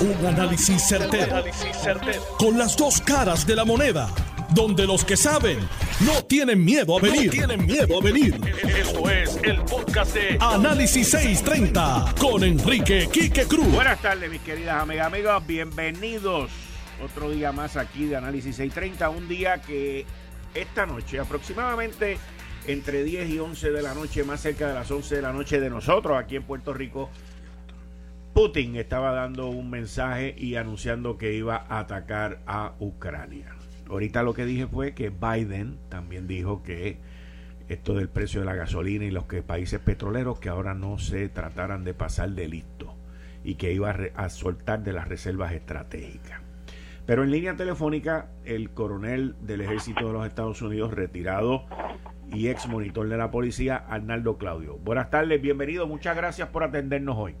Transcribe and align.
Un 0.00 0.26
análisis 0.26 0.82
certero, 0.88 1.44
Con 2.38 2.56
las 2.56 2.74
dos 2.74 3.02
caras 3.02 3.46
de 3.46 3.54
la 3.54 3.66
moneda. 3.66 4.08
Donde 4.54 4.86
los 4.86 5.04
que 5.04 5.14
saben 5.14 5.58
no 6.00 6.24
tienen 6.24 6.64
miedo 6.64 6.96
a 6.96 7.02
venir. 7.02 7.30
tienen 7.30 7.66
miedo 7.66 7.98
a 7.98 8.02
venir. 8.02 8.40
Esto 8.66 9.10
es 9.10 9.38
el 9.42 9.60
podcast 9.60 10.14
de 10.14 10.38
Análisis 10.40 11.10
630 11.10 12.14
con 12.18 12.42
Enrique 12.42 13.10
Quique 13.12 13.44
Cruz. 13.44 13.70
Buenas 13.72 14.00
tardes, 14.00 14.30
mis 14.30 14.40
queridas 14.40 14.82
amigas, 14.82 15.06
amigos. 15.06 15.46
Bienvenidos 15.46 16.50
otro 17.04 17.30
día 17.30 17.52
más 17.52 17.76
aquí 17.76 18.06
de 18.06 18.16
Análisis 18.16 18.56
630. 18.56 19.10
Un 19.10 19.28
día 19.28 19.60
que 19.60 20.06
esta 20.54 20.86
noche, 20.86 21.20
aproximadamente 21.20 22.16
entre 22.66 23.04
10 23.04 23.28
y 23.28 23.38
11 23.38 23.70
de 23.70 23.82
la 23.82 23.92
noche, 23.92 24.24
más 24.24 24.40
cerca 24.40 24.68
de 24.68 24.74
las 24.74 24.90
11 24.90 25.16
de 25.16 25.22
la 25.22 25.32
noche 25.34 25.60
de 25.60 25.68
nosotros 25.68 26.18
aquí 26.18 26.36
en 26.36 26.44
Puerto 26.44 26.72
Rico, 26.72 27.10
Putin 28.34 28.76
estaba 28.76 29.10
dando 29.10 29.48
un 29.48 29.70
mensaje 29.70 30.36
y 30.38 30.54
anunciando 30.54 31.18
que 31.18 31.34
iba 31.34 31.56
a 31.68 31.80
atacar 31.80 32.40
a 32.46 32.74
Ucrania. 32.78 33.56
Ahorita 33.88 34.22
lo 34.22 34.34
que 34.34 34.44
dije 34.44 34.68
fue 34.68 34.94
que 34.94 35.10
Biden 35.10 35.78
también 35.88 36.28
dijo 36.28 36.62
que 36.62 36.98
esto 37.68 37.94
del 37.94 38.08
precio 38.08 38.40
de 38.40 38.46
la 38.46 38.54
gasolina 38.54 39.04
y 39.04 39.10
los 39.10 39.26
que 39.26 39.42
países 39.42 39.80
petroleros 39.80 40.38
que 40.38 40.48
ahora 40.48 40.74
no 40.74 40.98
se 40.98 41.28
trataran 41.28 41.82
de 41.82 41.92
pasar 41.92 42.30
de 42.30 42.46
listo 42.46 42.94
y 43.42 43.56
que 43.56 43.72
iba 43.72 43.90
a, 43.90 44.24
a 44.24 44.28
soltar 44.30 44.84
de 44.84 44.92
las 44.92 45.08
reservas 45.08 45.52
estratégicas. 45.52 46.40
Pero 47.06 47.24
en 47.24 47.32
línea 47.32 47.56
telefónica, 47.56 48.30
el 48.44 48.70
coronel 48.70 49.34
del 49.40 49.62
ejército 49.62 50.06
de 50.06 50.12
los 50.12 50.26
Estados 50.26 50.62
Unidos, 50.62 50.92
retirado 50.92 51.64
y 52.32 52.46
ex 52.46 52.68
monitor 52.68 53.08
de 53.08 53.16
la 53.16 53.32
policía, 53.32 53.76
Arnaldo 53.76 54.38
Claudio. 54.38 54.76
Buenas 54.78 55.10
tardes, 55.10 55.42
bienvenido, 55.42 55.88
muchas 55.88 56.16
gracias 56.16 56.48
por 56.50 56.62
atendernos 56.62 57.16
hoy. 57.18 57.34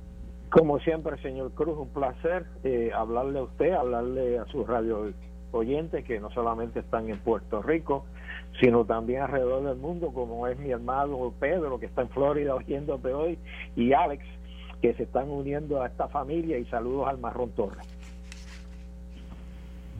Como 0.50 0.80
siempre, 0.80 1.20
señor 1.22 1.52
Cruz, 1.52 1.78
un 1.78 1.90
placer 1.90 2.44
eh, 2.64 2.90
hablarle 2.94 3.38
a 3.38 3.42
usted, 3.44 3.72
hablarle 3.72 4.38
a 4.38 4.44
sus 4.46 4.66
radio 4.66 5.12
oyentes 5.52 6.04
que 6.04 6.18
no 6.18 6.30
solamente 6.30 6.80
están 6.80 7.08
en 7.08 7.18
Puerto 7.18 7.62
Rico, 7.62 8.04
sino 8.60 8.84
también 8.84 9.22
alrededor 9.22 9.64
del 9.64 9.76
mundo, 9.76 10.12
como 10.12 10.48
es 10.48 10.58
mi 10.58 10.70
hermano 10.70 11.32
Pedro, 11.38 11.78
que 11.78 11.86
está 11.86 12.02
en 12.02 12.08
Florida 12.10 12.54
oyéndote 12.56 13.12
hoy, 13.12 13.38
y 13.76 13.92
Alex, 13.92 14.24
que 14.82 14.92
se 14.94 15.04
están 15.04 15.30
uniendo 15.30 15.82
a 15.82 15.86
esta 15.86 16.08
familia, 16.08 16.58
y 16.58 16.64
saludos 16.66 17.08
al 17.08 17.18
Marrón 17.18 17.50
Torres. 17.50 17.86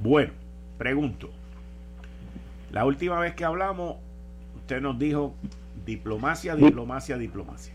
Bueno, 0.03 0.33
pregunto. 0.79 1.29
La 2.73 2.85
última 2.85 3.21
vez 3.21 3.35
que 3.35 3.45
hablamos, 3.45 3.97
usted 4.57 4.81
nos 4.81 4.99
dijo 4.99 5.35
diplomacia, 5.85 6.57
diplomacia, 6.57 7.17
diplomacia. 7.19 7.75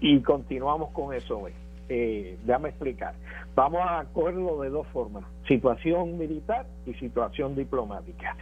Y 0.00 0.20
continuamos 0.22 0.90
con 0.90 1.14
eso 1.14 1.38
hoy. 1.38 1.52
Eh, 1.92 2.38
déjame 2.44 2.68
explicar. 2.68 3.14
Vamos 3.56 3.80
a 3.80 3.98
acuerdo 3.98 4.60
de 4.62 4.70
dos 4.70 4.86
formas, 4.88 5.24
situación 5.48 6.18
militar 6.18 6.64
y 6.86 6.94
situación 6.94 7.56
diplomática. 7.56 8.36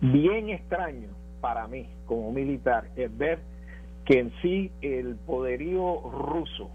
Bien 0.00 0.48
extraño 0.48 1.08
para 1.42 1.68
mí 1.68 1.86
como 2.06 2.32
militar 2.32 2.88
es 2.96 3.14
ver 3.18 3.38
que 4.06 4.20
en 4.20 4.32
sí 4.40 4.72
el 4.80 5.16
poderío 5.26 6.00
ruso 6.10 6.70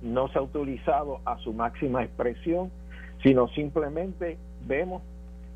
no 0.00 0.28
se 0.28 0.38
ha 0.38 0.42
utilizado 0.42 1.20
a 1.24 1.38
su 1.38 1.52
máxima 1.52 2.04
expresión, 2.04 2.70
sino 3.24 3.48
simplemente 3.48 4.38
vemos 4.64 5.02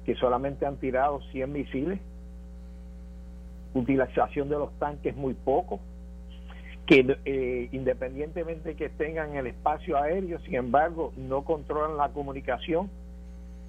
que 0.04 0.16
solamente 0.16 0.66
han 0.66 0.78
tirado 0.78 1.20
100 1.30 1.52
misiles, 1.52 2.00
utilización 3.72 4.48
de 4.48 4.58
los 4.58 4.76
tanques 4.80 5.14
muy 5.14 5.34
poco, 5.34 5.78
que 6.92 7.16
eh, 7.24 7.68
independientemente 7.72 8.74
que 8.74 8.90
tengan 8.90 9.34
el 9.34 9.46
espacio 9.46 9.96
aéreo, 9.96 10.38
sin 10.40 10.56
embargo, 10.56 11.10
no 11.16 11.42
controlan 11.42 11.96
la 11.96 12.10
comunicación, 12.10 12.90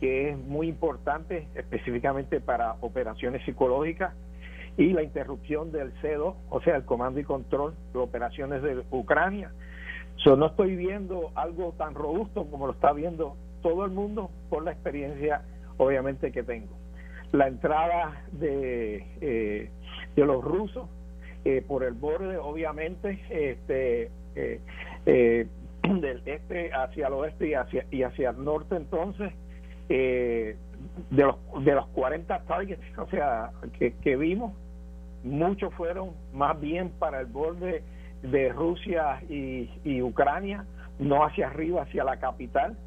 que 0.02 0.32
es 0.32 0.38
muy 0.38 0.68
importante 0.68 1.48
específicamente 1.56 2.42
para 2.42 2.74
operaciones 2.82 3.42
psicológicas, 3.46 4.14
y 4.76 4.92
la 4.92 5.04
interrupción 5.04 5.72
del 5.72 5.94
C2, 6.02 6.36
o 6.50 6.62
sea, 6.64 6.76
el 6.76 6.84
comando 6.84 7.22
y 7.22 7.24
control 7.24 7.76
de 7.94 8.00
operaciones 8.00 8.62
de 8.62 8.84
Ucrania. 8.92 9.54
So, 10.18 10.36
no 10.36 10.48
estoy 10.48 10.76
viendo 10.76 11.32
algo 11.36 11.74
tan 11.78 11.96
robusto 11.96 12.46
como 12.52 12.68
lo 12.68 12.74
está 12.74 12.92
viendo 12.92 13.38
todo 13.62 13.86
el 13.86 13.92
mundo 13.92 14.32
por 14.50 14.66
la 14.66 14.74
experiencia 14.74 15.44
obviamente 15.78 16.34
que 16.34 16.44
tengo. 16.44 16.76
La 17.32 17.48
entrada 17.48 18.22
de, 18.34 19.08
eh, 19.22 19.70
de 20.14 20.26
los 20.26 20.44
rusos 20.44 20.90
eh, 21.46 21.64
por 21.68 21.84
el 21.84 21.94
borde, 21.94 22.38
obviamente, 22.38 23.20
este, 23.30 24.10
eh, 24.36 25.48
del 25.84 26.22
este 26.26 26.72
hacia 26.74 27.08
el 27.08 27.14
oeste 27.14 27.48
y 27.50 27.54
hacia, 27.54 27.86
y 27.92 28.04
hacia 28.04 28.32
el 28.32 28.44
norte, 28.44 28.76
entonces, 28.76 29.32
de, 29.90 30.56
los, 31.10 31.36
de 31.64 31.76
los 31.76 31.88
40 31.88 32.40
targets, 32.44 32.98
o 32.98 33.08
sea, 33.08 33.52
que, 33.78 33.94
que 33.98 34.16
vimos, 34.16 34.54
muchos 35.24 35.74
fueron 35.76 36.12
más 36.34 36.60
bien 36.60 36.90
para 37.00 37.20
el 37.20 37.28
borde 37.28 37.84
de 38.24 38.50
Rusia 38.50 39.22
y, 39.30 39.70
y 39.84 40.02
Ucrania, 40.02 40.66
no 41.00 41.24
hacia 41.26 41.48
arriba, 41.48 41.84
hacia 41.84 42.04
la 42.04 42.18
capital. 42.18 42.78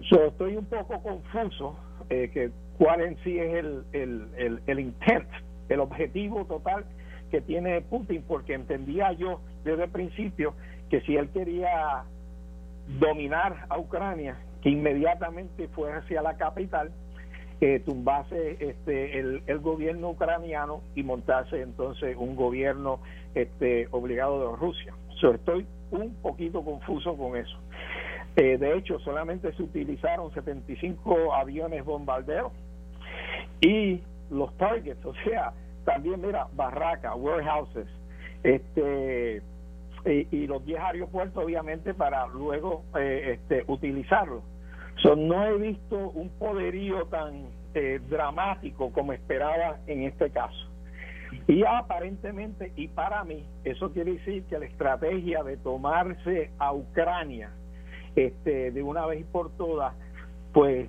Yo 0.00 0.26
estoy 0.26 0.56
un 0.56 0.64
poco 0.64 1.02
confuso 1.02 1.76
eh, 2.08 2.30
que 2.32 2.50
cuál 2.78 3.02
en 3.02 3.16
sí 3.22 3.38
es 3.38 3.54
el, 3.54 3.84
el, 3.92 4.60
el, 4.66 4.80
intent, 4.80 5.28
el 5.68 5.80
objetivo 5.80 6.46
total 6.46 6.84
que 7.30 7.40
tiene 7.40 7.80
Putin, 7.82 8.24
porque 8.26 8.54
entendía 8.54 9.12
yo 9.12 9.40
desde 9.64 9.84
el 9.84 9.90
principio 9.90 10.54
que 10.88 11.00
si 11.02 11.16
él 11.16 11.28
quería 11.30 12.04
dominar 12.98 13.66
a 13.68 13.78
Ucrania, 13.78 14.36
que 14.62 14.70
inmediatamente 14.70 15.68
fuera 15.68 15.98
hacia 15.98 16.22
la 16.22 16.36
capital, 16.36 16.90
tumbase 17.84 18.56
este, 18.58 19.18
el, 19.18 19.58
gobierno 19.58 20.10
ucraniano 20.10 20.80
y 20.94 21.02
montase 21.02 21.60
entonces 21.60 22.16
un 22.18 22.34
gobierno 22.34 23.00
este, 23.34 23.86
obligado 23.90 24.50
de 24.50 24.56
Rusia. 24.56 24.94
estoy 25.12 25.66
un 25.90 26.14
poquito 26.22 26.64
confuso 26.64 27.16
con 27.16 27.36
eso. 27.36 27.58
Eh, 28.36 28.56
de 28.58 28.78
hecho, 28.78 28.98
solamente 29.00 29.52
se 29.52 29.62
utilizaron 29.62 30.32
75 30.32 31.34
aviones 31.34 31.84
bombarderos 31.84 32.52
y 33.60 34.00
los 34.30 34.56
targets, 34.56 35.04
o 35.04 35.12
sea, 35.24 35.52
también 35.84 36.20
mira, 36.20 36.48
barracas, 36.52 37.14
warehouses, 37.16 37.86
este 38.42 39.42
y, 40.04 40.46
los 40.46 40.64
10 40.64 40.80
aeropuertos 40.80 41.44
obviamente 41.44 41.94
para 41.94 42.26
luego 42.26 42.84
eh, 42.98 43.34
este, 43.34 43.64
utilizarlos. 43.66 44.42
no 45.16 45.46
he 45.46 45.58
visto 45.58 45.96
un 45.96 46.30
poderío 46.30 47.06
tan 47.06 47.48
eh, 47.74 48.00
dramático 48.08 48.92
como 48.92 49.12
esperaba 49.12 49.78
en 49.86 50.04
este 50.04 50.30
caso. 50.30 50.68
Y 51.46 51.64
aparentemente, 51.64 52.72
y 52.74 52.88
para 52.88 53.22
mí, 53.22 53.46
eso 53.62 53.92
quiere 53.92 54.14
decir 54.14 54.44
que 54.44 54.58
la 54.58 54.66
estrategia 54.66 55.44
de 55.44 55.56
tomarse 55.58 56.50
a 56.58 56.72
Ucrania 56.72 57.52
este, 58.16 58.72
de 58.72 58.82
una 58.82 59.06
vez 59.06 59.20
y 59.20 59.24
por 59.24 59.50
todas, 59.56 59.94
pues 60.52 60.88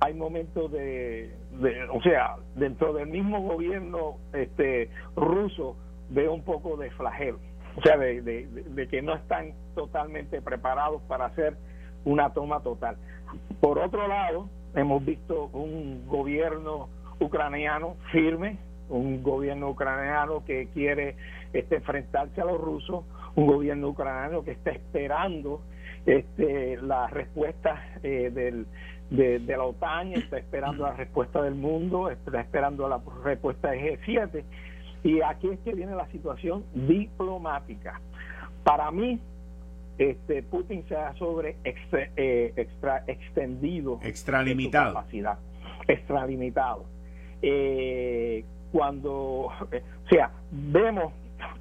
hay 0.00 0.14
momentos 0.14 0.70
de, 0.72 1.34
o 1.92 2.02
sea, 2.02 2.36
dentro 2.54 2.92
del 2.92 3.08
mismo 3.08 3.40
gobierno 3.42 4.16
este 4.32 4.90
ruso 5.16 5.76
veo 6.10 6.32
un 6.32 6.42
poco 6.42 6.76
de 6.76 6.90
flagelo, 6.92 7.38
o 7.76 7.82
sea, 7.82 7.96
de, 7.96 8.22
de, 8.22 8.88
que 8.88 9.02
no 9.02 9.14
están 9.14 9.52
totalmente 9.74 10.40
preparados 10.42 11.02
para 11.02 11.26
hacer 11.26 11.56
una 12.04 12.32
toma 12.32 12.60
total. 12.60 12.96
Por 13.60 13.78
otro 13.78 14.08
lado, 14.08 14.48
hemos 14.74 15.04
visto 15.04 15.46
un 15.52 16.06
gobierno 16.06 16.88
ucraniano 17.20 17.96
firme, 18.10 18.58
un 18.88 19.22
gobierno 19.22 19.70
ucraniano 19.70 20.44
que 20.44 20.68
quiere 20.72 21.16
este, 21.52 21.76
enfrentarse 21.76 22.40
a 22.40 22.44
los 22.44 22.60
rusos, 22.60 23.04
un 23.36 23.46
gobierno 23.46 23.88
ucraniano 23.88 24.42
que 24.42 24.52
está 24.52 24.70
esperando 24.70 25.60
este, 26.06 26.78
la 26.82 27.06
respuesta 27.08 27.84
eh, 28.02 28.30
del, 28.32 28.66
de, 29.10 29.40
la 29.40 29.64
OTAN, 29.64 30.12
está 30.12 30.38
esperando 30.38 30.84
la 30.84 30.94
respuesta 30.94 31.42
del 31.42 31.54
mundo, 31.54 32.10
está 32.10 32.40
esperando 32.40 32.88
la 32.88 33.00
respuesta 33.24 33.70
de 33.70 33.98
G7. 33.98 34.44
Y 35.02 35.20
aquí 35.22 35.48
es 35.48 35.58
que 35.60 35.74
viene 35.74 35.94
la 35.94 36.06
situación 36.08 36.64
diplomática. 36.74 38.00
Para 38.62 38.90
mí, 38.90 39.18
este 39.98 40.42
Putin 40.42 40.84
se 40.88 40.96
ha 40.96 41.14
sobre 41.16 41.56
eh, 41.64 42.52
extra, 42.56 43.04
extendido 43.06 44.00
extralimitado 44.02 44.94
capacidad 44.94 45.38
extralimitado 45.86 46.86
eh, 47.42 48.44
cuando 48.72 49.12
o 49.20 49.52
sea 50.08 50.30
vemos 50.50 51.12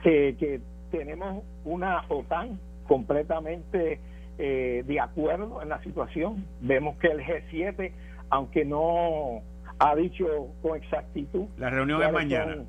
que, 0.01 0.37
que 0.39 0.61
tenemos 0.89 1.43
una 1.65 2.05
OTAN 2.07 2.57
completamente 2.87 3.99
eh, 4.39 4.83
de 4.87 4.99
acuerdo 4.99 5.61
en 5.61 5.69
la 5.69 5.83
situación. 5.83 6.45
Vemos 6.61 6.97
que 6.97 7.07
el 7.07 7.19
G7, 7.19 7.91
aunque 8.29 8.63
no 8.63 9.41
ha 9.79 9.95
dicho 9.95 10.47
con 10.61 10.77
exactitud. 10.77 11.45
La 11.57 11.69
reunión 11.69 12.01
es 12.01 12.11
mañana. 12.11 12.63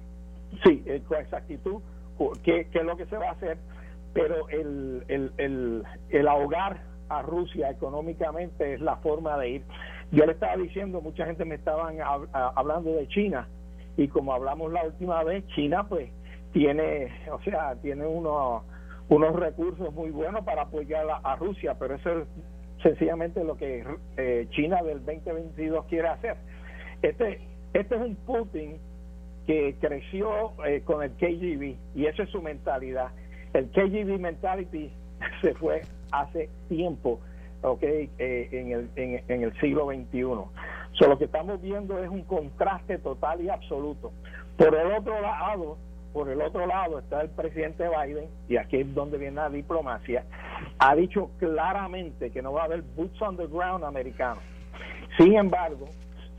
sí, 0.65 0.83
eh, 0.85 1.01
con 1.07 1.19
exactitud 1.19 1.81
qué, 2.43 2.67
es 2.73 2.85
lo 2.85 2.97
que 2.97 3.07
se 3.07 3.17
va 3.17 3.29
a 3.29 3.33
hacer, 3.33 3.57
pero 4.13 4.49
el, 4.49 5.05
el, 5.09 5.33
el, 5.39 5.85
el 6.11 6.29
ahogar 6.29 6.83
a 7.09 7.23
Rusia 7.23 7.71
económicamente 7.71 8.75
es 8.75 8.81
la 8.81 8.97
forma 8.97 9.39
de 9.39 9.51
ir. 9.51 9.63
Yo 10.11 10.27
le 10.27 10.33
estaba 10.33 10.57
diciendo, 10.57 11.01
mucha 11.01 11.25
gente 11.25 11.45
me 11.45 11.55
estaban 11.55 11.99
hablando 12.33 12.93
de 12.95 13.07
China 13.09 13.47
y 13.97 14.09
como 14.09 14.35
hablamos 14.35 14.73
la 14.73 14.85
última 14.85 15.23
vez, 15.23 15.47
China 15.55 15.87
pues 15.89 16.11
tiene, 16.53 17.13
o 17.31 17.41
sea, 17.43 17.77
tiene 17.77 18.07
unos 18.07 18.65
unos 19.11 19.35
recursos 19.35 19.93
muy 19.93 20.11
buenos 20.11 20.45
para 20.45 20.63
apoyar 20.63 21.05
a, 21.23 21.37
Rusia, 21.37 21.77
pero 21.79 21.97
eso 21.97 22.21
es 22.21 22.29
sencillamente 22.83 23.43
lo 23.45 23.57
que 23.57 23.85
eh, 24.17 24.47
China 24.51 24.83
del 24.83 25.05
2022 25.05 25.85
quiere 25.87 26.09
hacer. 26.09 26.37
Este, 27.03 27.41
este 27.75 27.95
es 27.97 28.01
un 28.01 28.15
Putin 28.15 28.79
que 29.47 29.75
creció 29.81 30.53
eh, 30.65 30.83
con 30.85 31.03
el 31.03 31.11
KGB 31.13 31.77
y 31.97 32.07
esa 32.07 32.23
es 32.23 32.31
su 32.31 32.41
mentalidad. 32.41 33.09
El 33.53 33.69
KGB 33.71 34.21
mentality 34.21 34.93
se 35.43 35.55
fue 35.55 35.83
hace 36.13 36.49
tiempo, 36.69 37.19
¿ok? 37.63 37.83
Eh, 37.83 38.49
en, 38.53 38.71
el, 38.71 38.91
en, 38.95 39.43
el 39.43 39.53
siglo 39.61 39.87
XXI. 39.87 40.23
So, 40.93 41.09
lo 41.09 41.19
que 41.19 41.25
estamos 41.25 41.61
viendo 41.61 41.99
es 41.99 42.09
un 42.09 42.23
contraste 42.23 42.99
total 42.99 43.41
y 43.41 43.49
absoluto. 43.49 44.13
Por 44.57 44.73
el 44.77 44.93
otro 44.93 45.21
lado, 45.21 45.79
por 46.13 46.29
el 46.29 46.41
otro 46.41 46.67
lado 46.67 46.99
está 46.99 47.21
el 47.23 47.31
presidente 47.31 47.85
Biden, 47.89 48.29
y 48.49 48.57
aquí 48.57 48.79
es 48.79 48.95
donde 48.95 49.19
viene 49.19 49.37
la 49.37 49.49
diplomacia, 49.49 50.25
ha 50.79 50.95
dicho 50.95 51.31
claramente 51.39 52.31
que 52.31 52.43
no 52.43 52.53
va 52.53 52.63
a 52.63 52.65
haber 52.65 52.83
boots 52.83 53.21
on 53.23 53.37
the 53.37 53.47
ground 53.47 53.85
americanos. 53.85 54.43
Sin 55.17 55.35
embargo, 55.37 55.89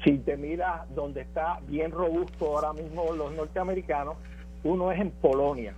si 0.04 0.18
te 0.18 0.38
miras 0.38 0.94
donde 0.94 1.22
está 1.22 1.60
bien 1.68 1.92
robusto 1.92 2.58
ahora 2.58 2.74
mismo 2.74 3.14
los 3.14 3.32
norteamericanos, 3.34 4.16
uno 4.64 4.92
es 4.92 5.00
en 5.00 5.12
Polonia. 5.12 5.74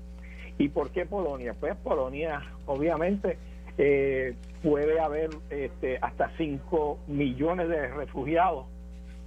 ¿Y 0.58 0.70
por 0.70 0.92
qué 0.92 1.06
Polonia? 1.06 1.56
Pues 1.60 1.76
Polonia, 1.78 2.42
obviamente, 2.66 3.38
eh, 3.78 4.36
puede 4.62 5.00
haber 5.00 5.30
este, 5.50 5.98
hasta 6.02 6.32
5 6.38 7.00
millones 7.08 7.70
de 7.70 7.88
refugiados. 7.88 8.66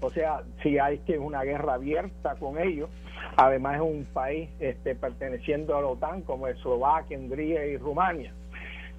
O 0.01 0.11
sea, 0.11 0.43
si 0.63 0.79
hay 0.79 0.99
que 0.99 1.19
una 1.19 1.43
guerra 1.43 1.75
abierta 1.75 2.37
con 2.37 2.59
ellos, 2.59 2.89
además 3.37 3.76
es 3.76 3.82
un 3.82 4.05
país 4.12 4.50
este, 4.61 4.94
perteneciendo 4.94 5.76
a 5.76 5.81
la 5.81 5.88
OTAN 5.88 6.23
como 6.23 6.49
Eslovaquia, 6.49 7.19
Hungría 7.19 7.67
y 7.67 7.76
Rumania. 7.76 8.32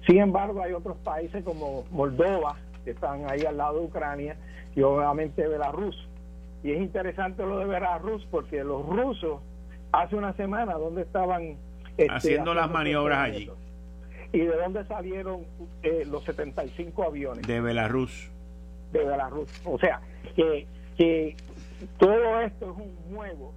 Sin 0.06 0.18
embargo, 0.18 0.62
hay 0.62 0.72
otros 0.72 0.96
países 0.98 1.44
como 1.44 1.84
Moldova, 1.90 2.56
que 2.84 2.92
están 2.92 3.30
ahí 3.30 3.42
al 3.42 3.56
lado 3.56 3.80
de 3.80 3.86
Ucrania, 3.86 4.36
y 4.74 4.82
obviamente 4.82 5.46
Belarus. 5.46 6.08
Y 6.62 6.72
es 6.72 6.80
interesante 6.80 7.42
lo 7.42 7.58
de 7.58 7.66
Belarus 7.66 8.26
porque 8.30 8.64
los 8.64 8.84
rusos 8.86 9.40
hace 9.92 10.16
una 10.16 10.32
semana, 10.34 10.74
¿dónde 10.74 11.02
estaban? 11.02 11.56
Este, 11.96 12.12
haciendo 12.12 12.54
las 12.54 12.70
maniobras 12.70 13.18
allí. 13.18 13.50
¿Y 14.32 14.38
de 14.38 14.56
dónde 14.56 14.84
salieron 14.84 15.44
eh, 15.82 16.04
los 16.06 16.22
75 16.24 17.02
aviones? 17.02 17.46
De 17.46 17.60
Belarus. 17.60 18.30
De 18.92 19.04
Belarus. 19.04 19.50
O 19.64 19.78
sea, 19.78 20.00
que, 20.36 20.66
que 20.96 21.36
todo 21.98 22.40
esto 22.40 22.70
es 22.70 22.76
un 22.76 23.16
juego 23.16 23.52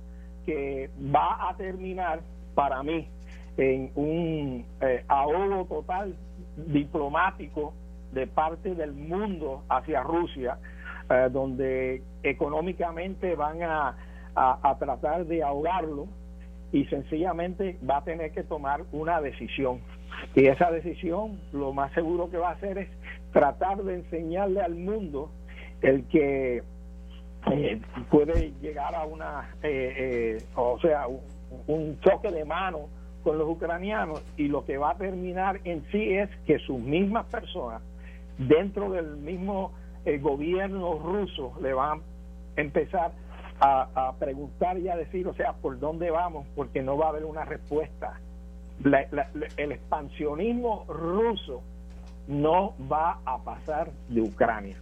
que 0.45 0.89
va 1.13 1.49
a 1.49 1.55
terminar 1.55 2.21
para 2.55 2.83
mí 2.83 3.07
en 3.57 3.91
un 3.95 4.65
eh, 4.81 5.03
ahogo 5.07 5.65
total 5.65 6.15
diplomático 6.55 7.73
de 8.11 8.27
parte 8.27 8.75
del 8.75 8.93
mundo 8.93 9.63
hacia 9.69 10.03
Rusia, 10.03 10.57
eh, 11.09 11.29
donde 11.31 12.03
económicamente 12.23 13.35
van 13.35 13.63
a, 13.63 13.95
a, 14.35 14.77
tratar 14.79 15.25
de 15.25 15.43
ahogarlo 15.43 16.07
y 16.71 16.85
sencillamente 16.85 17.77
va 17.87 17.97
a 17.97 18.03
tener 18.03 18.31
que 18.31 18.43
tomar 18.43 18.83
una 18.91 19.21
decisión. 19.21 19.79
Y 20.35 20.47
esa 20.47 20.71
decisión 20.71 21.39
lo 21.51 21.73
más 21.73 21.91
seguro 21.93 22.29
que 22.29 22.37
va 22.37 22.49
a 22.49 22.53
hacer 22.53 22.77
es 22.77 22.89
tratar 23.33 23.83
de 23.83 23.95
enseñarle 23.95 24.61
al 24.61 24.75
mundo 24.75 25.31
el 25.81 26.05
que 26.07 26.63
eh, 27.49 27.81
puede 28.09 28.53
llegar 28.61 28.93
a 28.93 29.05
una, 29.05 29.55
eh, 29.63 29.93
eh, 29.97 30.45
o 30.55 30.79
sea, 30.79 31.07
un, 31.67 31.99
choque 32.01 32.31
de 32.31 32.45
mano 32.45 32.89
con 33.23 33.37
los 33.37 33.49
ucranianos 33.49 34.23
y 34.37 34.47
lo 34.47 34.65
que 34.65 34.77
va 34.77 34.91
a 34.91 34.97
terminar 34.97 35.59
en 35.63 35.83
sí 35.91 36.13
es 36.13 36.29
que 36.45 36.59
sus 36.59 36.79
mismas 36.79 37.25
personas 37.27 37.81
dentro 38.37 38.91
del 38.91 39.17
mismo 39.17 39.73
gobierno 40.21 40.97
ruso 40.97 41.53
le 41.61 41.73
van 41.73 41.99
a 41.99 42.61
empezar 42.61 43.11
a, 43.59 44.13
preguntar 44.17 44.79
y 44.79 44.89
a 44.89 44.95
decir, 44.95 45.27
o 45.27 45.35
sea, 45.35 45.53
por 45.53 45.79
dónde 45.79 46.09
vamos, 46.09 46.47
porque 46.55 46.81
no 46.81 46.97
va 46.97 47.07
a 47.07 47.09
haber 47.09 47.25
una 47.25 47.45
respuesta. 47.45 48.19
el 48.83 49.71
expansionismo 49.71 50.85
ruso 50.87 51.61
no 52.27 52.73
va 52.91 53.19
a 53.25 53.37
pasar 53.43 53.91
de 54.09 54.21
Ucrania. 54.21 54.77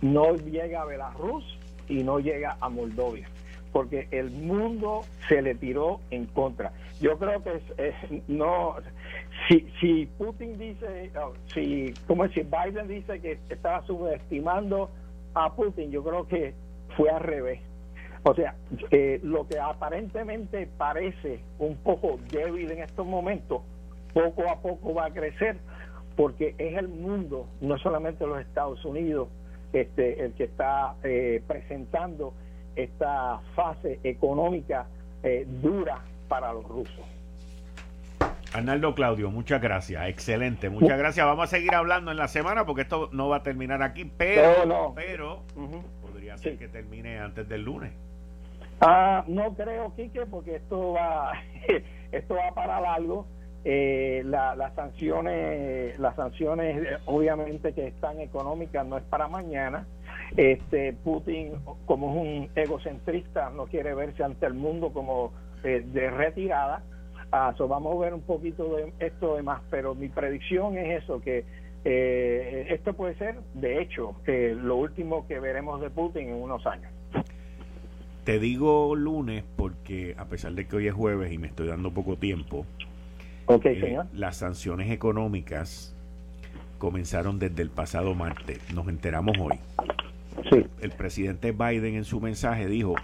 No 0.00 0.34
llega 0.36 0.82
a 0.82 0.84
Belarus, 0.84 1.44
y 1.88 2.02
no 2.02 2.18
llega 2.18 2.56
a 2.60 2.68
Moldovia, 2.68 3.28
porque 3.72 4.08
el 4.10 4.30
mundo 4.30 5.02
se 5.28 5.42
le 5.42 5.54
tiró 5.54 6.00
en 6.10 6.26
contra. 6.26 6.72
Yo 7.00 7.18
creo 7.18 7.42
que 7.42 7.60
no, 8.28 8.76
si, 9.48 9.66
si 9.80 10.06
Putin 10.18 10.58
dice, 10.58 11.10
si, 11.52 11.92
como 12.06 12.26
si 12.28 12.42
Biden 12.42 12.88
dice 12.88 13.20
que 13.20 13.38
estaba 13.48 13.84
subestimando 13.86 14.90
a 15.34 15.52
Putin, 15.54 15.90
yo 15.90 16.02
creo 16.02 16.26
que 16.26 16.54
fue 16.96 17.10
al 17.10 17.20
revés. 17.20 17.60
O 18.22 18.34
sea, 18.34 18.54
eh, 18.90 19.20
lo 19.22 19.46
que 19.46 19.58
aparentemente 19.58 20.66
parece 20.78 21.40
un 21.58 21.76
poco 21.76 22.18
débil 22.30 22.70
en 22.70 22.82
estos 22.82 23.06
momentos, 23.06 23.60
poco 24.14 24.48
a 24.48 24.60
poco 24.60 24.94
va 24.94 25.06
a 25.06 25.12
crecer, 25.12 25.58
porque 26.16 26.54
es 26.56 26.78
el 26.78 26.88
mundo, 26.88 27.46
no 27.60 27.76
solamente 27.78 28.26
los 28.26 28.40
Estados 28.40 28.82
Unidos, 28.84 29.28
este, 29.74 30.24
el 30.24 30.32
que 30.34 30.44
está 30.44 30.94
eh, 31.02 31.42
presentando 31.46 32.32
esta 32.76 33.40
fase 33.54 34.00
económica 34.04 34.86
eh, 35.22 35.46
dura 35.46 36.00
para 36.28 36.52
los 36.52 36.64
rusos. 36.64 37.04
Arnaldo 38.52 38.94
Claudio, 38.94 39.30
muchas 39.30 39.60
gracias, 39.60 40.08
excelente, 40.08 40.70
muchas 40.70 40.96
gracias. 40.96 41.26
Vamos 41.26 41.44
a 41.44 41.46
seguir 41.48 41.74
hablando 41.74 42.12
en 42.12 42.16
la 42.16 42.28
semana 42.28 42.64
porque 42.64 42.82
esto 42.82 43.08
no 43.12 43.28
va 43.28 43.38
a 43.38 43.42
terminar 43.42 43.82
aquí, 43.82 44.04
pero, 44.16 44.92
pero 44.94 45.42
podría 46.00 46.38
ser 46.38 46.56
que 46.56 46.68
termine 46.68 47.18
antes 47.18 47.48
del 47.48 47.62
lunes. 47.62 47.92
Ah, 48.80 49.24
no 49.26 49.54
creo, 49.54 49.92
Quique, 49.96 50.26
porque 50.26 50.56
esto 50.56 50.92
va, 50.92 51.32
esto 52.12 52.34
va 52.34 52.54
para 52.54 52.80
largo. 52.80 53.26
Eh, 53.66 54.22
las 54.26 54.74
sanciones, 54.74 55.98
las 55.98 56.14
sanciones 56.16 56.82
eh, 56.82 56.98
obviamente 57.06 57.72
que 57.72 57.86
están 57.86 58.20
económicas 58.20 58.86
no 58.86 58.98
es 58.98 59.04
para 59.04 59.26
mañana. 59.26 59.86
Este 60.36 60.92
Putin, 60.92 61.52
como 61.86 62.10
es 62.10 62.16
un 62.16 62.50
egocentrista, 62.54 63.50
no 63.50 63.64
quiere 63.66 63.94
verse 63.94 64.22
ante 64.22 64.46
el 64.46 64.54
mundo 64.54 64.92
como 64.92 65.32
eh, 65.62 65.82
de 65.86 66.10
retirada. 66.10 66.82
Ah, 67.32 67.54
vamos 67.58 67.96
a 67.96 68.00
ver 68.00 68.14
un 68.14 68.20
poquito 68.20 68.76
de 68.76 68.92
esto 68.98 69.36
de 69.36 69.42
más, 69.42 69.62
pero 69.70 69.94
mi 69.94 70.08
predicción 70.08 70.76
es 70.76 71.02
eso, 71.02 71.20
que 71.20 71.44
eh, 71.84 72.66
esto 72.70 72.92
puede 72.92 73.14
ser, 73.16 73.36
de 73.54 73.80
hecho, 73.80 74.14
lo 74.26 74.76
último 74.76 75.26
que 75.26 75.40
veremos 75.40 75.80
de 75.80 75.90
Putin 75.90 76.28
en 76.28 76.34
unos 76.34 76.64
años. 76.66 76.92
Te 78.24 78.38
digo 78.38 78.94
lunes 78.94 79.44
porque 79.56 80.14
a 80.16 80.26
pesar 80.26 80.52
de 80.52 80.66
que 80.66 80.76
hoy 80.76 80.86
es 80.86 80.94
jueves 80.94 81.32
y 81.32 81.38
me 81.38 81.48
estoy 81.48 81.66
dando 81.66 81.90
poco 81.90 82.16
tiempo, 82.16 82.64
eh, 83.48 83.98
las 84.12 84.36
sanciones 84.38 84.90
económicas 84.90 85.94
comenzaron 86.78 87.38
desde 87.38 87.62
el 87.62 87.70
pasado 87.70 88.14
martes. 88.14 88.58
Nos 88.72 88.88
enteramos 88.88 89.36
hoy. 89.38 89.58
El 90.80 90.90
presidente 90.90 91.52
Biden 91.52 91.94
en 91.94 92.04
su 92.04 92.20
mensaje 92.20 92.66
dijo 92.66 92.94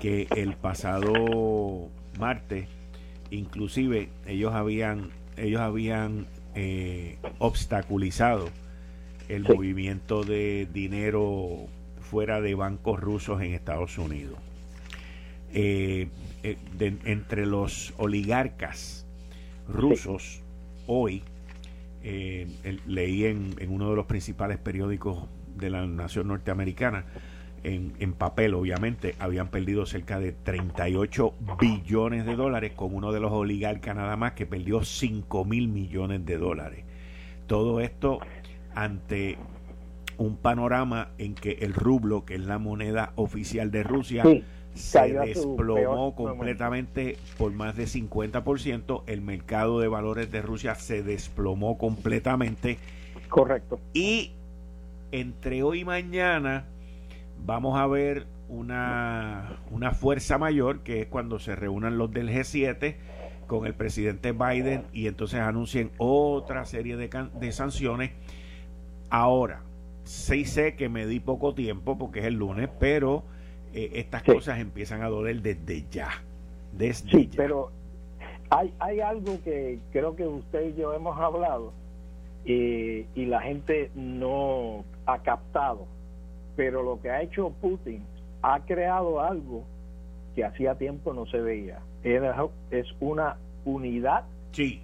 que 0.00 0.26
el 0.34 0.54
pasado 0.54 1.88
martes, 2.18 2.68
inclusive 3.30 4.08
ellos 4.26 4.54
habían 4.54 5.10
ellos 5.36 5.60
habían 5.60 6.26
eh, 6.54 7.18
obstaculizado 7.38 8.48
el 9.28 9.44
movimiento 9.44 10.24
de 10.24 10.68
dinero 10.72 11.66
fuera 12.00 12.40
de 12.40 12.54
bancos 12.54 13.00
rusos 13.00 13.40
en 13.40 13.54
Estados 13.54 13.96
Unidos. 13.98 14.38
Eh, 15.52 16.08
entre 16.42 17.46
los 17.46 17.92
oligarcas 17.98 19.06
rusos 19.68 20.42
hoy, 20.86 21.22
eh, 22.02 22.48
leí 22.86 23.26
en, 23.26 23.54
uno 23.68 23.90
de 23.90 23.96
los 23.96 24.06
principales 24.06 24.58
periódicos 24.58 25.28
de 25.56 25.70
la 25.70 25.86
nación 25.86 26.28
norteamericana, 26.28 27.04
en, 27.62 27.92
en, 27.98 28.14
papel 28.14 28.54
obviamente, 28.54 29.14
habían 29.18 29.48
perdido 29.48 29.84
cerca 29.84 30.18
de 30.18 30.32
38 30.32 31.34
billones 31.60 32.24
de 32.24 32.34
dólares, 32.34 32.72
con 32.74 32.94
uno 32.94 33.12
de 33.12 33.20
los 33.20 33.32
oligarcas 33.32 33.94
nada 33.94 34.16
más 34.16 34.32
que 34.32 34.46
perdió 34.46 34.82
5 34.82 35.44
mil 35.44 35.68
millones 35.68 36.24
de 36.24 36.38
dólares. 36.38 36.84
Todo 37.46 37.80
esto 37.80 38.20
ante 38.74 39.36
un 40.16 40.36
panorama 40.36 41.10
en 41.18 41.34
que 41.34 41.58
el 41.60 41.74
rublo, 41.74 42.24
que 42.24 42.34
es 42.34 42.40
la 42.42 42.58
moneda 42.58 43.12
oficial 43.16 43.70
de 43.70 43.82
Rusia, 43.82 44.22
se 44.74 45.12
desplomó 45.12 46.14
completamente 46.14 47.16
por 47.36 47.52
más 47.52 47.76
de 47.76 47.84
50%, 47.84 49.02
el 49.06 49.20
mercado 49.20 49.80
de 49.80 49.88
valores 49.88 50.30
de 50.30 50.42
Rusia 50.42 50.74
se 50.74 51.02
desplomó 51.02 51.76
completamente 51.76 52.78
Correcto. 53.30 53.80
Y 53.94 54.32
entre 55.12 55.62
hoy 55.62 55.80
y 55.80 55.84
mañana 55.84 56.66
vamos 57.46 57.80
a 57.80 57.86
ver 57.86 58.26
una, 58.48 59.56
una 59.70 59.92
fuerza 59.92 60.36
mayor, 60.36 60.80
que 60.80 61.02
es 61.02 61.06
cuando 61.06 61.38
se 61.38 61.56
reúnan 61.56 61.96
los 61.96 62.10
del 62.10 62.28
G7 62.28 62.96
con 63.46 63.66
el 63.66 63.74
presidente 63.74 64.32
Biden 64.32 64.84
y 64.92 65.06
entonces 65.06 65.40
anuncien 65.40 65.92
otra 65.98 66.64
serie 66.64 66.96
de, 66.96 67.08
de 67.08 67.52
sanciones. 67.52 68.10
Ahora, 69.08 69.62
sí 70.04 70.44
sé 70.44 70.74
que 70.74 70.88
me 70.88 71.06
di 71.06 71.20
poco 71.20 71.54
tiempo 71.54 71.96
porque 71.98 72.20
es 72.20 72.26
el 72.26 72.34
lunes, 72.34 72.68
pero 72.78 73.24
eh, 73.74 73.90
estas 73.94 74.22
cosas 74.22 74.58
empiezan 74.58 75.02
a 75.02 75.08
doler 75.08 75.40
desde 75.42 75.84
ya. 75.90 76.10
Desde 76.72 77.10
sí, 77.10 77.30
pero 77.36 77.70
hay, 78.48 78.72
hay 78.78 79.00
algo 79.00 79.38
que 79.42 79.78
creo 79.92 80.14
que 80.14 80.26
usted 80.26 80.68
y 80.68 80.80
yo 80.80 80.94
hemos 80.94 81.18
hablado 81.18 81.72
y 82.44 83.26
la 83.26 83.40
gente 83.42 83.90
no 83.94 84.84
ha 85.06 85.18
captado, 85.18 85.86
pero 86.56 86.82
lo 86.82 87.00
que 87.00 87.10
ha 87.10 87.22
hecho 87.22 87.50
Putin 87.60 88.02
ha 88.42 88.60
creado 88.60 89.20
algo 89.20 89.64
que 90.34 90.44
hacía 90.44 90.74
tiempo 90.74 91.12
no 91.12 91.26
se 91.26 91.40
veía. 91.40 91.80
Es 92.02 92.86
una 93.00 93.36
unidad 93.64 94.24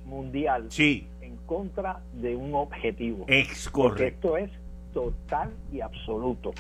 mundial 0.05 0.69
en 0.79 1.37
contra 1.47 2.01
de 2.13 2.37
un 2.37 2.55
objetivo. 2.55 3.25
Es 3.29 3.71
esto 3.99 4.37
es 4.37 4.51
total 4.97 5.51
y 5.71 5.83
absoluto. 5.83 6.53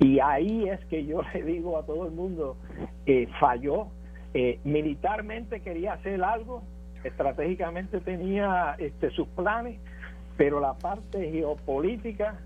Y 0.00 0.20
ahí 0.20 0.68
es 0.68 0.84
que 0.84 1.06
yo 1.06 1.22
le 1.34 1.42
digo 1.42 1.78
a 1.78 1.86
todo 1.86 2.04
el 2.04 2.12
mundo, 2.12 2.58
que 3.06 3.26
falló. 3.40 3.88
Eh, 4.34 4.60
militarmente 4.64 5.60
quería 5.60 5.94
hacer 5.94 6.22
algo, 6.22 6.62
estratégicamente 7.02 7.98
tenía 8.00 8.76
este, 8.78 9.10
sus 9.10 9.26
planes, 9.28 9.80
pero 10.36 10.60
la 10.60 10.74
parte 10.74 11.32
geopolítica 11.32 12.38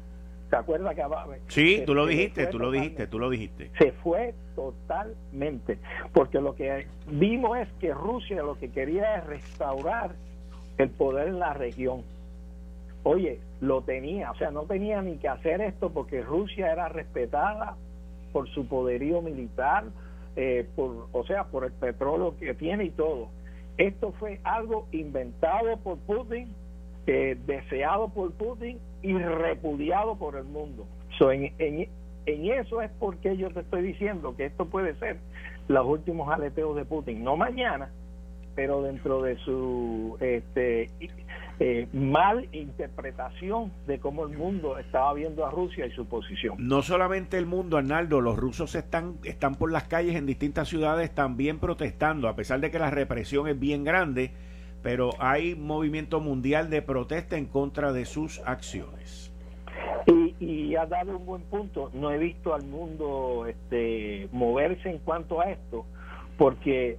¿Te 0.51 0.57
acuerdas 0.57 0.95
que 0.95 1.03
Sí, 1.49 1.83
tú 1.85 1.95
lo 1.95 2.07
dijiste, 2.07 2.47
tú 2.47 2.59
lo 2.61 2.71
dijiste, 2.71 3.07
tú 3.09 3.19
lo 3.19 3.29
dijiste. 3.29 3.71
Se 3.77 3.91
fue 3.91 4.35
totalmente, 4.55 5.79
porque 6.13 6.41
lo 6.41 6.55
que 6.55 6.87
vimos 7.09 7.59
es 7.59 7.69
que 7.81 7.93
Rusia 7.93 8.43
lo 8.43 8.57
que 8.57 8.71
quería 8.71 9.17
es 9.17 9.27
restaurar 9.27 10.15
el 10.79 10.91
poder 10.91 11.29
en 11.29 11.41
la 11.41 11.55
región. 11.55 12.03
Oye, 13.05 13.41
lo 13.61 13.83
tenía, 13.83 14.31
o 14.31 14.37
sea, 14.37 14.51
no 14.51 14.63
tenía 14.63 15.01
ni 15.03 15.17
que 15.19 15.29
hacer 15.29 15.61
esto 15.61 15.91
porque 15.91 16.23
Rusia 16.23 16.73
era 16.73 16.89
respetada 16.89 17.77
por 18.33 18.49
su 18.49 18.67
poderío 18.67 19.23
militar, 19.23 19.85
eh, 20.37 20.67
por, 20.75 21.09
o 21.13 21.25
sea, 21.25 21.45
por 21.45 21.65
el 21.65 21.73
petróleo 21.73 22.37
que 22.39 22.55
tiene 22.55 22.85
y 22.85 22.91
todo. 22.91 23.29
Esto 23.77 24.13
fue 24.19 24.41
algo 24.43 24.89
inventado 24.91 25.77
por 25.79 25.99
Putin 25.99 26.49
eh, 27.07 27.37
deseado 27.47 28.09
por 28.09 28.33
Putin 28.33 28.79
y 29.03 29.13
repudiado 29.13 30.17
por 30.17 30.37
el 30.37 30.45
mundo. 30.45 30.87
en, 31.21 31.53
en, 31.59 31.89
eso 32.27 32.81
es 32.81 32.91
porque 32.99 33.37
yo 33.37 33.51
te 33.51 33.61
estoy 33.61 33.83
diciendo 33.83 34.35
que 34.35 34.47
esto 34.47 34.65
puede 34.71 34.95
ser 34.95 35.19
los 35.69 35.87
últimos 35.87 36.33
aleteos 36.33 36.75
de 36.77 36.87
Putin, 36.87 37.23
no 37.23 37.37
mañana, 37.37 37.91
pero 38.55 38.81
dentro 38.81 39.21
de 39.21 39.37
su 39.37 40.17
este, 40.21 40.89
eh, 41.61 41.87
mal 41.93 42.49
interpretación 42.53 43.73
de 43.87 43.99
cómo 44.01 44.27
el 44.27 44.37
mundo 44.37 44.79
estaba 44.79 45.13
viendo 45.15 45.47
a 45.47 45.51
Rusia 45.51 45.87
y 45.87 45.91
su 45.93 46.07
posición. 46.07 46.57
No 46.59 46.83
solamente 46.83 47.39
el 47.39 47.47
mundo, 47.47 47.77
Arnaldo, 47.77 48.21
los 48.21 48.37
rusos 48.37 48.75
están, 48.75 49.19
están 49.25 49.55
por 49.55 49.71
las 49.71 49.85
calles 49.85 50.17
en 50.17 50.27
distintas 50.27 50.69
ciudades 50.69 51.15
también 51.15 51.59
protestando, 51.59 52.29
a 52.29 52.37
pesar 52.37 52.61
de 52.61 52.71
que 52.71 52.79
la 52.79 52.91
represión 52.91 53.49
es 53.49 53.59
bien 53.59 53.85
grande 53.85 54.33
pero 54.85 55.13
hay 55.19 55.55
movimiento 55.55 56.21
mundial 56.21 56.69
de 56.69 56.83
protesta 56.83 57.39
en 57.39 57.47
contra 57.47 57.95
de 57.95 58.05
sus 58.05 58.43
acciones. 58.45 59.33
Y, 60.07 60.37
y 60.39 60.77
ha 60.77 60.85
dado 60.85 61.17
un 61.17 61.25
buen 61.25 61.43
punto. 61.45 61.91
No 61.95 62.11
he 62.11 62.19
visto 62.19 62.55
al 62.55 62.67
mundo 62.67 63.47
este, 63.49 64.29
moverse 64.31 64.91
en 64.91 64.99
cuanto 64.99 65.41
a 65.41 65.51
esto, 65.51 65.87
porque 66.37 66.99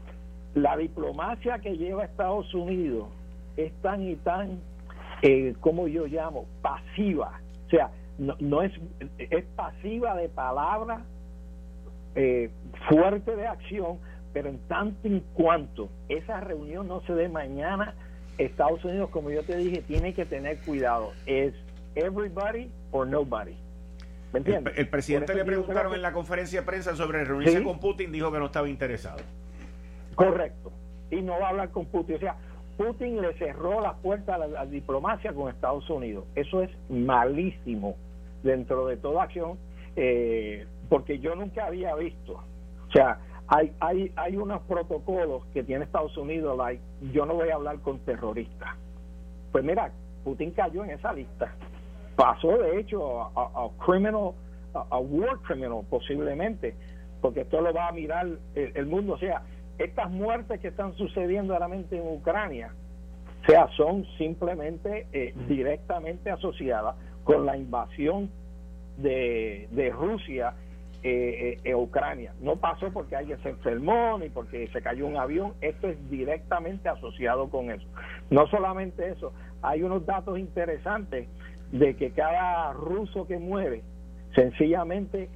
la 0.56 0.76
diplomacia 0.78 1.60
que 1.60 1.78
lleva 1.78 2.06
Estados 2.06 2.52
Unidos 2.56 3.06
es 3.58 3.74
tan 3.82 4.02
y 4.02 4.16
tan, 4.18 4.60
eh, 5.22 5.56
como 5.60 5.88
yo 5.88 6.06
llamo, 6.06 6.46
pasiva. 6.62 7.40
O 7.68 7.70
sea, 7.70 7.92
no, 8.18 8.62
es, 8.62 8.72
es 9.18 9.46
pasiva 9.56 10.16
de 10.16 10.30
palabra, 10.30 11.04
eh, 12.16 12.50
fuerte 12.90 13.36
de 13.36 13.48
acción, 13.48 13.98
pero 14.34 14.50
en 14.50 14.60
tanto 14.68 15.08
en 15.08 15.22
cuanto 15.34 15.90
esa 16.08 16.40
reunión 16.40 16.88
no 16.88 17.02
se 17.02 17.14
dé 17.14 17.30
mañana, 17.30 17.94
Estados 18.38 18.84
Unidos, 18.84 19.10
como 19.10 19.32
yo 19.32 19.44
te 19.44 19.56
dije, 19.58 19.82
tiene 19.82 20.14
que 20.14 20.26
tener 20.26 20.60
cuidado. 20.60 21.14
Es 21.26 21.54
everybody 21.96 22.70
or 22.92 23.08
nobody. 23.08 23.56
¿Me 24.34 24.40
entiendes? 24.40 24.78
El, 24.78 24.90
presidente 24.90 25.34
le 25.34 25.46
preguntaron 25.46 25.94
en 25.94 26.02
la 26.02 26.12
conferencia 26.12 26.60
de 26.60 26.66
prensa 26.66 26.96
sobre 26.96 27.24
reunirse 27.24 27.64
con 27.64 27.80
Putin, 27.80 28.12
dijo 28.12 28.32
que 28.32 28.40
no 28.40 28.48
estaba 28.48 28.68
interesado. 28.68 29.20
Correcto. 30.16 30.74
Y 31.10 31.22
no 31.22 31.40
va 31.40 31.48
a 31.48 31.50
hablar 31.52 31.70
con 31.70 31.86
Putin. 31.86 32.16
O 32.16 32.20
sea, 32.20 32.36
Putin 32.78 33.22
le 33.22 33.34
cerró 33.38 33.82
la 33.82 33.94
puerta 33.94 34.36
a 34.36 34.48
la, 34.48 34.66
diplomacia 34.66 35.34
con 35.34 35.50
Estados 35.50 35.90
Unidos. 35.90 36.26
Eso 36.36 36.62
es 36.62 36.70
malísimo 36.90 37.96
dentro 38.44 38.88
de 38.88 38.98
toda 38.98 39.24
acción, 39.24 39.58
eh, 39.96 40.66
porque 40.90 41.20
yo 41.20 41.36
nunca 41.36 41.66
había 41.66 41.96
visto. 41.96 42.34
O 42.34 42.92
sea, 42.92 43.20
hay, 43.48 43.74
hay, 43.80 44.12
hay 44.16 44.38
unos 44.38 44.62
protocolos 44.64 45.46
que 45.54 45.64
tiene 45.64 45.86
Estados 45.86 46.18
Unidos, 46.18 46.58
like, 46.58 46.82
yo 47.14 47.26
no 47.26 47.36
voy 47.36 47.50
a 47.50 47.56
hablar 47.56 47.80
con 47.80 48.00
terroristas. 48.00 48.70
Pues 49.52 49.64
mira, 49.64 49.92
Putin 50.24 50.52
cayó 50.52 50.84
en 50.84 50.92
esa 50.92 51.14
lista. 51.14 51.54
Pasó, 52.16 52.58
de 52.58 52.80
hecho, 52.80 53.22
a, 53.22 53.70
criminal, 53.86 54.32
a, 54.74 54.98
war 54.98 55.38
criminal, 55.40 55.82
posiblemente, 55.90 56.76
porque 57.22 57.42
esto 57.42 57.62
lo 57.62 57.74
va 57.74 57.90
a 57.90 57.92
mirar 57.92 58.28
el, 58.56 58.86
mundo. 58.86 59.14
O 59.14 59.18
sea, 59.18 59.44
estas 59.78 60.10
muertes 60.10 60.60
que 60.60 60.70
están 60.70 60.94
sucediendo 60.96 61.54
ahora 61.54 61.68
en 61.74 62.08
Ucrania, 62.08 62.72
o 63.44 63.46
sea, 63.46 63.68
son 63.76 64.06
simplemente 64.18 65.08
eh, 65.14 65.34
directamente 65.48 66.32
asociadas 66.32 66.96
con 67.24 67.46
la 67.46 67.58
invasión 67.58 68.30
de, 68.98 69.68
de 69.72 69.90
Rusia 69.92 70.54
eh, 71.04 71.60
eh, 71.64 71.76
Ucrania. 71.76 72.34
No 72.42 72.56
pasó 72.56 72.92
porque 72.92 73.16
alguien 73.16 73.38
se 73.44 73.50
enfermó 73.50 74.18
ni 74.18 74.30
porque 74.30 74.68
se 74.70 74.82
cayó 74.82 75.06
un 75.06 75.18
avión. 75.18 75.54
Esto 75.62 75.88
es 75.88 76.10
directamente 76.10 76.90
asociado 76.90 77.50
con 77.50 77.70
eso. 77.70 77.86
No 78.32 78.48
solamente 78.48 79.10
eso, 79.10 79.32
hay 79.62 79.84
unos 79.84 80.04
datos 80.08 80.40
interesantes 80.40 81.28
de 81.72 81.96
que 81.96 82.10
cada 82.10 82.74
ruso 82.74 83.28
que 83.28 83.38
muere, 83.38 83.84
sencillamente 84.34 85.30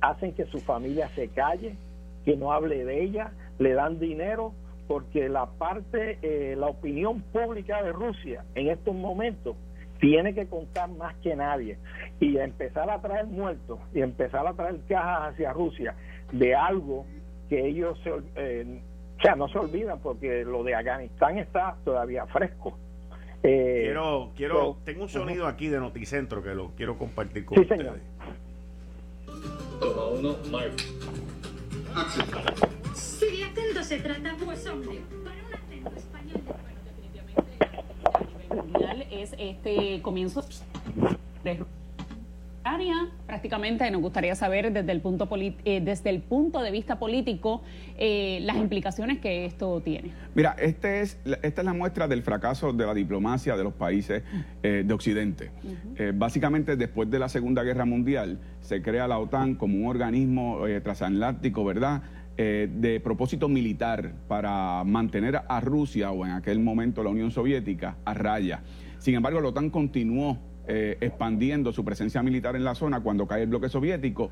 hacen 0.00 0.34
que 0.34 0.44
su 0.46 0.60
familia 0.60 1.08
se 1.16 1.28
calle, 1.28 1.74
que 2.24 2.36
no 2.36 2.52
hable 2.52 2.84
de 2.84 3.02
ella, 3.02 3.32
le 3.58 3.72
dan 3.72 3.98
dinero, 3.98 4.52
porque 4.86 5.28
la 5.28 5.46
parte, 5.46 6.18
eh, 6.22 6.56
la 6.56 6.66
opinión 6.66 7.22
pública 7.22 7.82
de 7.82 7.92
Rusia 7.92 8.44
en 8.54 8.68
estos 8.68 8.94
momentos 8.94 9.56
tiene 10.00 10.34
que 10.34 10.46
contar 10.46 10.90
más 10.90 11.14
que 11.16 11.34
nadie 11.34 11.78
y 12.20 12.36
empezar 12.36 12.90
a 12.90 13.00
traer 13.00 13.26
muertos 13.26 13.78
y 13.94 14.02
empezar 14.02 14.46
a 14.46 14.52
traer 14.52 14.80
cajas 14.88 15.32
hacia 15.32 15.52
Rusia 15.52 15.94
de 16.32 16.54
algo 16.54 17.06
que 17.48 17.66
ellos 17.66 17.98
se, 18.02 18.10
eh, 18.36 18.80
o 19.18 19.22
sea, 19.22 19.36
no 19.36 19.48
se 19.48 19.58
olvidan 19.58 20.00
porque 20.00 20.44
lo 20.44 20.62
de 20.62 20.74
Afganistán 20.74 21.38
está 21.38 21.76
todavía 21.84 22.26
fresco. 22.26 22.76
Eh, 23.42 23.82
quiero, 23.84 24.30
quiero, 24.36 24.78
tengo 24.84 25.02
un 25.02 25.08
sonido 25.08 25.46
aquí 25.46 25.68
de 25.68 25.78
Noticentro 25.78 26.42
que 26.42 26.54
lo 26.54 26.70
quiero 26.70 26.96
compartir 26.96 27.44
con 27.44 27.56
sí, 27.56 27.62
ustedes. 27.62 27.82
Señor. 27.82 28.00
Toma 29.80 30.06
uno, 30.08 30.36
Mark. 30.50 30.72
Si 32.94 33.42
atento 33.42 33.84
se 33.84 33.98
trata, 34.00 34.36
pues 34.44 34.66
hombre, 34.66 35.00
para 35.24 35.36
un 35.46 35.54
atento 35.54 35.96
español 35.96 36.42
es 39.10 39.34
este 39.38 40.02
comienzo 40.02 40.44
de 41.44 41.64
prácticamente 43.26 43.90
nos 43.90 44.00
gustaría 44.00 44.34
saber 44.34 44.72
desde 44.72 44.92
el 44.92 45.00
punto 45.00 45.28
eh, 45.36 45.80
desde 45.82 46.10
el 46.10 46.20
punto 46.20 46.60
de 46.62 46.70
vista 46.70 46.98
político 46.98 47.62
eh, 47.98 48.40
las 48.42 48.56
implicaciones 48.56 49.18
que 49.18 49.44
esto 49.44 49.80
tiene. 49.80 50.12
Mira, 50.34 50.56
este 50.58 51.00
es, 51.02 51.18
esta 51.42 51.60
es 51.60 51.64
la 51.64 51.72
muestra 51.72 52.08
del 52.08 52.22
fracaso 52.22 52.72
de 52.72 52.86
la 52.86 52.94
diplomacia 52.94 53.56
de 53.56 53.64
los 53.64 53.74
países 53.74 54.22
eh, 54.62 54.82
de 54.86 54.94
Occidente. 54.94 55.50
básicamente, 56.14 56.76
después 56.76 57.10
de 57.10 57.18
la 57.18 57.28
Segunda 57.28 57.62
Guerra 57.62 57.84
Mundial, 57.84 58.38
se 58.60 58.82
crea 58.82 59.06
la 59.08 59.18
OTAN 59.18 59.54
como 59.56 59.78
un 59.78 59.86
organismo 59.86 60.60
transatlántico, 60.82 61.64
¿verdad? 61.64 62.02
de 62.36 63.00
propósito 63.04 63.48
militar 63.48 64.12
para 64.26 64.82
mantener 64.82 65.42
a 65.46 65.60
Rusia 65.60 66.10
o 66.10 66.26
en 66.26 66.32
aquel 66.32 66.58
momento 66.58 67.04
la 67.04 67.10
Unión 67.10 67.30
Soviética 67.30 67.96
a 68.04 68.12
raya. 68.12 68.62
Sin 68.98 69.14
embargo, 69.14 69.40
la 69.40 69.48
OTAN 69.48 69.70
continuó 69.70 70.38
eh, 70.66 70.96
expandiendo 71.00 71.72
su 71.72 71.84
presencia 71.84 72.22
militar 72.22 72.56
en 72.56 72.64
la 72.64 72.74
zona 72.74 73.00
cuando 73.00 73.26
cae 73.26 73.42
el 73.42 73.48
bloque 73.48 73.68
soviético. 73.68 74.30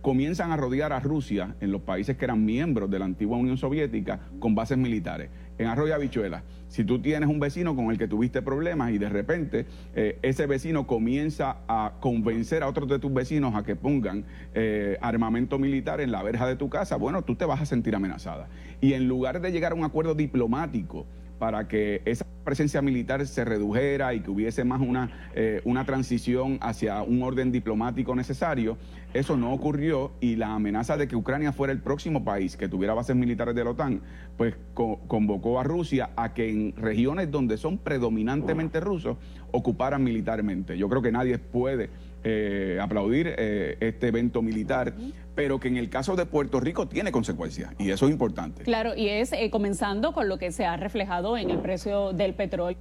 Comienzan 0.00 0.52
a 0.52 0.56
rodear 0.56 0.92
a 0.92 1.00
Rusia 1.00 1.56
en 1.60 1.72
los 1.72 1.80
países 1.82 2.16
que 2.16 2.24
eran 2.24 2.44
miembros 2.44 2.90
de 2.90 2.98
la 2.98 3.06
antigua 3.06 3.38
Unión 3.38 3.56
Soviética 3.56 4.20
con 4.38 4.54
bases 4.54 4.76
militares. 4.76 5.30
en 5.56 5.66
Arroyo 5.66 5.94
Habichuela. 5.94 6.42
Si 6.68 6.84
tú 6.84 7.00
tienes 7.00 7.28
un 7.28 7.38
vecino 7.38 7.76
con 7.76 7.90
el 7.90 7.98
que 7.98 8.08
tuviste 8.08 8.42
problemas 8.42 8.90
y 8.90 8.98
de 8.98 9.08
repente 9.08 9.66
eh, 9.94 10.18
ese 10.22 10.46
vecino 10.46 10.86
comienza 10.86 11.58
a 11.68 11.92
convencer 12.00 12.62
a 12.62 12.68
otros 12.68 12.88
de 12.88 12.98
tus 12.98 13.14
vecinos 13.14 13.54
a 13.54 13.62
que 13.62 13.76
pongan 13.76 14.24
eh, 14.54 14.98
armamento 15.00 15.58
militar 15.58 16.00
en 16.00 16.10
la 16.10 16.22
verja 16.22 16.46
de 16.46 16.56
tu 16.56 16.68
casa, 16.68 16.96
bueno, 16.96 17.22
tú 17.22 17.36
te 17.36 17.44
vas 17.44 17.60
a 17.60 17.66
sentir 17.66 17.94
amenazada. 17.94 18.48
Y 18.80 18.94
en 18.94 19.06
lugar 19.06 19.40
de 19.40 19.52
llegar 19.52 19.72
a 19.72 19.74
un 19.76 19.84
acuerdo 19.84 20.14
diplomático, 20.14 21.06
para 21.38 21.68
que 21.68 22.02
esa 22.04 22.24
presencia 22.44 22.82
militar 22.82 23.26
se 23.26 23.44
redujera 23.44 24.14
y 24.14 24.20
que 24.20 24.30
hubiese 24.30 24.64
más 24.64 24.80
una, 24.80 25.30
eh, 25.34 25.62
una 25.64 25.84
transición 25.84 26.58
hacia 26.60 27.02
un 27.02 27.22
orden 27.22 27.50
diplomático 27.50 28.14
necesario. 28.14 28.76
Eso 29.14 29.36
no 29.36 29.52
ocurrió 29.52 30.12
y 30.20 30.36
la 30.36 30.54
amenaza 30.54 30.96
de 30.96 31.08
que 31.08 31.16
Ucrania 31.16 31.52
fuera 31.52 31.72
el 31.72 31.80
próximo 31.80 32.24
país 32.24 32.56
que 32.56 32.68
tuviera 32.68 32.94
bases 32.94 33.16
militares 33.16 33.54
de 33.54 33.64
la 33.64 33.70
OTAN, 33.70 34.00
pues 34.36 34.54
convocó 34.74 35.58
a 35.58 35.62
Rusia 35.62 36.10
a 36.16 36.34
que 36.34 36.50
en 36.50 36.74
regiones 36.76 37.30
donde 37.30 37.56
son 37.56 37.78
predominantemente 37.78 38.80
rusos 38.80 39.16
ocuparan 39.52 40.02
militarmente. 40.02 40.76
Yo 40.76 40.88
creo 40.88 41.00
que 41.00 41.12
nadie 41.12 41.38
puede 41.38 41.90
eh, 42.24 42.78
aplaudir 42.80 43.34
eh, 43.36 43.76
este 43.80 44.08
evento 44.08 44.40
militar, 44.40 44.94
pero 45.34 45.60
que 45.60 45.68
en 45.68 45.76
el 45.76 45.90
caso 45.90 46.16
de 46.16 46.24
Puerto 46.24 46.58
Rico 46.58 46.88
tiene 46.88 47.12
consecuencias 47.12 47.74
y 47.78 47.90
eso 47.90 48.06
es 48.06 48.12
importante. 48.12 48.62
Claro, 48.62 48.94
y 48.96 49.08
es 49.08 49.32
eh, 49.32 49.50
comenzando 49.50 50.12
con 50.12 50.28
lo 50.28 50.38
que 50.38 50.50
se 50.50 50.64
ha 50.64 50.76
reflejado 50.78 51.36
en 51.36 51.50
el 51.50 51.58
precio 51.58 52.12
del 52.14 52.34
petróleo. 52.34 52.78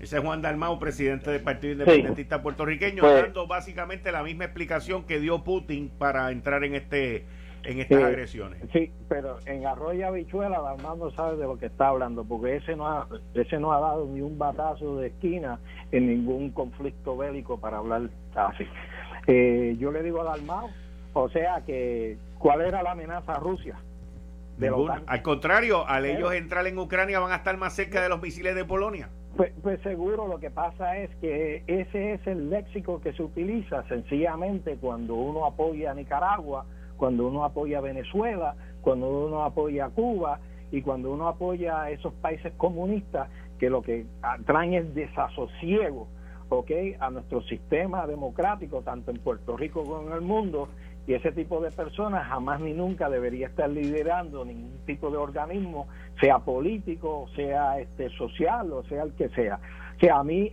Ese 0.00 0.18
es 0.18 0.22
Juan 0.22 0.42
Dalmau, 0.42 0.78
presidente 0.78 1.30
del 1.30 1.42
Partido 1.42 1.72
Independentista 1.74 2.42
Puertorriqueño, 2.42 3.02
pues- 3.02 3.22
dando 3.22 3.46
básicamente 3.46 4.12
la 4.12 4.22
misma 4.22 4.44
explicación 4.44 5.04
que 5.04 5.18
dio 5.18 5.44
Putin 5.44 5.90
para 5.96 6.30
entrar 6.30 6.64
en 6.64 6.74
este 6.74 7.24
en 7.64 7.80
estas 7.80 8.02
agresiones. 8.02 8.60
Sí, 8.72 8.92
pero 9.08 9.38
en 9.46 9.66
Arroyo 9.66 10.06
Habichuela 10.06 10.60
Dalmau 10.60 10.96
no 10.96 11.10
sabe 11.12 11.36
de 11.36 11.44
lo 11.44 11.58
que 11.58 11.66
está 11.66 11.88
hablando, 11.88 12.24
porque 12.24 12.56
ese 12.56 12.76
no 12.76 12.86
ha, 12.86 13.08
ese 13.34 13.58
no 13.58 13.72
ha 13.72 13.80
dado 13.80 14.06
ni 14.06 14.20
un 14.20 14.38
batazo 14.38 14.96
de 14.96 15.08
esquina 15.08 15.58
en 15.90 16.08
ningún 16.08 16.50
conflicto 16.50 17.16
bélico 17.16 17.58
para 17.58 17.78
hablar 17.78 18.08
así. 18.34 18.64
Eh, 19.26 19.76
yo 19.78 19.92
le 19.92 20.02
digo 20.02 20.20
a 20.22 20.24
Dalmau, 20.24 20.68
o 21.12 21.28
sea 21.28 21.62
que, 21.64 22.18
¿cuál 22.38 22.62
era 22.62 22.82
la 22.82 22.92
amenaza 22.92 23.34
a 23.34 23.38
Rusia? 23.38 23.76
Al 25.06 25.22
contrario, 25.22 25.86
al 25.86 26.04
ellos 26.04 26.32
entrar 26.34 26.66
en 26.66 26.78
Ucrania 26.78 27.18
van 27.18 27.32
a 27.32 27.36
estar 27.36 27.56
más 27.56 27.74
cerca 27.74 28.02
de 28.02 28.08
los 28.08 28.22
misiles 28.22 28.54
de 28.54 28.64
Polonia. 28.64 29.08
Pues, 29.36 29.52
pues, 29.62 29.80
seguro 29.80 30.28
lo 30.28 30.38
que 30.38 30.50
pasa 30.50 30.98
es 30.98 31.10
que 31.16 31.64
ese 31.66 32.12
es 32.12 32.26
el 32.26 32.50
léxico 32.50 33.00
que 33.00 33.14
se 33.14 33.22
utiliza 33.22 33.82
sencillamente 33.88 34.76
cuando 34.76 35.14
uno 35.14 35.46
apoya 35.46 35.90
a 35.90 35.94
Nicaragua 35.94 36.66
cuando 37.02 37.26
uno 37.26 37.44
apoya 37.44 37.78
a 37.78 37.80
Venezuela, 37.80 38.54
cuando 38.80 39.26
uno 39.26 39.42
apoya 39.42 39.86
a 39.86 39.90
Cuba 39.90 40.38
y 40.70 40.82
cuando 40.82 41.10
uno 41.10 41.26
apoya 41.26 41.82
a 41.82 41.90
esos 41.90 42.14
países 42.14 42.52
comunistas 42.56 43.28
que 43.58 43.68
lo 43.68 43.82
que 43.82 44.06
traen 44.46 44.74
es 44.74 44.94
desasosiego 44.94 46.06
¿okay? 46.48 46.94
a 47.00 47.10
nuestro 47.10 47.42
sistema 47.42 48.06
democrático, 48.06 48.82
tanto 48.82 49.10
en 49.10 49.18
Puerto 49.18 49.56
Rico 49.56 49.82
como 49.82 50.06
en 50.06 50.12
el 50.12 50.20
mundo, 50.20 50.68
y 51.04 51.14
ese 51.14 51.32
tipo 51.32 51.60
de 51.60 51.72
personas 51.72 52.24
jamás 52.28 52.60
ni 52.60 52.72
nunca 52.72 53.10
debería 53.10 53.48
estar 53.48 53.68
liderando 53.68 54.44
ningún 54.44 54.78
tipo 54.86 55.10
de 55.10 55.16
organismo, 55.16 55.88
sea 56.20 56.38
político, 56.38 57.26
sea 57.34 57.80
este 57.80 58.10
social 58.10 58.72
o 58.72 58.84
sea 58.84 59.02
el 59.02 59.12
que 59.14 59.28
sea. 59.30 59.58
Que 59.98 60.08
a 60.08 60.22
mí, 60.22 60.52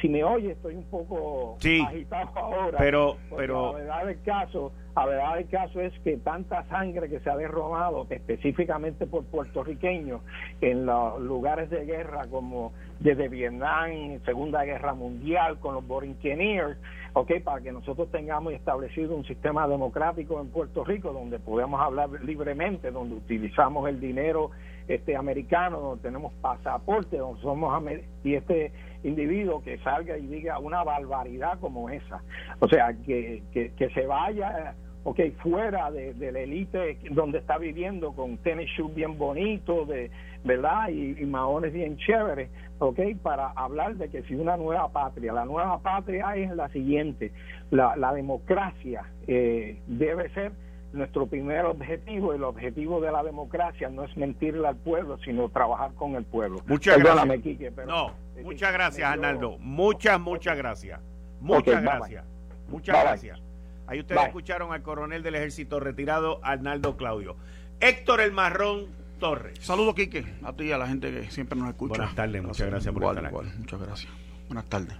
si 0.00 0.08
me 0.08 0.22
oye, 0.24 0.52
estoy 0.52 0.74
un 0.74 0.84
poco 0.84 1.56
agitado 1.56 2.30
ahora. 2.36 2.78
Pero, 2.78 3.16
pero. 3.36 3.72
La 3.72 3.78
verdad 3.78 4.06
del 4.06 4.22
caso, 4.22 4.72
la 4.94 5.06
verdad 5.06 5.34
del 5.36 5.48
caso 5.48 5.80
es 5.80 5.92
que 6.00 6.16
tanta 6.18 6.64
sangre 6.68 7.08
que 7.08 7.20
se 7.20 7.30
ha 7.30 7.36
derramado, 7.36 8.06
específicamente 8.10 9.06
por 9.06 9.24
puertorriqueños, 9.24 10.20
en 10.60 10.86
los 10.86 11.20
lugares 11.20 11.70
de 11.70 11.84
guerra 11.84 12.26
como 12.30 12.72
desde 13.00 13.28
Vietnam, 13.28 14.20
Segunda 14.24 14.64
Guerra 14.64 14.94
Mundial, 14.94 15.58
con 15.58 15.74
los 15.74 15.86
Borinqueniers, 15.86 16.78
ok, 17.12 17.40
para 17.44 17.60
que 17.60 17.72
nosotros 17.72 18.10
tengamos 18.10 18.52
establecido 18.52 19.14
un 19.14 19.24
sistema 19.24 19.66
democrático 19.68 20.40
en 20.40 20.48
Puerto 20.48 20.84
Rico 20.84 21.12
donde 21.12 21.38
podemos 21.38 21.80
hablar 21.80 22.10
libremente, 22.22 22.90
donde 22.90 23.16
utilizamos 23.16 23.88
el 23.88 24.00
dinero 24.00 24.50
este 24.88 25.16
americano, 25.16 25.80
donde 25.80 26.02
tenemos 26.02 26.32
pasaporte, 26.34 27.16
donde 27.16 27.40
somos 27.42 27.82
y 28.22 28.34
este 28.34 28.72
individuo 29.06 29.62
que 29.62 29.78
salga 29.78 30.16
y 30.18 30.26
diga 30.26 30.58
una 30.58 30.82
barbaridad 30.84 31.58
como 31.60 31.88
esa. 31.90 32.22
O 32.60 32.68
sea, 32.68 32.94
que, 33.04 33.42
que, 33.52 33.72
que 33.74 33.90
se 33.90 34.06
vaya 34.06 34.74
ok, 35.06 35.20
fuera 35.40 35.88
de, 35.92 36.14
la 36.32 36.40
élite 36.40 36.98
donde 37.12 37.38
está 37.38 37.58
viviendo 37.58 38.12
con 38.12 38.38
tenis 38.38 38.68
shoes 38.76 38.92
bien 38.92 39.16
bonitos, 39.16 39.86
de, 39.86 40.10
¿verdad? 40.42 40.88
Y, 40.88 41.22
y, 41.22 41.26
maones 41.26 41.72
bien 41.72 41.96
chéveres, 41.96 42.50
ok, 42.80 42.98
para 43.22 43.50
hablar 43.50 43.94
de 43.94 44.08
que 44.08 44.24
si 44.24 44.34
una 44.34 44.56
nueva 44.56 44.88
patria, 44.88 45.32
la 45.32 45.44
nueva 45.44 45.78
patria 45.78 46.34
es 46.34 46.50
la 46.56 46.68
siguiente, 46.70 47.30
la, 47.70 47.94
la 47.94 48.12
democracia 48.12 49.04
eh, 49.28 49.78
debe 49.86 50.28
ser 50.30 50.50
nuestro 50.92 51.26
primer 51.26 51.66
objetivo, 51.66 52.32
el 52.32 52.42
objetivo 52.42 53.00
de 53.00 53.12
la 53.12 53.22
democracia 53.22 53.88
no 53.88 54.02
es 54.02 54.16
mentirle 54.16 54.66
al 54.66 54.76
pueblo, 54.76 55.18
sino 55.18 55.48
trabajar 55.50 55.92
con 55.94 56.16
el 56.16 56.24
pueblo. 56.24 56.58
Muchas 56.66 56.98
gracias. 56.98 57.86
no, 57.86 58.10
muchas 58.42 58.72
gracias, 58.72 59.08
Arnaldo. 59.08 59.58
Muchas, 59.58 60.20
muchas 60.20 60.56
gracias. 60.56 61.00
Muchas 61.40 61.82
gracias. 61.82 62.24
Muchas 62.68 63.02
gracias. 63.02 63.40
Ahí 63.86 64.00
ustedes 64.00 64.26
escucharon 64.26 64.72
al 64.72 64.82
coronel 64.82 65.22
del 65.22 65.36
ejército 65.36 65.78
retirado, 65.78 66.40
Arnaldo 66.42 66.96
Claudio. 66.96 67.36
Héctor 67.80 68.20
El 68.20 68.32
Marrón 68.32 68.86
Torres. 69.20 69.58
Saludos, 69.60 69.94
Quique, 69.94 70.24
a 70.42 70.52
ti 70.52 70.64
y 70.64 70.72
a 70.72 70.78
la 70.78 70.88
gente 70.88 71.12
que 71.12 71.30
siempre 71.30 71.58
nos 71.58 71.68
escucha. 71.68 71.96
Buenas 71.96 72.14
tardes, 72.14 72.42
muchas 72.42 72.66
gracias 72.68 72.92
por 72.92 73.04
estar 73.04 73.26
aquí. 73.26 73.48
Muchas 73.58 73.80
gracias. 73.80 74.12
Buenas 74.48 74.64
tardes. 74.66 74.96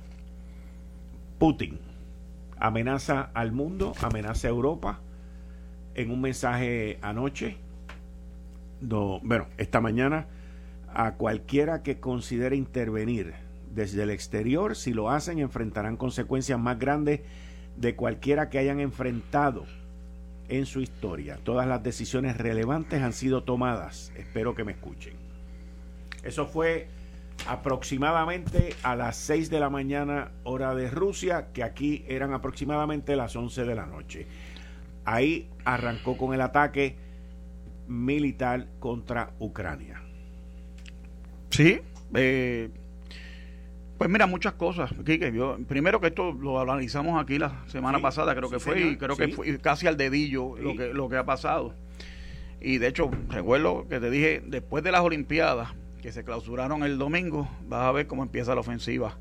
Putin 1.39 1.81
amenaza 2.59 3.31
al 3.35 3.53
mundo, 3.53 3.93
amenaza 4.01 4.49
a 4.49 4.51
Europa 4.51 5.01
en 5.95 6.11
un 6.11 6.21
mensaje 6.21 6.99
anoche, 7.03 7.57
bueno, 8.81 9.47
esta 9.57 9.81
mañana, 9.81 10.27
a 10.99 11.13
cualquiera 11.17 11.83
que 11.83 12.01
considere 12.01 12.57
intervenir 12.57 13.35
desde 13.75 14.03
el 14.03 14.09
exterior, 14.09 14.75
si 14.75 14.95
lo 14.95 15.11
hacen, 15.11 15.39
enfrentarán 15.39 15.99
consecuencias 15.99 16.59
más 16.59 16.79
grandes 16.79 17.21
de 17.77 17.95
cualquiera 17.95 18.49
que 18.49 18.59
hayan 18.59 18.81
enfrentado 18.81 19.67
en 20.49 20.65
su 20.65 20.81
historia. 20.81 21.39
Todas 21.45 21.69
las 21.69 21.83
decisiones 21.83 22.39
relevantes 22.39 23.03
han 23.03 23.13
sido 23.13 23.43
tomadas. 23.43 24.11
Espero 24.17 24.55
que 24.55 24.65
me 24.65 24.73
escuchen. 24.73 25.13
Eso 26.23 26.47
fue 26.47 26.89
aproximadamente 27.47 28.75
a 28.83 28.97
las 28.97 29.17
6 29.17 29.51
de 29.51 29.61
la 29.61 29.69
mañana 29.69 30.31
hora 30.45 30.75
de 30.75 30.89
Rusia, 30.89 31.49
que 31.53 31.63
aquí 31.63 32.07
eran 32.09 32.33
aproximadamente 32.33 33.17
las 33.17 33.37
11 33.37 33.65
de 33.67 33.75
la 33.75 33.85
noche. 33.85 34.27
Ahí 35.05 35.51
arrancó 35.67 36.17
con 36.17 36.33
el 36.33 36.41
ataque 36.41 36.97
militar 37.87 38.67
contra 38.81 39.33
Ucrania. 39.39 40.06
Sí, 41.57 41.81
eh, 42.15 42.69
pues 43.97 44.11
mira, 44.11 44.27
muchas 44.27 44.53
cosas. 44.53 44.93
primero 45.67 46.03
que 46.03 46.09
esto 46.09 46.33
lo 46.33 46.61
analizamos 46.61 47.19
aquí 47.19 47.39
la 47.39 47.65
semana 47.67 47.99
pasada, 47.99 48.35
creo 48.35 48.51
que 48.51 48.59
fue, 48.59 48.79
y 48.81 48.97
creo 48.97 49.17
que 49.17 49.29
fue 49.29 49.59
casi 49.59 49.87
al 49.87 49.97
dedillo 49.97 50.55
lo, 50.59 50.77
que, 50.77 50.93
lo 50.93 51.09
que 51.09 51.17
ha 51.17 51.25
pasado. 51.25 51.75
Y 52.61 52.77
de 52.77 52.89
hecho, 52.89 53.11
recuerdo 53.31 53.89
que 53.89 54.01
te 54.01 54.11
dije, 54.11 54.43
después 54.45 54.85
de 54.85 54.93
las 54.93 55.01
Olimpiadas, 55.01 55.71
que 56.03 56.13
se 56.13 56.25
clausuraron 56.25 56.83
el 56.83 56.99
domingo, 56.99 57.49
vas 57.67 57.85
a 57.85 57.93
ver 57.93 58.07
cómo 58.07 58.23
empieza 58.23 58.55
la 58.55 58.61
ofensiva 58.61 59.17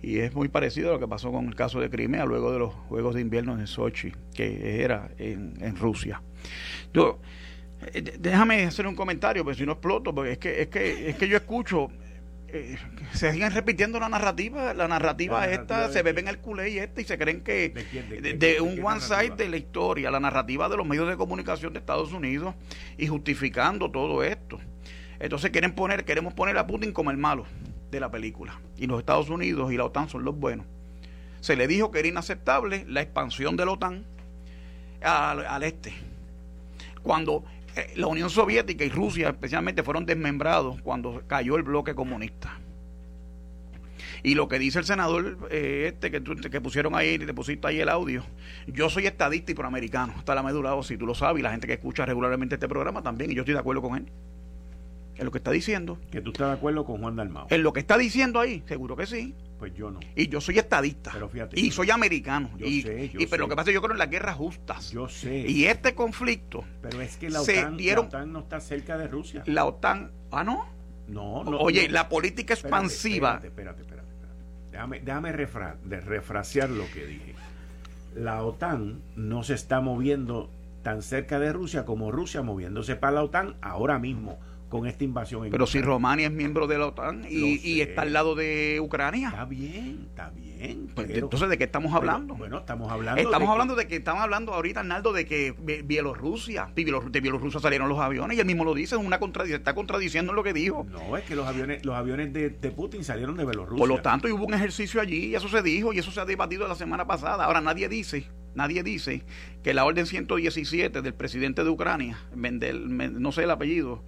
y 0.00 0.20
es 0.20 0.34
muy 0.34 0.48
parecido 0.48 0.88
a 0.88 0.92
lo 0.94 1.00
que 1.00 1.08
pasó 1.08 1.32
con 1.32 1.48
el 1.48 1.54
caso 1.54 1.80
de 1.80 1.90
Crimea 1.90 2.24
luego 2.24 2.50
de 2.50 2.60
los 2.60 2.72
Juegos 2.72 3.14
de 3.14 3.20
Invierno 3.20 3.58
en 3.58 3.66
Sochi, 3.66 4.12
que 4.34 4.82
era 4.82 5.10
en, 5.18 5.54
en 5.60 5.76
Rusia. 5.76 6.22
Yo, 6.94 7.20
déjame 8.18 8.64
hacer 8.64 8.86
un 8.86 8.94
comentario, 8.94 9.44
pero 9.44 9.56
si 9.56 9.66
no 9.66 9.72
exploto, 9.72 10.14
porque 10.14 10.32
es 10.32 10.38
que, 10.38 10.62
es 10.62 10.68
que, 10.68 11.10
es 11.10 11.16
que 11.16 11.28
yo 11.28 11.36
escucho, 11.36 11.90
eh, 12.48 12.76
se 13.12 13.32
siguen 13.32 13.50
repitiendo 13.50 13.98
la 13.98 14.08
narrativa, 14.08 14.74
la 14.74 14.86
narrativa 14.86 15.46
esta, 15.48 15.90
se 15.90 16.02
beben 16.02 16.28
el 16.28 16.38
culé 16.38 16.70
y 16.70 16.78
esta 16.78 17.00
y 17.00 17.04
se 17.04 17.18
creen 17.18 17.42
que 17.42 17.70
de, 18.36 18.60
un 18.60 18.84
one 18.84 19.00
side 19.00 19.34
de 19.36 19.48
la 19.48 19.56
historia, 19.56 20.10
la 20.10 20.20
narrativa 20.20 20.68
de 20.68 20.76
los 20.76 20.86
medios 20.86 21.08
de 21.08 21.16
comunicación 21.16 21.72
de 21.72 21.80
Estados 21.80 22.12
Unidos 22.12 22.54
y 22.96 23.08
justificando 23.08 23.90
todo 23.90 24.22
esto. 24.22 24.60
Entonces 25.18 25.50
quieren 25.50 25.72
poner, 25.72 26.04
queremos 26.04 26.34
poner 26.34 26.56
a 26.58 26.66
Putin 26.66 26.92
como 26.92 27.10
el 27.10 27.16
malo 27.16 27.46
de 27.90 28.00
la 28.00 28.10
película. 28.10 28.60
Y 28.76 28.86
los 28.86 28.98
Estados 29.00 29.30
Unidos 29.30 29.72
y 29.72 29.76
la 29.76 29.84
OTAN 29.84 30.08
son 30.08 30.24
los 30.24 30.36
buenos. 30.36 30.66
Se 31.40 31.56
le 31.56 31.66
dijo 31.66 31.90
que 31.90 31.98
era 31.98 32.08
inaceptable 32.08 32.84
la 32.88 33.00
expansión 33.00 33.56
de 33.56 33.64
la 33.64 33.72
OTAN 33.72 34.04
al, 35.02 35.62
este. 35.62 35.92
Cuando 37.02 37.44
eh, 37.46 37.53
la 37.96 38.06
Unión 38.06 38.30
Soviética 38.30 38.84
y 38.84 38.88
Rusia 38.88 39.30
especialmente 39.30 39.82
fueron 39.82 40.06
desmembrados 40.06 40.80
cuando 40.82 41.22
cayó 41.26 41.56
el 41.56 41.62
bloque 41.62 41.94
comunista. 41.94 42.58
Y 44.22 44.34
lo 44.34 44.48
que 44.48 44.58
dice 44.58 44.78
el 44.78 44.86
senador 44.86 45.36
eh, 45.50 45.92
este 45.92 46.10
que, 46.10 46.22
que 46.50 46.60
pusieron 46.60 46.94
ahí, 46.94 47.18
te 47.18 47.34
pusiste 47.34 47.68
ahí 47.68 47.80
el 47.80 47.90
audio, 47.90 48.24
yo 48.66 48.88
soy 48.88 49.06
estadista 49.06 49.52
y 49.52 49.54
proamericano, 49.54 50.14
hasta 50.16 50.34
la 50.34 50.42
medula 50.42 50.74
si 50.82 50.96
tú 50.96 51.06
lo 51.06 51.14
sabes, 51.14 51.40
y 51.40 51.42
la 51.42 51.50
gente 51.50 51.66
que 51.66 51.74
escucha 51.74 52.06
regularmente 52.06 52.54
este 52.54 52.66
programa 52.66 53.02
también, 53.02 53.30
y 53.30 53.34
yo 53.34 53.42
estoy 53.42 53.52
de 53.52 53.60
acuerdo 53.60 53.82
con 53.82 53.96
él. 53.98 54.06
Es 55.16 55.24
lo 55.24 55.30
que 55.30 55.38
está 55.38 55.50
diciendo. 55.50 55.98
Que 56.10 56.20
tú 56.20 56.30
estás 56.30 56.48
de 56.48 56.54
acuerdo 56.54 56.84
con 56.84 57.00
Juan 57.00 57.16
Dalmao. 57.16 57.46
En 57.50 57.62
lo 57.62 57.72
que 57.72 57.80
está 57.80 57.98
diciendo 57.98 58.40
ahí, 58.40 58.62
seguro 58.66 58.96
que 58.96 59.06
sí. 59.06 59.34
Pues 59.58 59.72
yo 59.74 59.90
no. 59.90 60.00
Y 60.16 60.28
yo 60.28 60.40
soy 60.40 60.58
estadista. 60.58 61.10
Pero 61.12 61.28
fíjate. 61.28 61.58
Y 61.58 61.70
soy 61.70 61.90
americano. 61.90 62.50
Yo 62.58 62.66
y, 62.66 62.82
sé, 62.82 63.08
yo 63.10 63.20
y- 63.20 63.26
pero 63.26 63.36
sé. 63.36 63.38
lo 63.38 63.48
que 63.48 63.56
pasa 63.56 63.62
es 63.70 63.72
que 63.72 63.74
yo 63.74 63.82
creo 63.82 63.92
en 63.92 63.98
las 63.98 64.10
guerras 64.10 64.36
justas. 64.36 64.90
Yo 64.90 65.08
sé. 65.08 65.38
Y 65.48 65.66
este 65.66 65.94
conflicto, 65.94 66.64
pero 66.82 67.00
es 67.00 67.16
que 67.16 67.30
la 67.30 67.40
se 67.40 67.60
OTAN, 67.60 67.76
dieron- 67.76 68.04
la 68.04 68.08
OTAN 68.18 68.32
no 68.32 68.38
está 68.40 68.60
cerca 68.60 68.98
de 68.98 69.06
Rusia. 69.08 69.42
la 69.46 69.64
OTAN. 69.64 70.10
Ah, 70.32 70.42
no. 70.44 70.66
No, 71.06 71.44
no. 71.44 71.58
Oye, 71.58 71.86
no. 71.86 71.94
la 71.94 72.08
política 72.08 72.54
expansiva. 72.54 73.34
Espérate, 73.34 73.46
espérate, 73.48 73.82
espérate. 73.82 74.08
espérate. 74.10 74.70
Déjame, 74.72 75.00
déjame 75.00 75.32
refra- 75.32 75.76
de 75.84 76.00
refrasear 76.00 76.70
lo 76.70 76.84
que 76.92 77.06
dije. 77.06 77.34
La 78.16 78.42
OTAN 78.42 79.00
no 79.16 79.42
se 79.44 79.54
está 79.54 79.80
moviendo 79.80 80.50
tan 80.82 81.02
cerca 81.02 81.38
de 81.38 81.52
Rusia 81.52 81.84
como 81.84 82.10
Rusia 82.12 82.42
moviéndose 82.42 82.96
para 82.96 83.12
la 83.14 83.22
OTAN 83.22 83.56
ahora 83.62 83.98
mismo 83.98 84.38
con 84.74 84.88
esta 84.88 85.04
invasión. 85.04 85.44
En 85.44 85.52
Pero 85.52 85.68
si. 85.68 85.80
Romania 85.80 86.26
es 86.26 86.32
miembro 86.32 86.66
de 86.66 86.78
la 86.78 86.88
OTAN 86.88 87.24
y, 87.30 87.80
está 87.80 88.02
al 88.02 88.12
lado 88.12 88.34
de 88.34 88.80
Ucrania. 88.82 89.28
Está 89.28 89.44
bien, 89.44 90.06
está 90.10 90.30
bien. 90.30 90.88
Pues, 90.92 91.06
pero- 91.06 91.26
entonces, 91.26 91.48
¿de 91.48 91.56
qué 91.58 91.62
estamos 91.62 91.94
hablando? 91.94 92.34
Bueno, 92.34 92.58
estamos 92.58 92.90
hablando. 92.90 93.20
Estamos 93.22 93.46
de 93.48 93.52
hablando 93.52 93.76
de 93.76 93.86
que 93.86 93.94
estamos 93.96 94.20
hablando 94.22 94.52
ahorita, 94.52 94.80
Arnaldo, 94.80 95.12
de 95.12 95.26
que 95.26 95.54
Bi- 95.56 95.82
Bielorrusia, 95.82 96.72
de 96.74 96.84
Bielorru- 96.84 97.10
de 97.12 97.20
Bielorrusia 97.20 97.60
salieron 97.60 97.88
los 97.88 98.00
aviones 98.00 98.36
y 98.36 98.40
él 98.40 98.46
mismo 98.46 98.64
lo 98.64 98.74
dice, 98.74 98.96
es 98.96 99.00
una 99.00 99.20
contradicción, 99.20 99.60
está 99.60 99.76
contradiciendo 99.76 100.32
lo 100.32 100.42
que 100.42 100.52
dijo. 100.52 100.84
que- 100.84 100.90
No, 100.90 101.16
es 101.16 101.22
que 101.22 101.36
los 101.36 101.46
aviones, 101.46 101.84
los 101.84 101.94
aviones 101.94 102.32
de, 102.32 102.50
de 102.50 102.70
Putin 102.72 103.04
salieron 103.04 103.36
de 103.36 103.44
Bielorrusia. 103.44 103.78
Por 103.78 103.88
lo 103.88 104.02
tanto, 104.02 104.26
y 104.26 104.32
hubo 104.32 104.44
un 104.44 104.54
ejercicio 104.54 105.00
allí 105.00 105.26
y 105.26 105.34
eso 105.36 105.48
se 105.48 105.62
dijo 105.62 105.92
y 105.92 105.98
eso 106.00 106.10
se 106.10 106.18
ha 106.20 106.24
debatido 106.24 106.66
la 106.66 106.74
semana 106.74 107.06
pasada. 107.06 107.44
Ahora 107.44 107.60
nadie 107.60 107.88
dice, 107.88 108.26
nadie 108.56 108.82
dice 108.82 109.22
que 109.62 109.72
la 109.72 109.84
orden 109.84 110.06
117 110.06 111.00
del 111.00 111.14
presidente 111.14 111.62
de 111.62 111.70
Ucrania, 111.70 112.18
Mendel, 112.34 112.88
Men- 112.88 113.22
no 113.22 113.30
sé 113.30 113.44
el 113.44 113.50
apellido, 113.52 114.02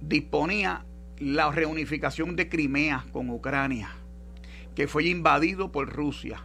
disponía 0.00 0.84
la 1.18 1.50
reunificación 1.50 2.36
de 2.36 2.48
Crimea 2.48 3.04
con 3.12 3.30
Ucrania, 3.30 3.90
que 4.74 4.88
fue 4.88 5.04
invadido 5.04 5.70
por 5.70 5.88
Rusia, 5.90 6.42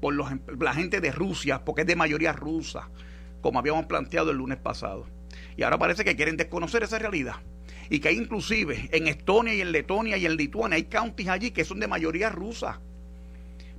por 0.00 0.14
los, 0.14 0.30
em, 0.30 0.40
la 0.58 0.74
gente 0.74 1.00
de 1.00 1.12
Rusia, 1.12 1.64
porque 1.64 1.82
es 1.82 1.86
de 1.86 1.96
mayoría 1.96 2.32
rusa, 2.32 2.88
como 3.40 3.58
habíamos 3.58 3.86
planteado 3.86 4.30
el 4.30 4.38
lunes 4.38 4.58
pasado. 4.58 5.06
Y 5.56 5.62
ahora 5.62 5.78
parece 5.78 6.04
que 6.04 6.16
quieren 6.16 6.36
desconocer 6.36 6.82
esa 6.82 6.98
realidad. 6.98 7.36
Y 7.90 8.00
que 8.00 8.12
inclusive 8.12 8.88
en 8.92 9.08
Estonia 9.08 9.54
y 9.54 9.60
en 9.60 9.72
Letonia 9.72 10.16
y 10.16 10.26
en 10.26 10.36
Lituania 10.36 10.76
hay 10.76 10.84
counties 10.84 11.28
allí 11.28 11.50
que 11.52 11.64
son 11.64 11.80
de 11.80 11.88
mayoría 11.88 12.28
rusa. 12.28 12.80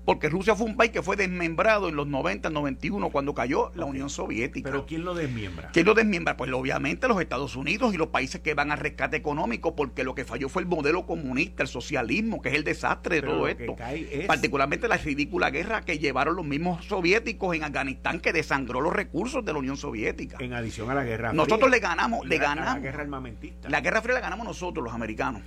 Porque 0.10 0.28
Rusia 0.28 0.56
fue 0.56 0.66
un 0.66 0.76
país 0.76 0.90
que 0.90 1.04
fue 1.04 1.16
desmembrado 1.16 1.88
en 1.88 1.96
los 1.96 2.08
90, 2.08 2.50
91, 2.50 3.12
cuando 3.12 3.36
cayó 3.36 3.72
la 3.76 3.86
Unión 3.86 4.10
Soviética. 4.10 4.68
Pero 4.72 4.88
¿quién 4.88 5.06
lo 5.06 5.14
desmiembra? 5.14 5.70
¿Quién 5.72 5.86
lo 5.86 5.94
desmiembra? 5.94 6.36
Pues 6.36 6.52
obviamente 6.52 7.08
los 7.08 7.22
Estados 7.22 7.56
Unidos 7.56 7.94
y 7.94 7.98
los 7.98 8.08
países 8.08 8.42
que 8.42 8.56
van 8.56 8.72
al 8.72 8.80
rescate 8.80 9.18
económico, 9.18 9.76
porque 9.76 10.04
lo 10.04 10.16
que 10.16 10.26
falló 10.26 10.50
fue 10.50 10.64
el 10.64 10.68
modelo 10.68 11.06
comunista, 11.06 11.62
el 11.62 11.70
socialismo, 11.70 12.42
que 12.42 12.50
es 12.50 12.56
el 12.56 12.64
desastre 12.64 13.18
de 13.18 13.22
Pero 13.22 13.34
todo 13.36 13.48
esto. 13.50 13.76
es- 13.88 14.26
Particularmente 14.26 14.88
la 14.88 14.98
ridícula 14.98 15.52
guerra 15.52 15.82
que 15.82 16.00
llevaron 16.00 16.36
los 16.38 16.46
mismos 16.46 16.84
soviéticos 16.86 17.56
en 17.56 17.64
Afganistán, 17.66 18.20
que 18.20 18.34
desangró 18.34 18.82
los 18.82 18.94
recursos 18.94 19.46
de 19.46 19.54
la 19.54 19.60
Unión 19.60 19.78
Soviética. 19.78 20.38
En 20.40 20.54
adición 20.54 20.90
a 20.90 20.96
la 20.96 21.04
guerra 21.04 21.34
Nosotros 21.34 21.60
Fría. 21.70 21.70
le 21.70 21.80
ganamos, 21.82 22.26
le 22.28 22.40
la- 22.40 22.46
a 22.46 22.48
La 22.50 22.56
ganamos. 22.56 22.82
guerra 22.84 23.04
armamentista. 23.04 23.70
La 23.70 23.80
Guerra 23.82 24.02
Fría 24.02 24.16
la 24.16 24.22
ganamos 24.22 24.48
nosotros, 24.48 24.84
los 24.84 24.92
americanos. 24.96 25.44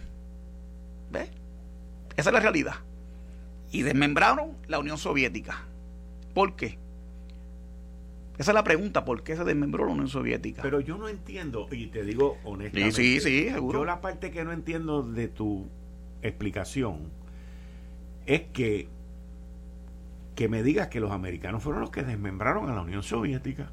¿Ves? 1.11 1.31
Esa 2.17 2.31
es 2.31 2.33
la 2.33 2.39
realidad. 2.39 2.75
Y 3.73 3.83
desmembraron 3.83 4.53
la 4.69 4.79
Unión 4.79 4.99
Soviética. 4.99 5.65
¿Por 6.35 6.55
qué? 6.55 6.79
Esa 8.39 8.51
es 8.53 8.55
la 8.55 8.65
pregunta, 8.65 9.05
¿por 9.05 9.23
qué 9.23 9.37
se 9.37 9.45
desmembró 9.45 9.85
la 9.87 9.93
Unión 9.93 10.09
Soviética? 10.09 10.63
Pero 10.63 10.81
yo 10.81 10.97
no 10.97 11.09
entiendo, 11.09 11.69
y 11.71 11.87
te 11.89 12.03
digo 12.05 12.39
honestamente. 12.45 12.93
Sí, 12.97 13.21
sí, 13.21 13.45
sí, 13.45 13.51
seguro. 13.51 13.81
Yo 13.81 13.85
la 13.85 14.01
parte 14.01 14.31
que 14.31 14.45
no 14.45 14.53
entiendo 14.53 15.03
de 15.03 15.29
tu 15.29 15.67
explicación 16.23 17.11
es 18.27 18.43
que 18.53 18.89
que 20.35 20.49
me 20.49 20.63
digas 20.63 20.89
que 20.89 20.99
los 20.99 21.11
americanos 21.13 21.63
fueron 21.63 21.83
los 21.83 21.91
que 21.91 22.03
desmembraron 22.03 22.71
a 22.71 22.75
la 22.75 22.81
Unión 22.81 23.03
Soviética. 23.03 23.71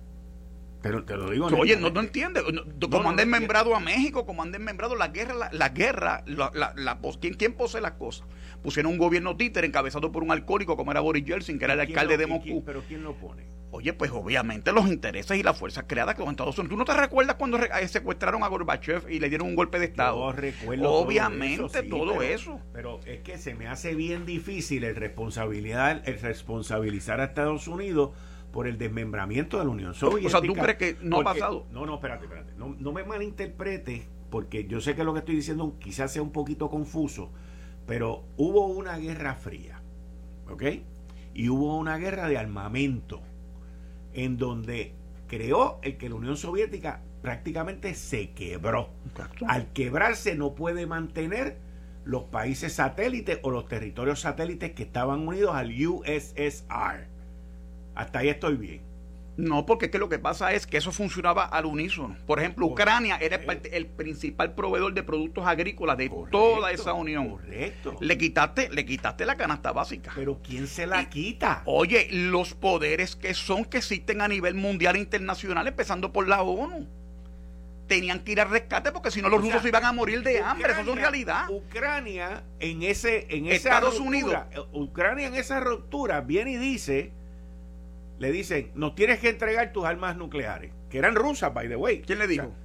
Pero 0.81 1.03
te 1.03 1.15
lo 1.15 1.29
digo 1.29 1.47
Oye, 1.47 1.77
no, 1.77 1.89
no 1.89 1.99
entiendes. 2.01 2.43
No, 2.53 2.63
No, 2.63 2.89
como 2.89 3.03
no, 3.03 3.09
han 3.09 3.15
desmembrado 3.15 3.75
a 3.75 3.79
México, 3.79 4.25
como 4.25 4.43
han 4.43 4.51
desmembrado 4.51 4.95
la 4.95 5.07
guerra, 5.07 5.35
la, 5.35 5.49
la 5.51 5.69
guerra, 5.69 6.23
la, 6.25 6.51
la- 6.53 6.99
¿quién, 7.19 7.33
quién 7.35 7.53
posee 7.53 7.81
las 7.81 7.93
cosas? 7.93 8.27
Pusieron 8.61 8.91
un 8.93 8.97
gobierno 8.97 9.37
títere 9.37 9.67
encabezado 9.67 10.11
por 10.11 10.21
un 10.23 10.31
alcohólico 10.31 10.75
como 10.75 10.91
era 10.91 10.99
Boris 10.99 11.23
Yeltsin, 11.25 11.57
que 11.59 11.65
era 11.65 11.73
el 11.75 11.79
¿Quién 11.85 11.89
alcalde 11.97 12.13
lo- 12.15 12.19
de 12.19 12.25
quién- 12.41 12.55
Moscú. 12.55 12.65
pero 12.65 12.83
¿quién 12.87 13.03
lo 13.03 13.13
pone? 13.15 13.43
Oye, 13.71 13.93
pues 13.93 14.09
obviamente 14.11 14.71
los 14.71 14.87
intereses 14.87 15.37
y 15.37 15.43
las 15.43 15.55
fuerzas 15.57 15.85
creadas 15.87 16.15
que 16.15 16.21
los 16.21 16.31
Estados 16.31 16.57
Unidos. 16.57 16.71
¿Tú 16.71 16.77
no 16.77 16.85
te 16.85 16.99
recuerdas 16.99 17.35
cuando 17.35 17.57
re- 17.57 17.69
eh, 17.81 17.87
secuestraron 17.87 18.43
a 18.43 18.47
Gorbachev 18.47 19.07
y 19.11 19.19
le 19.19 19.29
dieron 19.29 19.47
un 19.47 19.55
golpe 19.55 19.77
de 19.77 19.85
Estado? 19.85 20.17
Yo 20.17 20.31
recuerdo 20.31 20.83
todo 20.85 20.93
Obviamente 21.05 21.53
eso, 21.65 21.69
sí, 21.69 21.87
todo 21.89 22.17
pero- 22.17 22.21
eso. 22.23 22.59
Pero 22.73 22.99
es 23.05 23.19
que 23.21 23.37
se 23.37 23.53
me 23.53 23.67
hace 23.67 23.93
bien 23.93 24.25
difícil 24.25 24.83
el 24.83 24.95
responsabilidad, 24.95 26.01
el 26.05 26.19
responsabilizar 26.19 27.21
a 27.21 27.25
Estados 27.25 27.67
Unidos 27.67 28.09
por 28.51 28.67
el 28.67 28.79
desmembramiento 28.79 29.59
de 29.59 29.65
la 29.65 29.69
Unión 29.69 29.93
Soviética. 29.93 30.41
¿tú 30.41 30.53
crees 30.55 30.77
que 30.77 30.97
no 31.01 31.19
ha 31.19 31.23
pasado? 31.23 31.67
No, 31.71 31.85
no, 31.85 31.93
espérate, 31.95 32.25
espérate. 32.25 32.53
No, 32.57 32.75
no 32.79 32.91
me 32.91 33.03
malinterpretes, 33.03 34.01
porque 34.31 34.65
yo 34.65 34.81
sé 34.81 34.95
que 34.95 35.03
lo 35.03 35.13
que 35.13 35.19
estoy 35.19 35.35
diciendo 35.35 35.75
quizás 35.79 36.11
sea 36.11 36.23
un 36.23 36.31
poquito 36.31 36.69
confuso, 36.71 37.29
pero 37.89 38.23
hubo 38.37 38.67
una 38.67 38.99
guerra 38.99 39.33
fría, 39.33 39.81
¿ok? 40.47 40.63
Y 41.33 41.49
hubo 41.49 41.75
una 41.75 41.97
guerra 41.97 42.27
de 42.27 42.37
armamento, 42.37 43.19
en 44.13 44.37
donde 44.37 44.93
creó 45.27 45.79
el 45.81 45.97
que 45.97 46.07
la 46.07 46.13
Unión 46.13 46.37
Soviética 46.37 47.01
prácticamente 47.23 47.95
se 47.95 48.29
quebró. 48.33 48.91
Al 49.47 49.73
quebrarse 49.73 50.35
no 50.35 50.53
puede 50.53 50.85
mantener 50.85 51.57
los 52.05 52.25
países 52.25 52.73
satélites 52.73 53.39
o 53.41 53.49
los 53.49 53.67
territorios 53.67 54.19
satélites 54.19 54.73
que 54.73 54.83
estaban 54.83 55.27
unidos 55.27 55.55
al 55.55 55.71
USSR. 55.71 57.07
Hasta 57.95 58.19
ahí 58.19 58.29
estoy 58.29 58.55
bien. 58.57 58.81
No, 59.39 59.65
porque 59.65 59.85
es 59.85 59.91
que 59.91 59.99
lo 59.99 60.09
que 60.09 60.19
pasa 60.19 60.51
es 60.51 60.67
que 60.67 60.75
eso 60.75 60.91
funcionaba 60.91 61.45
al 61.45 61.65
unísono. 61.65 62.17
Por 62.27 62.39
ejemplo, 62.39 62.65
Ucrania 62.65 63.17
era 63.21 63.39
el, 63.71 63.85
principal 63.87 64.53
proveedor 64.53 64.93
de 64.93 65.01
productos 65.01 65.47
agrícolas 65.47 65.97
de 65.97 66.09
Correcto, 66.09 66.37
toda 66.37 66.71
esa 66.73 66.91
unión. 66.93 67.29
Correcto. 67.29 67.95
Le 68.01 68.17
quitaste, 68.17 68.69
le 68.69 68.85
quitaste 68.85 69.25
la 69.25 69.37
canasta 69.37 69.71
básica. 69.71 70.11
Pero 70.13 70.41
¿quién 70.43 70.67
se 70.67 70.85
la 70.85 71.09
quita? 71.09 71.61
Oye, 71.65 72.09
los 72.11 72.53
poderes 72.53 73.15
que 73.15 73.33
son 73.33 73.63
que 73.63 73.77
existen 73.77 74.19
a 74.19 74.27
nivel 74.27 74.55
mundial 74.55 74.97
e 74.97 74.99
internacional, 74.99 75.65
empezando 75.67 76.11
por 76.11 76.27
la 76.27 76.41
ONU, 76.41 76.85
tenían 77.87 78.19
que 78.19 78.33
ir 78.33 78.41
al 78.41 78.49
rescate 78.49 78.91
porque 78.91 79.09
si 79.09 79.21
no 79.21 79.29
los 79.29 79.39
O 79.39 79.43
sea, 79.43 79.53
rusos 79.53 79.67
iban 79.67 79.85
a 79.85 79.93
morir 79.93 80.21
de 80.21 80.41
hambre. 80.41 80.71
Eso 80.71 80.81
es 80.81 80.87
Ucrania- 80.87 81.01
realidad. 81.01 81.49
Ucrania 81.49 82.43
en 82.59 82.83
ese 82.83 83.25
en 83.29 83.45
esa 83.47 83.55
Estados 83.55 83.97
ruptura, 83.97 84.47
Unidos. 84.51 84.67
Ucrania 84.73 85.27
en 85.27 85.35
esa 85.35 85.61
ruptura 85.61 86.19
viene 86.21 86.51
y 86.51 86.57
dice 86.57 87.13
le 88.19 88.31
dicen, 88.31 88.71
"Nos 88.75 88.93
tienes 88.95 89.19
que 89.19 89.29
entregar 89.29 89.71
tus 89.73 89.85
armas 89.85 90.15
nucleares", 90.17 90.71
que 90.89 90.97
eran 90.99 91.15
rusas 91.15 91.53
by 91.53 91.67
the 91.67 91.75
way. 91.75 92.01
¿Quién 92.01 92.19
le 92.19 92.27
dijo? 92.27 92.45
O 92.45 92.47
sea, 92.49 92.55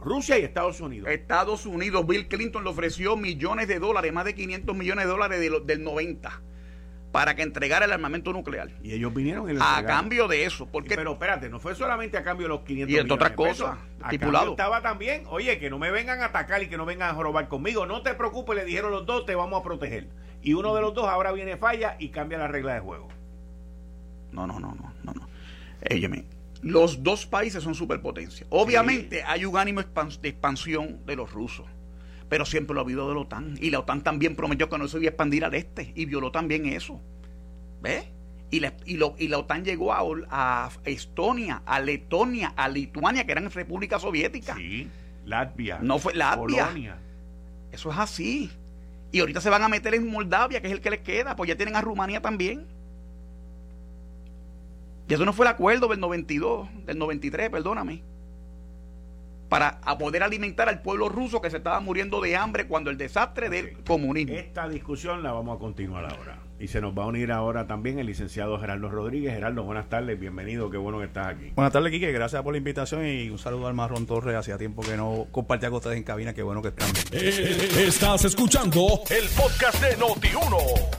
Rusia 0.00 0.38
y 0.38 0.42
Estados 0.44 0.80
Unidos. 0.80 1.08
Estados 1.10 1.66
Unidos, 1.66 2.06
Bill 2.06 2.28
Clinton 2.28 2.62
le 2.64 2.70
ofreció 2.70 3.16
millones 3.16 3.66
de 3.68 3.78
dólares, 3.80 4.12
más 4.12 4.24
de 4.24 4.34
500 4.34 4.76
millones 4.76 5.04
de 5.06 5.10
dólares 5.10 5.40
de 5.40 5.50
lo- 5.50 5.60
del 5.60 5.82
90, 5.82 6.40
para 7.10 7.34
que 7.34 7.42
entregara 7.42 7.84
el 7.86 7.92
armamento 7.92 8.32
nuclear. 8.32 8.68
y 8.82 8.92
ellos 8.92 9.12
vinieron 9.12 9.50
y 9.50 9.54
lo 9.54 9.62
A 9.62 9.82
cambio 9.84 10.28
de 10.28 10.44
eso, 10.44 10.66
porque 10.66 10.94
Pero 10.94 11.12
espérate, 11.14 11.48
no 11.48 11.58
fue 11.58 11.74
solamente 11.74 12.16
a 12.16 12.22
cambio 12.22 12.44
de 12.46 12.50
los 12.50 12.60
500 12.60 12.94
Y 12.94 12.98
entre 12.98 13.14
otras 13.14 13.32
cosas, 13.32 13.76
estipulado. 14.04 14.52
estaba 14.52 14.82
también, 14.82 15.24
oye, 15.28 15.58
que 15.58 15.68
no 15.68 15.78
me 15.80 15.90
vengan 15.90 16.20
a 16.20 16.26
atacar 16.26 16.62
y 16.62 16.68
que 16.68 16.76
no 16.76 16.84
vengan 16.86 17.16
a 17.16 17.20
robar 17.20 17.48
conmigo. 17.48 17.84
No 17.86 18.02
te 18.02 18.14
preocupes, 18.14 18.54
le 18.54 18.64
dijeron 18.64 18.92
los 18.92 19.04
dos, 19.04 19.26
te 19.26 19.34
vamos 19.34 19.58
a 19.60 19.64
proteger. 19.64 20.06
Y 20.42 20.52
uno 20.54 20.74
de 20.76 20.80
los 20.82 20.94
dos 20.94 21.08
ahora 21.08 21.32
viene 21.32 21.56
falla 21.56 21.96
y 21.98 22.10
cambia 22.10 22.38
la 22.38 22.46
regla 22.46 22.74
de 22.74 22.80
juego. 22.80 23.08
No, 24.32 24.46
no, 24.46 24.58
no, 24.60 24.74
no, 24.74 24.92
no, 25.04 25.12
no. 25.14 25.28
Óyeme, 25.90 26.24
los 26.62 27.02
dos 27.02 27.26
países 27.26 27.62
son 27.62 27.74
superpotencias. 27.74 28.46
Obviamente 28.50 29.22
hay 29.22 29.44
un 29.44 29.56
ánimo 29.56 29.80
de 29.82 30.28
expansión 30.28 31.04
de 31.06 31.16
los 31.16 31.32
rusos, 31.32 31.66
pero 32.28 32.44
siempre 32.44 32.74
lo 32.74 32.80
ha 32.80 32.84
habido 32.84 33.08
de 33.08 33.14
la 33.14 33.20
OTAN. 33.20 33.56
Y 33.60 33.70
la 33.70 33.80
OTAN 33.80 34.02
también 34.02 34.34
prometió 34.36 34.68
que 34.68 34.76
no 34.78 34.88
se 34.88 34.98
iba 34.98 35.06
a 35.06 35.10
expandir 35.10 35.44
al 35.44 35.54
este 35.54 35.92
y 35.94 36.04
violó 36.04 36.30
también 36.32 36.66
eso. 36.66 37.00
¿Ves? 37.80 38.06
Y 38.50 38.60
la, 38.60 38.74
y, 38.86 38.96
lo- 38.96 39.14
y 39.18 39.28
la 39.28 39.38
OTAN 39.38 39.64
llegó 39.64 39.92
a, 39.92 40.00
a 40.30 40.70
Estonia, 40.84 41.62
a 41.66 41.80
Letonia, 41.80 42.54
a 42.56 42.68
Lituania, 42.68 43.24
que 43.24 43.32
eran 43.32 43.50
repúblicas 43.50 44.02
soviéticas. 44.02 44.56
Sí, 44.56 44.88
Latvia. 45.26 45.78
No 45.82 45.98
fue 45.98 46.14
Latvia. 46.14 46.66
Polonia. 46.66 46.98
Eso 47.70 47.90
es 47.92 47.98
así. 47.98 48.50
Y 49.12 49.20
ahorita 49.20 49.40
se 49.40 49.50
van 49.50 49.62
a 49.62 49.68
meter 49.68 49.94
en 49.94 50.10
Moldavia, 50.10 50.60
que 50.60 50.66
es 50.68 50.72
el 50.72 50.80
que 50.80 50.90
les 50.90 51.00
queda, 51.00 51.36
pues 51.36 51.48
ya 51.48 51.56
tienen 51.56 51.76
a 51.76 51.82
Rumanía 51.82 52.20
también. 52.20 52.66
Y 55.08 55.14
eso 55.14 55.24
no 55.24 55.32
fue 55.32 55.46
el 55.46 55.52
acuerdo 55.52 55.88
del 55.88 56.00
92, 56.00 56.68
del 56.84 56.98
93, 56.98 57.48
perdóname. 57.48 58.02
Para 59.48 59.80
a 59.82 59.96
poder 59.96 60.22
alimentar 60.22 60.68
al 60.68 60.82
pueblo 60.82 61.08
ruso 61.08 61.40
que 61.40 61.48
se 61.48 61.56
estaba 61.56 61.80
muriendo 61.80 62.20
de 62.20 62.36
hambre 62.36 62.66
cuando 62.66 62.90
el 62.90 62.98
desastre 62.98 63.48
del 63.48 63.82
comunismo. 63.84 64.34
Esta 64.34 64.68
discusión 64.68 65.22
la 65.22 65.32
vamos 65.32 65.56
a 65.56 65.58
continuar 65.58 66.04
ahora. 66.04 66.47
Y 66.60 66.66
se 66.66 66.80
nos 66.80 66.92
va 66.96 67.04
a 67.04 67.06
unir 67.06 67.30
ahora 67.30 67.68
también 67.68 68.00
el 68.00 68.06
licenciado 68.06 68.58
Gerardo 68.58 68.88
Rodríguez. 68.88 69.32
Gerardo, 69.32 69.62
buenas 69.62 69.88
tardes, 69.88 70.18
bienvenido, 70.18 70.68
qué 70.70 70.76
bueno 70.76 70.98
que 70.98 71.04
estás 71.04 71.28
aquí. 71.28 71.52
Buenas 71.54 71.72
tardes, 71.72 71.92
Quique, 71.92 72.10
gracias 72.10 72.42
por 72.42 72.52
la 72.52 72.58
invitación 72.58 73.06
y 73.06 73.30
un 73.30 73.38
saludo 73.38 73.68
al 73.68 73.74
Marrón 73.74 74.06
Torres. 74.06 74.34
Hacía 74.34 74.58
tiempo 74.58 74.82
que 74.82 74.96
no 74.96 75.26
compartía 75.30 75.68
con 75.68 75.76
ustedes 75.76 75.98
en 75.98 76.02
cabina, 76.02 76.34
qué 76.34 76.42
bueno 76.42 76.60
que 76.60 76.68
están. 76.68 76.88
Eh, 77.12 77.86
estás 77.86 78.24
escuchando 78.24 79.02
el 79.08 79.28
podcast 79.36 79.80
de 79.80 79.96
Noti1. 79.98 80.56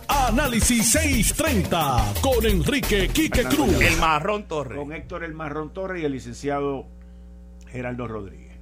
Análisis 0.08 0.92
630 0.92 2.14
con 2.22 2.46
Enrique 2.46 3.10
Quique 3.10 3.44
Cruz. 3.44 3.82
El 3.82 3.98
Marrón 3.98 4.48
Torres. 4.48 4.78
Con 4.78 4.94
Héctor 4.94 5.26
El 5.26 5.34
Marrón 5.34 5.74
Torres 5.74 6.02
y 6.02 6.06
el 6.06 6.14
licenciado 6.14 6.88
Gerardo 7.68 8.08
Rodríguez. 8.08 8.58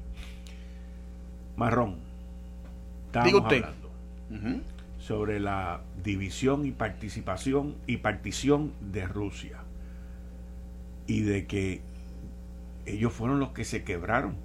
Marrón. 1.58 2.00
Usted. 3.14 3.64
Hablando 3.64 3.92
sobre 4.98 5.40
la 5.40 5.82
división 6.08 6.66
y 6.66 6.72
participación 6.72 7.76
y 7.86 7.98
partición 7.98 8.72
de 8.80 9.06
Rusia 9.06 9.60
y 11.06 11.20
de 11.20 11.46
que 11.46 11.82
ellos 12.86 13.12
fueron 13.12 13.40
los 13.40 13.50
que 13.50 13.66
se 13.66 13.84
quebraron. 13.84 14.38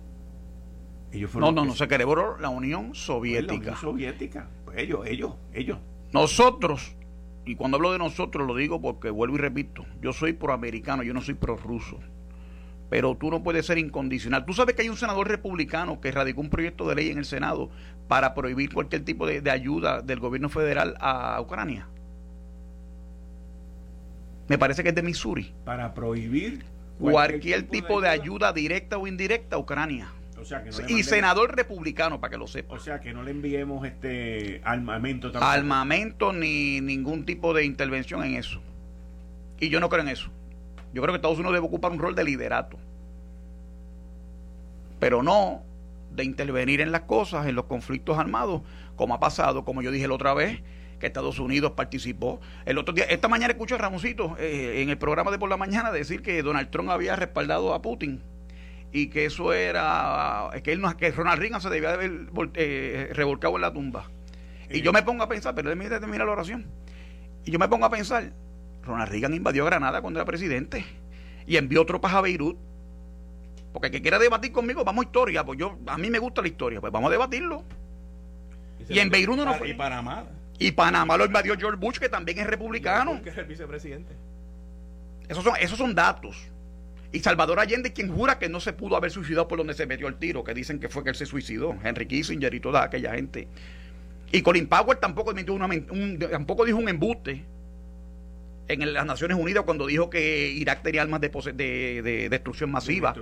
Ellos 1.13 1.31
fueron 1.31 1.55
no, 1.55 1.63
no, 1.63 1.69
no, 1.69 1.75
se 1.75 1.87
quebró 1.87 2.37
la 2.39 2.49
Unión 2.49 2.97
Soviética. 2.97 3.53
La 3.53 3.59
Unión 3.61 3.77
Soviética. 3.77 4.49
Pues 4.65 4.79
ellos, 4.79 5.07
ellos, 5.07 5.35
ellos. 5.55 5.79
Nosotros, 6.13 6.97
y 7.47 7.55
cuando 7.55 7.77
hablo 7.77 7.93
de 7.93 7.99
nosotros 7.99 8.45
lo 8.45 8.57
digo 8.57 8.81
porque 8.81 9.11
vuelvo 9.11 9.37
y 9.37 9.39
repito, 9.39 9.87
yo 10.01 10.13
soy 10.13 10.33
proamericano, 10.33 11.05
yo 11.05 11.15
no 11.15 11.21
soy 11.21 11.35
prorruso 11.35 12.01
pero 12.93 13.17
tú 13.17 13.31
no 13.31 13.43
puedes 13.43 13.65
ser 13.65 13.79
incondicional. 13.79 14.45
Tú 14.45 14.53
sabes 14.53 14.75
que 14.75 14.83
hay 14.83 14.91
un 14.91 14.99
senador 14.99 15.27
republicano 15.27 15.99
que 15.99 16.13
radicó 16.13 16.43
un 16.43 16.51
proyecto 16.51 16.87
de 16.87 16.95
ley 16.95 17.09
en 17.09 17.17
el 17.17 17.25
Senado 17.25 17.71
para 18.07 18.35
prohibir 18.35 18.71
cualquier 18.71 19.03
tipo 19.03 19.27
de, 19.27 19.51
ayuda 19.51 20.03
del 20.03 20.21
gobierno 20.21 20.51
federal 20.51 20.95
a 21.01 21.41
Ucrania. 21.41 21.87
Me 24.47 24.59
parece 24.59 24.83
que 24.83 24.91
es 24.91 24.95
de 24.95 25.03
Missouri. 25.03 25.55
Para 25.65 25.95
prohibir 25.95 26.67
cualquier, 27.01 27.63
tipo, 27.63 28.03
de, 28.03 28.11
ayuda. 28.11 28.53
directa 28.53 28.99
o 28.99 29.07
indirecta 29.07 29.57
a 29.57 29.59
Ucrania. 29.59 30.09
y 30.87 31.03
senador 31.03 31.57
republicano, 31.57 32.21
para 32.21 32.33
que 32.33 32.37
lo 32.37 32.47
sepa. 32.47 32.75
O 32.75 32.79
sea, 32.79 33.01
que 33.01 33.15
no 33.15 33.23
le 33.23 33.31
enviemos 33.31 33.87
este 33.87 34.61
armamento 34.65 35.33
tampoco. 35.33 35.51
Armamento 35.51 36.35
ni 36.35 36.83
ningún 36.83 37.25
tipo 37.25 37.55
de 37.55 37.65
intervención 37.65 38.23
en 38.23 38.35
eso. 38.35 38.61
Y 39.59 39.71
yo 39.71 39.81
no 39.81 39.89
creo 39.89 40.03
en 40.03 40.11
eso. 40.11 40.31
Yo 40.93 41.03
creo 41.03 41.13
que 41.13 41.17
Estados 41.17 41.39
Unidos 41.39 41.55
debe 41.55 41.67
ocupar 41.67 41.93
un 41.93 41.99
rol 41.99 42.15
de 42.15 42.25
liderato. 42.25 42.79
Pero 44.99 45.23
no 45.23 45.63
de 46.11 46.25
intervenir 46.25 46.81
en 46.81 46.93
las 46.93 47.03
cosas, 47.03 47.47
en 47.47 47.55
los 47.55 47.65
conflictos 47.65 48.19
armados, 48.19 48.63
como 48.97 49.15
ha 49.15 49.21
pasado, 49.21 49.65
como 49.65 49.83
yo 49.83 49.91
dije 49.91 50.07
la 50.07 50.15
otra 50.15 50.35
vez, 50.35 50.61
que 51.01 51.07
Estados 51.07 51.39
Unidos 51.39 51.73
participó. 51.73 52.41
El 52.65 52.79
otro 52.79 52.95
día, 52.95 53.05
esta 53.05 53.29
mañana 53.29 53.53
escucho 53.53 53.75
a 53.75 53.79
Ramoncito 53.79 54.37
eh, 54.39 54.83
en 54.83 54.91
el 54.91 54.99
programa 54.99 55.31
de 55.31 55.39
por 55.39 55.49
la 55.49 55.57
mañana 55.57 55.91
decir 55.91 56.23
que 56.23 56.43
Donald 56.43 56.71
Trump 56.71 56.91
había 56.91 57.17
respaldado 57.17 57.75
a 57.75 57.83
Putin 57.83 58.23
y 58.93 59.09
que 59.09 59.25
eso 59.25 59.53
era 59.53 60.51
que 60.63 60.73
él 60.73 60.81
no, 60.81 60.97
que 60.97 61.11
Ronald 61.11 61.41
Reagan 61.41 61.61
se 61.61 61.71
debía 61.71 61.95
haber 61.95 62.29
eh, 62.55 63.11
revolcado 63.15 63.57
en 63.57 63.63
la 63.63 63.73
tumba. 63.73 64.11
Y 64.71 64.83
yo 64.83 64.93
me 64.93 65.03
pongo 65.03 65.25
a 65.25 65.29
pensar, 65.29 65.55
pero 65.55 65.71
déjeme 65.71 65.89
terminar 65.89 66.27
la 66.27 66.33
oración. 66.33 66.67
Y 67.45 67.51
yo 67.51 67.59
me 67.59 67.69
pongo 67.69 67.87
a 67.87 67.91
pensar, 67.91 68.33
Ronald 68.85 69.11
Reagan 69.11 69.35
invadió 69.35 69.65
Granada 69.65 70.01
cuando 70.01 70.21
era 70.21 70.25
presidente 70.25 70.85
y 71.47 71.57
envió 71.57 71.85
tropas 71.87 72.15
a 72.15 72.21
Beirut. 72.21 72.57
Porque 73.73 73.87
el 73.87 73.93
que 73.93 74.03
quiera 74.03 74.19
debatir 74.19 74.53
conmigo, 74.53 74.85
vamos 74.85 75.05
a 75.05 75.07
historia. 75.07 75.45
Pues 75.45 75.59
yo, 75.59 75.79
a 75.87 75.97
mí 75.97 76.11
me 76.11 76.19
gusta 76.19 76.43
la 76.43 76.49
historia, 76.49 76.81
pues 76.81 76.93
vamos 76.93 77.09
a 77.09 77.13
debatirlo. 77.13 77.65
Y, 78.89 78.99
en 78.99 79.11
Beirut 79.11 79.37
no, 79.37 79.55
fue. 79.55 79.71
Y 79.71 79.75
Panamá. 79.75 80.25
Y 80.59 80.73
Panamá 80.73 81.17
lo 81.17 81.25
invadió 81.25 81.57
George 81.57 81.79
Bush, 81.79 81.99
que 81.99 82.09
también 82.09 82.39
es 82.39 82.47
republicano. 82.47 83.23
Que 83.23 83.31
es 83.31 83.39
el 83.39 83.47
vicepresidente. 83.47 84.13
Esos 85.29 85.43
son, 85.43 85.55
esos 85.61 85.79
son 85.79 85.95
datos. 85.95 86.37
Y 87.13 87.21
Salvador 87.21 87.61
Allende, 87.61 87.93
quien 87.93 88.13
jura 88.13 88.39
que 88.39 88.49
no 88.49 88.61
se 88.61 88.73
pudo 88.73 88.97
haber 88.97 89.11
suicidado 89.11 89.49
por 89.49 89.59
donde 89.59 89.75
se 89.75 89.87
metió 89.87 90.09
el 90.09 90.17
tiro, 90.17 90.45
que 90.45 90.55
dicen 90.55 90.79
que 90.79 90.89
fue 90.89 91.05
que 91.05 91.11
él 91.11 91.17
se 91.17 91.27
suicidó. 91.27 91.77
Henry 91.83 92.07
Kissinger 92.07 92.53
y 92.55 92.61
toda 92.61 92.83
aquella 92.83 93.15
gente. 93.15 93.49
Y 94.31 94.43
Colin 94.43 94.67
Powell 94.67 94.99
tampoco, 94.99 95.35
tampoco 95.35 96.65
dijo 96.65 96.79
un 96.79 96.89
embuste 96.89 97.45
en 98.73 98.93
las 98.93 99.07
Naciones 99.07 99.37
Unidas 99.37 99.65
cuando 99.65 99.87
dijo 99.87 100.11
que 100.11 100.49
Irak 100.51 100.83
tenía 100.83 101.03
armas 101.03 101.21
de, 101.21 101.29
de, 101.29 102.29
destrucción 102.29 102.71
masiva. 102.71 103.15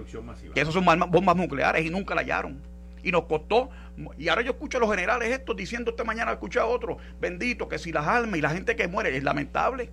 Que 0.54 0.60
esos 0.60 0.74
son 0.74 0.84
bombas 0.84 1.36
nucleares 1.36 1.84
y 1.84 1.90
nunca 1.90 2.14
la 2.14 2.22
hallaron. 2.22 2.60
Y 3.02 3.12
nos 3.12 3.24
costó. 3.24 3.70
Y 4.18 4.28
ahora 4.28 4.42
yo 4.42 4.52
escucho 4.52 4.78
a 4.78 4.80
los 4.80 4.90
generales 4.90 5.30
estos 5.30 5.56
diciendo 5.56 5.90
esta 5.90 6.04
mañana, 6.04 6.32
escuché 6.32 6.60
a 6.60 6.66
otro, 6.66 6.98
bendito, 7.20 7.68
que 7.68 7.78
si 7.78 7.92
las 7.92 8.06
armas 8.06 8.38
y 8.38 8.42
la 8.42 8.50
gente 8.50 8.76
que 8.76 8.88
muere 8.88 9.16
es 9.16 9.24
lamentable. 9.24 9.90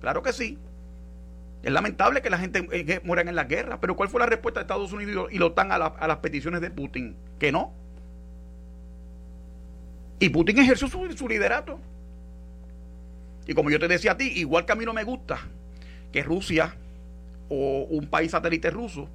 Claro 0.00 0.22
que 0.22 0.32
sí. 0.32 0.58
Es 1.62 1.72
lamentable 1.72 2.22
que 2.22 2.30
la 2.30 2.38
gente 2.38 2.66
eh, 2.70 3.00
muera 3.02 3.22
en 3.22 3.34
la 3.34 3.44
guerra. 3.44 3.80
Pero 3.80 3.96
¿cuál 3.96 4.08
fue 4.08 4.20
la 4.20 4.26
respuesta 4.26 4.60
de 4.60 4.62
Estados 4.62 4.92
Unidos 4.92 5.28
y 5.32 5.38
la 5.38 5.46
OTAN 5.46 5.72
a, 5.72 5.76
a 5.76 6.08
las 6.08 6.18
peticiones 6.18 6.60
de 6.60 6.70
Putin? 6.70 7.16
Que 7.38 7.50
no. 7.50 7.72
Y 10.20 10.28
Putin 10.30 10.58
ejerció 10.58 10.88
su, 10.88 11.10
su 11.12 11.28
liderato. 11.28 11.80
Y 13.48 13.54
como 13.54 13.70
yo 13.70 13.80
te 13.80 13.88
decía 13.88 14.12
a 14.12 14.16
ti, 14.16 14.30
igual 14.36 14.66
que 14.66 14.72
a 14.72 14.74
mí 14.76 14.84
no 14.84 14.92
me 14.92 15.02
gusta 15.02 15.40
que 16.12 16.22
Rusia 16.22 16.76
o 17.48 17.86
un 17.88 18.06
país 18.06 18.30
satélite 18.30 18.70
ruso 18.70 19.08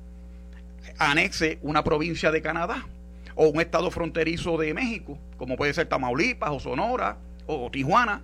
anexe 0.97 1.59
una 1.61 1.83
provincia 1.83 2.31
de 2.31 2.41
Canadá 2.41 2.83
o 3.35 3.47
un 3.47 3.61
estado 3.61 3.91
fronterizo 3.91 4.57
de 4.57 4.73
México, 4.73 5.19
como 5.37 5.55
puede 5.55 5.73
ser 5.73 5.87
Tamaulipas 5.87 6.49
o 6.49 6.59
Sonora 6.59 7.17
o 7.45 7.69
Tijuana. 7.69 8.23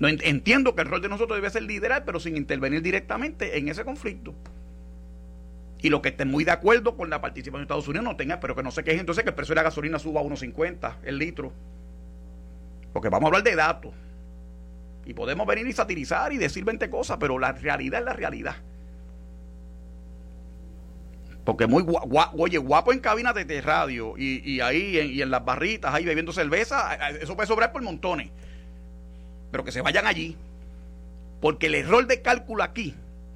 Entiendo 0.00 0.74
que 0.74 0.82
el 0.82 0.88
rol 0.88 1.00
de 1.00 1.08
nosotros 1.08 1.38
debe 1.38 1.48
ser 1.48 1.62
liderar, 1.62 2.04
pero 2.04 2.20
sin 2.20 2.36
intervenir 2.36 2.82
directamente 2.82 3.58
en 3.58 3.68
ese 3.68 3.84
conflicto. 3.84 4.34
Y 5.80 5.88
lo 5.88 6.02
que 6.02 6.10
estén 6.10 6.30
muy 6.30 6.44
de 6.44 6.50
acuerdo 6.50 6.94
con 6.94 7.08
la 7.08 7.22
participación 7.22 7.62
de 7.62 7.64
Estados 7.64 7.88
Unidos 7.88 8.04
no 8.04 8.16
tenga, 8.16 8.38
pero 8.38 8.54
que 8.54 8.62
no 8.62 8.70
se 8.70 8.84
queje 8.84 9.00
entonces 9.00 9.24
que 9.24 9.30
el 9.30 9.34
precio 9.34 9.54
de 9.54 9.56
la 9.56 9.62
gasolina 9.62 9.98
suba 9.98 10.20
a 10.20 10.24
1.50 10.24 10.96
el 11.04 11.18
litro. 11.18 11.54
Porque 12.92 13.08
vamos 13.08 13.26
a 13.26 13.28
hablar 13.28 13.42
de 13.42 13.54
datos. 13.54 13.92
Y 15.04 15.14
podemos 15.14 15.46
venir 15.46 15.66
y 15.66 15.72
satirizar 15.72 16.32
y 16.32 16.38
decir 16.38 16.64
20 16.64 16.90
cosas, 16.90 17.16
pero 17.18 17.38
la 17.38 17.52
realidad 17.52 18.00
es 18.00 18.06
la 18.06 18.12
realidad. 18.12 18.56
Porque 21.44 21.66
muy 21.66 21.82
guapo, 21.82 22.36
oye, 22.38 22.58
guapo 22.58 22.92
en 22.92 23.00
cabinas 23.00 23.34
de, 23.34 23.60
radio 23.60 24.14
y, 24.16 24.60
ahí 24.60 24.98
y 24.98 25.22
en 25.22 25.30
las 25.30 25.44
barritas, 25.44 25.92
ahí 25.92 26.04
bebiendo 26.04 26.32
cerveza, 26.32 26.94
eso 27.10 27.34
puede 27.34 27.46
sobrar 27.46 27.72
por 27.72 27.82
montones. 27.82 28.30
Pero 29.50 29.64
que 29.64 29.72
se 29.72 29.80
vayan 29.80 30.06
allí. 30.06 30.36
Porque 31.40 31.66
el 31.66 31.74
error 31.74 32.06
de 32.06 32.20
cálculo 32.20 32.62
aquí 32.62 32.94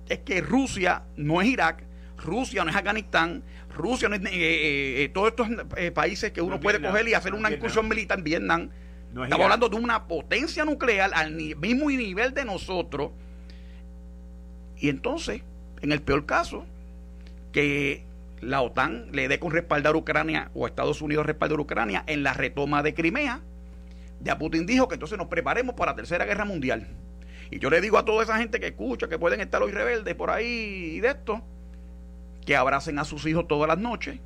es 0.09 0.19
que 0.19 0.43
Rusia 0.43 1.03
no 1.17 1.41
es 1.41 1.49
Irak, 1.49 1.83
Rusia 2.19 2.63
no 2.63 2.71
es 2.71 2.77
Afganistán, 2.77 3.43
Rusia 3.75 4.09
no 4.09 4.15
es 4.15 4.23
eh, 4.23 4.29
eh, 4.33 5.05
eh, 5.05 5.09
todos 5.09 5.31
estos 5.31 5.49
países 5.93 6.31
que 6.33 6.43
uno 6.43 6.61
puede 6.61 6.81
coger 6.81 7.09
y 7.09 7.15
hacer 7.15 7.35
una 7.35 7.51
incursión 7.51 7.89
militar 7.89 8.19
en 8.19 8.25
Vietnam 8.25 8.71
Estamos 9.23 9.45
hablando 9.45 9.69
de 9.69 9.77
una 9.77 10.09
potencia 10.09 10.65
nuclear 10.65 11.11
al 11.15 11.33
mismo 11.33 11.89
nivel 11.89 12.35
de 12.35 12.45
nosotros. 12.45 13.13
Y 14.77 14.89
entonces, 14.89 15.43
en 15.83 15.93
el 15.93 16.03
peor 16.03 16.27
caso, 16.27 16.67
que 17.53 18.05
la 18.41 18.61
OTAN 18.61 19.07
le 19.13 19.29
dé 19.29 19.39
con 19.39 19.53
respaldar 19.53 19.95
a 19.95 19.99
Ucrania 19.99 20.51
o 20.55 20.67
Estados 20.67 21.01
Unidos 21.01 21.27
respaldar 21.27 21.59
a 21.59 21.63
Ucrania 21.63 22.05
en 22.07 22.23
la 22.25 22.35
retoma 22.35 22.83
de 22.83 22.93
Crimea, 22.93 23.41
ya 24.21 24.39
Putin 24.39 24.67
dijo 24.67 24.89
que 24.89 24.95
entonces 24.95 25.17
nos 25.17 25.29
preparemos 25.29 25.75
para 25.77 25.93
la 25.93 25.97
Tercera 25.97 26.25
Guerra 26.25 26.45
Mundial. 26.45 26.89
Y 27.51 27.59
yo 27.61 27.71
le 27.71 27.81
digo 27.81 27.99
a 27.99 28.05
toda 28.05 28.25
esa 28.25 28.39
gente 28.39 28.59
que 28.59 28.69
escucha, 28.69 29.09
que 29.09 29.19
pueden 29.19 29.41
estar 29.41 29.63
hoy 29.63 29.71
rebeldes 29.71 30.15
por 30.15 30.31
ahí 30.31 30.95
y 30.97 31.01
de 31.01 31.09
esto, 31.09 31.43
que 32.45 32.57
abracen 32.57 32.99
a 32.99 33.05
sus 33.05 33.27
hijos 33.27 33.47
todas 33.47 33.69
las 33.69 33.79
noches, 33.79 34.19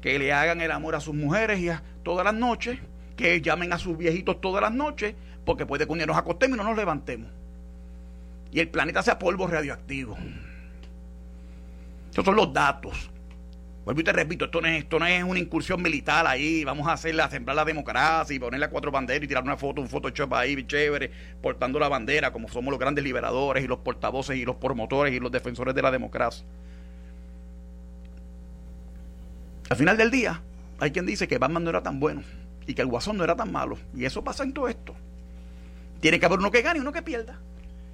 que 0.00 0.18
le 0.18 0.32
hagan 0.32 0.60
el 0.60 0.70
amor 0.70 0.94
a 0.94 1.00
sus 1.00 1.14
mujeres 1.14 1.60
y 1.60 1.68
a 1.68 1.82
todas 2.02 2.24
las 2.24 2.34
noches, 2.34 2.78
que 3.20 3.40
llamen 3.40 3.72
a 3.72 3.78
sus 3.78 3.96
viejitos 3.96 4.40
todas 4.40 4.62
las 4.62 4.72
noches, 4.72 5.14
porque 5.44 5.66
puede 5.66 5.86
que 5.86 5.92
un 5.92 5.98
día 5.98 6.06
nos 6.06 6.16
acostemos 6.16 6.56
y 6.56 6.58
no 6.58 6.64
nos 6.64 6.76
levantemos. 6.76 7.30
Y 8.50 8.60
el 8.60 8.68
planeta 8.68 9.02
sea 9.02 9.18
polvo 9.18 9.46
radioactivo. 9.46 10.16
Esos 12.10 12.24
son 12.24 12.34
los 12.34 12.52
datos. 12.52 13.10
Vuelvo 13.84 14.00
y 14.00 14.04
te 14.04 14.12
repito, 14.12 14.46
esto 14.46 14.60
no, 14.60 14.68
es, 14.68 14.82
esto 14.82 14.98
no 14.98 15.06
es 15.06 15.22
una 15.22 15.38
incursión 15.38 15.80
militar 15.80 16.26
ahí, 16.26 16.64
vamos 16.64 16.86
a 16.86 16.92
hacerla, 16.92 17.24
a 17.24 17.30
sembrar 17.30 17.56
la 17.56 17.64
democracia 17.64 18.34
y 18.34 18.38
ponerle 18.38 18.66
a 18.66 18.70
cuatro 18.70 18.90
banderas 18.90 19.22
y 19.22 19.28
tirar 19.28 19.42
una 19.42 19.56
foto, 19.56 19.80
un 19.80 19.88
Photoshop 19.88 20.32
ahí 20.34 20.66
chévere, 20.66 21.10
portando 21.42 21.78
la 21.78 21.88
bandera, 21.88 22.32
como 22.32 22.48
somos 22.48 22.70
los 22.70 22.78
grandes 22.78 23.04
liberadores 23.04 23.64
y 23.64 23.66
los 23.66 23.78
portavoces 23.78 24.36
y 24.36 24.44
los 24.44 24.56
promotores 24.56 25.14
y 25.14 25.20
los 25.20 25.32
defensores 25.32 25.74
de 25.74 25.82
la 25.82 25.90
democracia. 25.90 26.44
Al 29.70 29.76
final 29.76 29.96
del 29.96 30.10
día, 30.10 30.42
hay 30.78 30.90
quien 30.90 31.06
dice 31.06 31.26
que 31.26 31.38
Batman 31.38 31.64
no 31.64 31.70
era 31.70 31.82
tan 31.82 32.00
bueno 32.00 32.22
y 32.70 32.74
que 32.74 32.82
el 32.82 32.88
guasón 32.88 33.16
no 33.16 33.24
era 33.24 33.34
tan 33.34 33.50
malo. 33.50 33.76
Y 33.96 34.04
eso 34.04 34.22
pasa 34.22 34.44
en 34.44 34.52
todo 34.52 34.68
esto. 34.68 34.94
Tiene 36.00 36.20
que 36.20 36.26
haber 36.26 36.38
uno 36.38 36.52
que 36.52 36.62
gane 36.62 36.78
y 36.78 36.82
uno 36.82 36.92
que 36.92 37.02
pierda. 37.02 37.40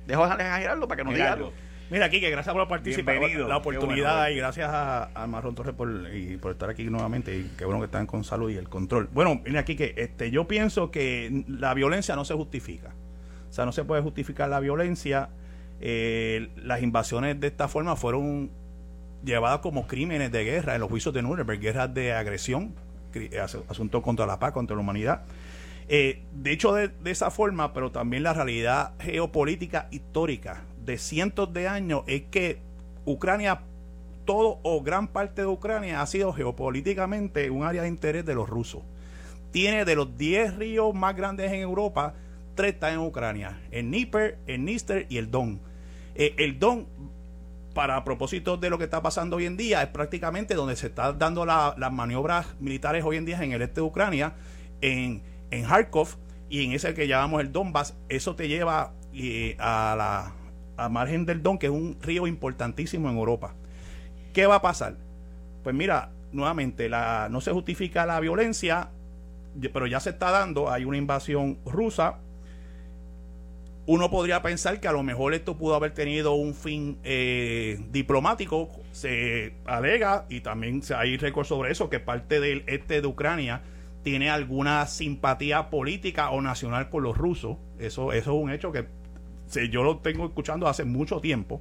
Dejo 0.07 0.27
de 0.27 0.35
exagerarlo 0.35 0.87
para 0.87 0.99
que 0.99 1.05
no 1.05 1.13
diga 1.13 1.33
algo. 1.33 1.53
Mira, 1.89 2.07
aquí 2.07 2.21
que 2.21 2.31
gracias 2.31 2.55
por 2.55 2.69
participar, 2.69 3.17
la 3.23 3.57
oportunidad 3.57 4.29
y 4.29 4.37
gracias 4.37 4.69
a, 4.69 5.11
a 5.15 5.27
Marrón 5.27 5.55
Torres 5.55 5.75
por, 5.75 5.89
y 6.13 6.37
por 6.37 6.53
estar 6.53 6.69
aquí 6.69 6.85
nuevamente 6.85 7.37
y 7.39 7.53
qué 7.57 7.65
bueno 7.65 7.81
que 7.81 7.87
están 7.87 8.07
con 8.07 8.23
salud 8.23 8.51
y 8.51 8.57
el 8.57 8.69
control. 8.69 9.09
Bueno, 9.13 9.41
mira 9.45 9.61
aquí 9.61 9.77
que 9.77 9.95
este, 9.97 10.31
yo 10.31 10.47
pienso 10.47 10.91
que 10.91 11.45
la 11.49 11.73
violencia 11.73 12.15
no 12.17 12.25
se 12.25 12.35
justifica. 12.35 12.93
O 13.49 13.53
sea, 13.53 13.65
no 13.65 13.73
se 13.73 13.85
puede 13.85 14.03
justificar 14.03 14.51
la 14.51 14.61
violencia. 14.61 15.31
Eh, 15.81 16.51
las 16.57 16.83
invasiones 16.83 17.41
de 17.41 17.47
esta 17.47 17.69
forma 17.69 17.97
fueron 17.97 18.51
llevadas 19.25 19.61
como 19.61 19.87
crímenes 19.87 20.33
de 20.33 20.45
guerra 20.45 20.75
en 20.75 20.81
los 20.81 20.91
juicios 20.91 21.15
de 21.15 21.23
Nuremberg, 21.23 21.61
guerras 21.61 21.95
de 21.95 22.13
agresión, 22.13 22.75
asuntos 23.69 24.03
contra 24.03 24.27
la 24.27 24.39
paz, 24.39 24.53
contra 24.53 24.77
la 24.77 24.83
humanidad. 24.83 25.23
Eh, 25.89 26.23
de 26.35 26.53
hecho, 26.53 26.75
de, 26.75 26.91
esa 27.05 27.31
forma, 27.31 27.73
pero 27.73 27.93
también 27.93 28.23
la 28.23 28.33
realidad 28.33 28.93
geopolítica 28.99 29.89
histórica 29.91 30.65
de 30.85 30.99
cientos 30.99 31.53
de 31.53 31.69
años 31.69 32.03
es 32.07 32.23
que 32.23 32.59
Ucrania, 33.05 33.61
todo 34.25 34.59
o 34.63 34.83
gran 34.83 35.07
parte 35.09 35.43
de 35.43 35.47
Ucrania 35.47 36.03
ha 36.03 36.07
sido 36.07 36.33
geopolíticamente 36.33 37.51
un 37.51 37.63
área 37.63 37.83
de 37.83 37.89
interés 37.89 38.25
de 38.25 38.35
los 38.35 38.49
rusos. 38.49 38.83
Tiene 39.53 39.85
de 39.85 39.95
los 39.95 40.19
10 40.19 40.57
ríos 40.57 40.93
más 40.93 41.15
grandes 41.15 41.53
en 41.53 41.61
Europa, 41.61 42.15
tres 42.57 42.75
están 42.75 42.95
en 42.95 42.99
Ucrania, 43.01 43.61
el 43.71 43.87
Dnieper, 43.87 44.39
el 44.49 44.63
Dniester 44.63 45.07
y 45.09 45.19
el 45.19 45.31
Don. 45.31 45.61
Eh, 46.17 46.35
el 46.39 46.59
Don, 46.59 46.87
para 47.77 48.03
propósitos 48.05 48.59
de 48.59 48.71
lo 48.71 48.79
que 48.79 48.85
está 48.85 49.03
pasando 49.03 49.37
hoy 49.37 49.45
en 49.45 49.59
día, 49.59 49.83
es 49.83 49.89
prácticamente 49.89 50.55
donde 50.55 50.77
se 50.77 50.87
están 50.87 51.19
dando 51.19 51.45
las 51.45 51.93
maniobras 51.93 52.47
militares 52.59 53.05
hoy 53.05 53.19
en 53.19 53.27
día 53.27 53.39
en 53.43 53.53
el 53.53 53.61
este 53.61 53.83
de 53.83 53.83
Ucrania, 53.83 54.33
en, 54.81 55.21
en 55.51 55.65
Kharkov 55.67 56.17
y 56.49 56.65
en 56.65 56.73
ese 56.73 56.95
que 56.95 57.07
llamamos 57.07 57.43
el 57.43 57.53
Donbass. 57.53 57.95
Eso 58.09 58.35
te 58.35 58.49
lleva 58.49 58.95
eh, 59.13 59.57
a 59.59 59.95
la 59.95 60.33
a 60.79 60.89
margen 60.89 61.27
del 61.27 61.43
Don, 61.43 61.59
que 61.59 61.67
es 61.67 61.73
un 61.73 61.99
río 62.01 62.27
importantísimo 62.27 63.11
en 63.11 63.19
Europa. 63.19 63.53
¿Qué 64.33 64.47
va 64.47 64.57
a 64.57 64.63
pasar? 64.63 64.97
Pues 65.63 65.75
mira, 65.75 66.13
nuevamente, 66.33 66.89
la, 66.89 67.29
no 67.31 67.43
se 67.43 67.53
justifica 67.53 68.07
la 68.07 68.19
violencia, 68.21 68.89
pero 69.75 69.87
ya 69.87 70.01
se 70.01 70.11
está 70.11 70.31
dando, 70.31 70.71
hay 70.71 70.87
una 70.87 70.97
invasión 70.97 71.59
rusa, 71.67 72.21
uno 73.87 74.11
podría 74.11 74.43
pensar 74.43 74.81
que 74.81 74.89
a 74.89 74.93
lo 74.93 75.05
mejor 75.05 75.33
esto 75.33 75.57
pudo 75.57 75.77
haber 75.77 75.95
tenido 75.95 76.35
un 76.35 76.55
fin 76.55 76.99
eh, 77.05 77.79
diplomático. 77.91 78.69
Se 78.91 79.55
alega, 79.65 80.27
y 80.29 80.41
también 80.41 80.83
hay 80.97 81.17
récord 81.17 81.47
sobre 81.47 81.71
eso, 81.71 81.89
que 81.89 82.01
parte 82.01 82.41
del 82.41 82.65
este 82.67 83.01
de 83.01 83.07
Ucrania 83.07 83.63
tiene 84.03 84.29
alguna 84.29 84.87
simpatía 84.87 85.71
política 85.71 86.31
o 86.31 86.43
nacional 86.43 86.91
con 86.91 87.05
los 87.05 87.17
rusos. 87.17 87.59
Eso, 87.79 88.13
eso 88.13 88.31
es 88.33 88.43
un 88.43 88.51
hecho 88.51 88.73
que 88.73 88.87
yo 89.71 89.85
lo 89.85 89.99
tengo 89.99 90.27
escuchando 90.27 90.67
hace 90.67 90.85
mucho 90.85 91.21
tiempo. 91.21 91.61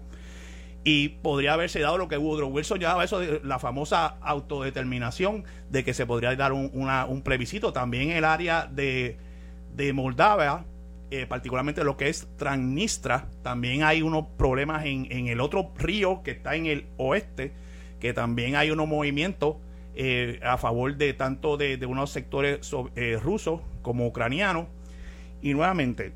Y 0.84 1.10
podría 1.10 1.54
haberse 1.54 1.80
dado 1.80 1.98
lo 1.98 2.08
que 2.08 2.18
Woodrow 2.18 2.50
Wilson 2.50 2.80
llamaba 2.80 3.04
eso 3.04 3.20
de 3.20 3.42
la 3.44 3.58
famosa 3.60 4.18
autodeterminación, 4.22 5.44
de 5.70 5.84
que 5.84 5.94
se 5.94 6.06
podría 6.06 6.36
dar 6.36 6.54
un, 6.54 6.72
un 6.74 7.22
plebiscito. 7.22 7.72
También 7.74 8.12
en 8.12 8.18
el 8.18 8.26
área 8.26 8.66
de, 8.66 9.18
de 9.76 9.94
Moldavia 9.94 10.66
eh, 11.12 11.26
particularmente 11.28 11.84
lo 11.84 11.98
que 11.98 12.10
es 12.10 12.28
Transnistria, 12.38 13.28
también 13.44 13.84
hay 13.84 14.02
unos 14.02 14.26
problemas 14.38 14.86
en, 14.86 15.28
el 15.28 15.40
otro 15.40 15.72
río 15.78 16.24
que 16.24 16.32
está 16.32 16.56
en 16.56 16.66
el 16.66 16.88
oeste, 16.98 17.54
que 18.00 18.14
también 18.14 18.56
hay 18.56 18.72
unos 18.72 18.88
movimientos 18.88 19.58
eh, 19.96 20.40
a 20.44 20.58
favor 20.58 20.96
de 20.98 21.14
tanto 21.14 21.58
de, 21.58 21.84
unos 21.86 22.12
sectores 22.12 22.60
eh, 22.96 23.20
rusos 23.22 23.62
como 23.82 24.08
ucranianos. 24.08 24.68
Y 25.42 25.54
nuevamente, 25.54 26.14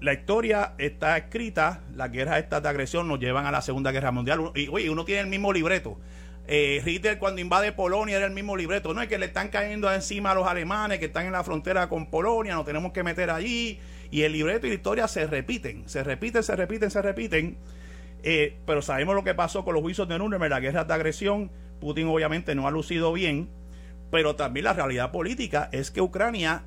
la 0.00 0.12
historia 0.12 0.74
está 0.78 1.16
escrita, 1.16 1.82
las 1.94 2.10
guerras 2.10 2.38
estas 2.38 2.62
de 2.62 2.68
agresión 2.68 3.06
nos 3.06 3.20
llevan 3.20 3.46
a 3.46 3.52
la 3.52 3.62
Segunda 3.62 3.92
Guerra 3.92 4.10
Mundial. 4.10 4.50
Y 4.56 4.66
oye, 4.68 4.90
uno 4.90 5.04
tiene 5.04 5.20
el 5.20 5.28
mismo 5.28 5.52
libreto 5.52 5.98
eh, 6.46 6.82
Hitler 6.84 7.18
cuando 7.18 7.40
invade 7.40 7.72
Polonia 7.72 8.16
era 8.16 8.26
el 8.26 8.32
mismo 8.32 8.56
libreto. 8.56 8.92
No 8.92 9.00
es 9.00 9.08
que 9.08 9.18
le 9.18 9.26
están 9.26 9.48
cayendo 9.48 9.92
encima 9.92 10.32
a 10.32 10.34
los 10.34 10.46
alemanes 10.46 10.98
que 10.98 11.06
están 11.06 11.26
en 11.26 11.32
la 11.32 11.42
frontera 11.42 11.88
con 11.88 12.06
Polonia, 12.10 12.54
nos 12.54 12.66
tenemos 12.66 12.92
que 12.92 13.02
meter 13.02 13.30
allí. 13.30 13.80
Y 14.10 14.22
el 14.22 14.32
libreto 14.32 14.66
y 14.66 14.70
la 14.70 14.76
historia 14.76 15.08
se 15.08 15.26
repiten, 15.26 15.88
se 15.88 16.04
repiten, 16.04 16.42
se 16.42 16.54
repiten, 16.54 16.90
se 16.90 17.02
repiten. 17.02 17.58
Eh, 18.22 18.58
pero 18.66 18.82
sabemos 18.82 19.14
lo 19.14 19.24
que 19.24 19.34
pasó 19.34 19.64
con 19.64 19.74
los 19.74 19.82
juicios 19.82 20.06
de 20.08 20.18
Nuremberg, 20.18 20.50
la 20.50 20.60
guerra 20.60 20.84
de 20.84 20.94
agresión. 20.94 21.50
Putin 21.80 22.06
obviamente 22.08 22.54
no 22.54 22.66
ha 22.66 22.70
lucido 22.70 23.12
bien. 23.12 23.48
Pero 24.10 24.36
también 24.36 24.64
la 24.64 24.74
realidad 24.74 25.10
política 25.10 25.68
es 25.72 25.90
que 25.90 26.00
Ucrania 26.00 26.62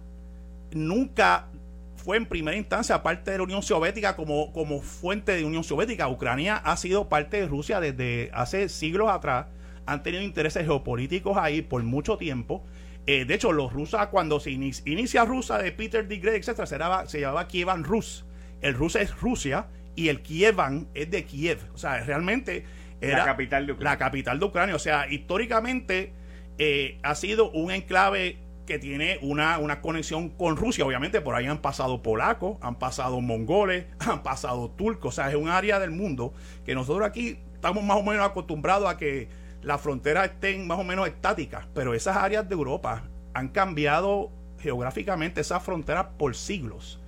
nunca 0.71 1.47
fue 1.95 2.17
en 2.17 2.25
primera 2.25 2.57
instancia 2.57 3.01
parte 3.01 3.31
de 3.31 3.37
la 3.37 3.43
Unión 3.43 3.63
Soviética 3.63 4.15
como, 4.15 4.51
como 4.51 4.81
fuente 4.81 5.35
de 5.35 5.45
Unión 5.45 5.63
Soviética. 5.63 6.09
Ucrania 6.09 6.57
ha 6.57 6.75
sido 6.77 7.07
parte 7.07 7.39
de 7.39 7.47
Rusia 7.47 7.79
desde 7.79 8.29
hace 8.33 8.69
siglos 8.69 9.09
atrás 9.09 9.45
han 9.87 10.03
tenido 10.03 10.21
intereses 10.21 10.65
geopolíticos 10.65 11.37
ahí 11.37 11.61
por 11.61 11.81
mucho 11.81 12.17
tiempo. 12.17 12.63
Eh, 13.07 13.25
de 13.25 13.33
hecho, 13.33 13.53
los 13.53 13.71
rusos, 13.71 14.05
cuando 14.07 14.39
se 14.39 14.51
inicia, 14.51 15.23
Rusia 15.23 15.57
de 15.57 15.71
Peter 15.71 16.07
de 16.07 16.17
Grey, 16.17 16.39
etcétera, 16.39 16.67
se, 16.67 17.09
se 17.09 17.21
llamaba 17.21 17.47
Kievan 17.47 17.85
Rus. 17.85 18.25
El 18.61 18.73
Rus 18.73 18.95
es 18.97 19.17
Rusia 19.19 19.67
y 19.95 20.09
el 20.09 20.21
Kievan 20.21 20.89
es 20.93 21.09
de 21.09 21.23
Kiev. 21.23 21.59
O 21.73 21.77
sea, 21.77 22.03
realmente 22.03 22.65
era 22.99 23.19
la 23.19 23.25
capital 23.25 23.65
de 23.65 23.73
Ucrania. 23.73 23.91
La 23.91 23.97
capital 23.97 24.39
de 24.39 24.45
Ucrania. 24.45 24.75
O 24.75 24.79
sea, 24.79 25.07
históricamente 25.09 26.11
eh, 26.57 26.99
ha 27.01 27.15
sido 27.15 27.49
un 27.51 27.71
enclave 27.71 28.37
que 28.65 28.77
tiene 28.77 29.17
una, 29.21 29.57
una 29.59 29.79
conexión 29.79 30.29
con 30.29 30.57
Rusia. 30.57 30.85
Obviamente, 30.85 31.21
por 31.21 31.35
ahí 31.35 31.45
han 31.45 31.59
pasado 31.59 32.03
polacos, 32.03 32.57
han 32.61 32.75
pasado 32.75 33.21
mongoles, 33.21 33.85
han 33.99 34.21
pasado 34.21 34.69
turcos. 34.71 35.13
O 35.13 35.15
sea, 35.15 35.29
es 35.29 35.35
un 35.35 35.47
área 35.47 35.79
del 35.79 35.91
mundo 35.91 36.33
que 36.65 36.75
nosotros 36.75 37.07
aquí 37.07 37.39
estamos 37.53 37.83
más 37.83 37.97
o 37.97 38.03
menos 38.03 38.25
acostumbrados 38.25 38.89
a 38.89 38.97
que 38.97 39.29
las 39.61 39.81
fronteras 39.81 40.25
estén 40.25 40.67
más 40.67 40.79
o 40.79 40.83
menos 40.83 41.07
estáticas, 41.07 41.67
pero 41.73 41.93
esas 41.93 42.17
áreas 42.17 42.47
de 42.47 42.55
Europa 42.55 43.03
han 43.33 43.49
cambiado 43.49 44.31
geográficamente 44.59 45.41
esas 45.41 45.63
fronteras 45.63 46.07
por 46.17 46.35
siglos, 46.35 46.99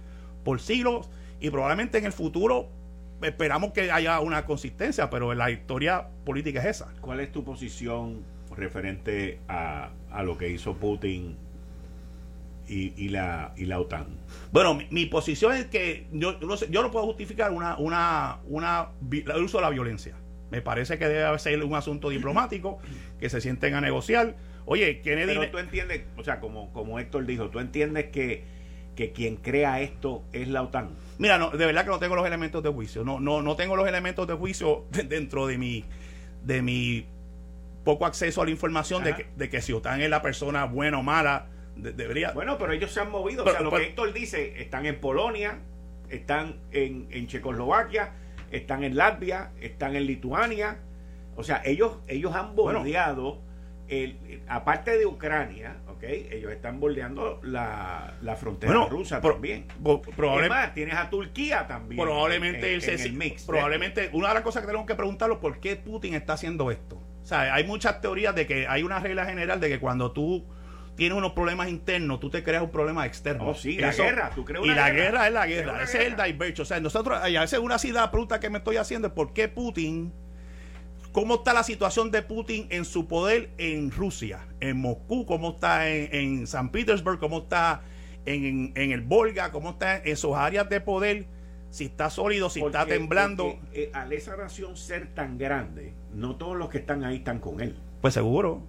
por 0.44 0.60
siglos, 0.60 1.10
y 1.40 1.50
probablemente 1.50 1.98
en 1.98 2.06
el 2.06 2.12
futuro 2.12 2.70
esperamos 3.22 3.72
que 3.72 3.92
haya 3.92 4.20
una 4.20 4.46
consistencia, 4.46 5.10
pero 5.10 5.34
la 5.34 5.52
historia 5.52 6.08
política 6.26 6.60
es 6.60 6.78
esa. 6.78 6.94
¿Cuál 7.02 7.20
es 7.20 7.32
tu 7.32 7.44
posición 7.44 8.24
referente 8.56 9.40
a, 9.48 9.92
lo 10.24 10.38
que 10.38 10.50
hizo 10.50 10.76
Putin 10.76 11.38
y, 12.68 13.10
la, 13.10 13.54
y 13.58 13.66
la 13.66 13.80
OTAN? 13.80 14.08
Bueno, 14.52 14.80
mi, 14.90 15.06
posición 15.06 15.54
es 15.54 15.66
que 15.66 16.08
yo, 16.12 16.40
no 16.40 16.56
yo 16.56 16.82
no 16.82 16.92
puedo 16.92 17.06
justificar 17.06 17.52
una, 17.52 17.78
una, 17.78 18.40
una, 18.48 18.90
el 19.12 19.44
uso 19.44 19.58
de 19.58 19.64
la 19.64 19.70
violencia. 19.70 20.16
Me 20.52 20.62
parece 20.62 20.98
que 20.98 21.08
debe 21.08 21.38
ser 21.40 21.64
un 21.64 21.76
asunto 21.76 22.10
diplomático, 22.10 22.80
que 23.20 23.30
se 23.30 23.42
sienten 23.42 23.76
a 23.76 23.82
negociar. 23.82 24.36
Oye, 24.66 25.02
Kennedy... 25.02 25.36
Pero 25.36 25.52
tú 25.52 25.58
entiendes, 25.58 26.02
o 26.18 26.24
sea, 26.24 26.40
como, 26.40 26.72
como 26.74 27.00
Héctor 27.00 27.26
dijo, 27.26 27.50
tú 27.50 27.60
entiendes 27.60 28.06
que, 28.06 28.44
que 28.96 29.12
quien 29.12 29.38
crea 29.38 29.82
esto 29.82 30.24
es 30.34 30.48
la 30.48 30.64
OTAN. 30.64 30.90
Mira, 31.18 31.38
no, 31.38 31.52
de 31.52 31.66
verdad 31.66 31.84
que 31.84 31.90
no 31.90 32.00
tengo 32.00 32.16
los 32.16 32.26
elementos 32.26 32.64
de 32.64 32.70
juicio. 32.70 33.04
No, 33.04 33.20
no, 33.20 33.42
no 33.42 33.56
tengo 33.56 33.76
los 33.76 33.88
elementos 33.88 34.28
de 34.28 34.34
juicio 34.34 34.86
dentro 34.92 35.48
de 35.48 35.58
mi, 35.58 35.86
de 36.44 36.62
mi 36.62 37.06
poco 37.84 38.06
acceso 38.06 38.42
a 38.42 38.46
la 38.46 38.52
información 38.52 39.04
de 39.04 39.16
que, 39.16 39.28
de 39.36 39.50
que 39.50 39.62
si 39.62 39.74
OTAN 39.74 40.02
es 40.02 40.10
la 40.10 40.22
persona 40.22 40.66
buena 40.66 41.00
o 41.00 41.04
mala, 41.04 41.48
debería... 41.76 42.32
Bueno, 42.32 42.58
pero 42.58 42.74
ellos 42.74 42.92
se 42.92 43.00
han 43.00 43.12
movido. 43.12 43.44
o 43.46 43.52
sea, 43.52 43.62
lo 43.62 43.72
que 43.72 43.84
Héctor 43.84 44.14
dice, 44.14 44.62
están 44.62 44.86
en 44.86 45.00
Polonia, 45.00 45.60
están 46.10 46.58
en, 46.72 47.08
en 47.12 47.28
Checoslovaquia 47.28 48.14
están 48.52 48.84
en 48.84 48.96
Latvia, 48.96 49.52
están 49.62 49.96
en 49.96 50.06
Lituania. 50.06 50.78
O 51.36 51.44
sea, 51.44 51.62
ellos, 51.66 51.98
ellos 52.08 52.36
han 52.36 52.56
bordeado, 52.56 53.42
el, 53.88 54.42
aparte 54.48 54.98
de 54.98 55.06
Ucrania, 55.06 55.78
¿ok? 55.88 56.04
Ellos 56.04 56.52
están 56.52 56.80
bordeando 56.80 57.40
la, 57.44 58.14
frontera 58.38 58.86
rusa 58.86 59.22
también. 59.22 59.66
probablemente, 60.16 60.72
tienes 60.74 60.96
a 60.96 61.10
Turquía 61.10 61.66
también. 61.68 62.02
Probablemente 62.02 62.74
el 62.76 63.14
mix. 63.14 63.44
Probablemente, 63.44 64.10
una 64.14 64.30
de 64.30 64.34
las 64.36 64.44
cosas 64.44 64.62
que 64.62 64.68
tenemos 64.68 64.88
que 64.88 64.96
preguntarlo, 64.96 65.40
¿por 65.40 65.60
qué 65.60 65.76
Putin 65.76 66.14
está 66.14 66.34
haciendo 66.34 66.72
esto? 66.72 66.98
O 67.24 67.26
sea, 67.26 67.54
hay 67.54 67.64
muchas 67.64 68.02
teorías 68.02 68.36
de 68.36 68.48
que 68.48 68.68
hay 68.68 68.84
una 68.84 69.00
regla 69.00 69.26
general 69.26 69.60
de 69.60 69.70
que 69.70 69.80
cuando 69.80 70.12
tú 70.12 70.46
tienes 71.00 71.18
unos 71.18 71.32
problemas 71.32 71.70
internos, 71.70 72.20
tú 72.20 72.30
te 72.30 72.44
creas 72.44 72.62
un 72.62 72.70
problema 72.70 73.06
externo. 73.06 73.50
Oh, 73.50 73.56
sí, 73.56 73.78
la 73.78 73.92
guerra, 73.94 74.32
tú 74.36 74.46
creas 74.46 74.66
Y 74.66 74.70
la 74.70 74.92
guerra, 74.92 75.28
es 75.28 75.34
la 75.34 75.48
guerra, 75.48 75.84
ese 75.84 76.06
es 76.06 76.14
el 76.14 76.16
diverge. 76.16 76.62
O 76.62 76.66
sea, 76.66 76.80
nosotros, 76.80 77.18
a 77.18 77.28
veces 77.28 77.58
una 77.60 77.80
ciudad 77.80 78.12
pregunta 78.12 78.40
que 78.40 78.50
me 78.50 78.60
estoy 78.60 78.78
haciendo 78.78 79.08
es 79.08 79.14
por 79.14 79.34
qué 79.34 79.48
Putin, 79.48 80.14
cómo 81.12 81.36
está 81.36 81.54
la 81.54 81.64
situación 81.64 82.12
de 82.12 82.22
Putin 82.22 82.68
en 82.70 82.86
su 82.86 83.08
poder 83.08 83.50
en 83.58 83.92
Rusia, 83.92 84.48
en 84.60 84.78
Moscú, 84.78 85.26
cómo 85.26 85.52
está 85.52 85.90
en, 85.90 86.46
San 86.46 86.70
Petersburg, 86.70 87.20
cómo 87.20 87.40
está 87.40 87.82
en, 88.26 88.74
el 88.76 89.02
Volga, 89.02 89.52
cómo 89.52 89.72
está 89.72 89.98
en 89.98 90.08
esos 90.08 90.36
áreas 90.36 90.70
de 90.70 90.82
poder, 90.82 91.28
si 91.70 91.86
está 91.86 92.10
sólido, 92.10 92.50
si 92.50 92.62
está 92.62 92.86
temblando. 92.86 93.58
Eh, 93.74 93.90
al 93.94 94.12
esa 94.14 94.36
nación 94.36 94.76
ser 94.76 95.14
tan 95.14 95.38
grande, 95.38 95.94
no 96.14 96.36
todos 96.36 96.58
los 96.58 96.70
que 96.70 96.80
están 96.80 97.04
ahí 97.04 97.18
están 97.18 97.40
con 97.40 97.62
él. 97.62 97.78
Pues 98.02 98.14
seguro. 98.14 98.64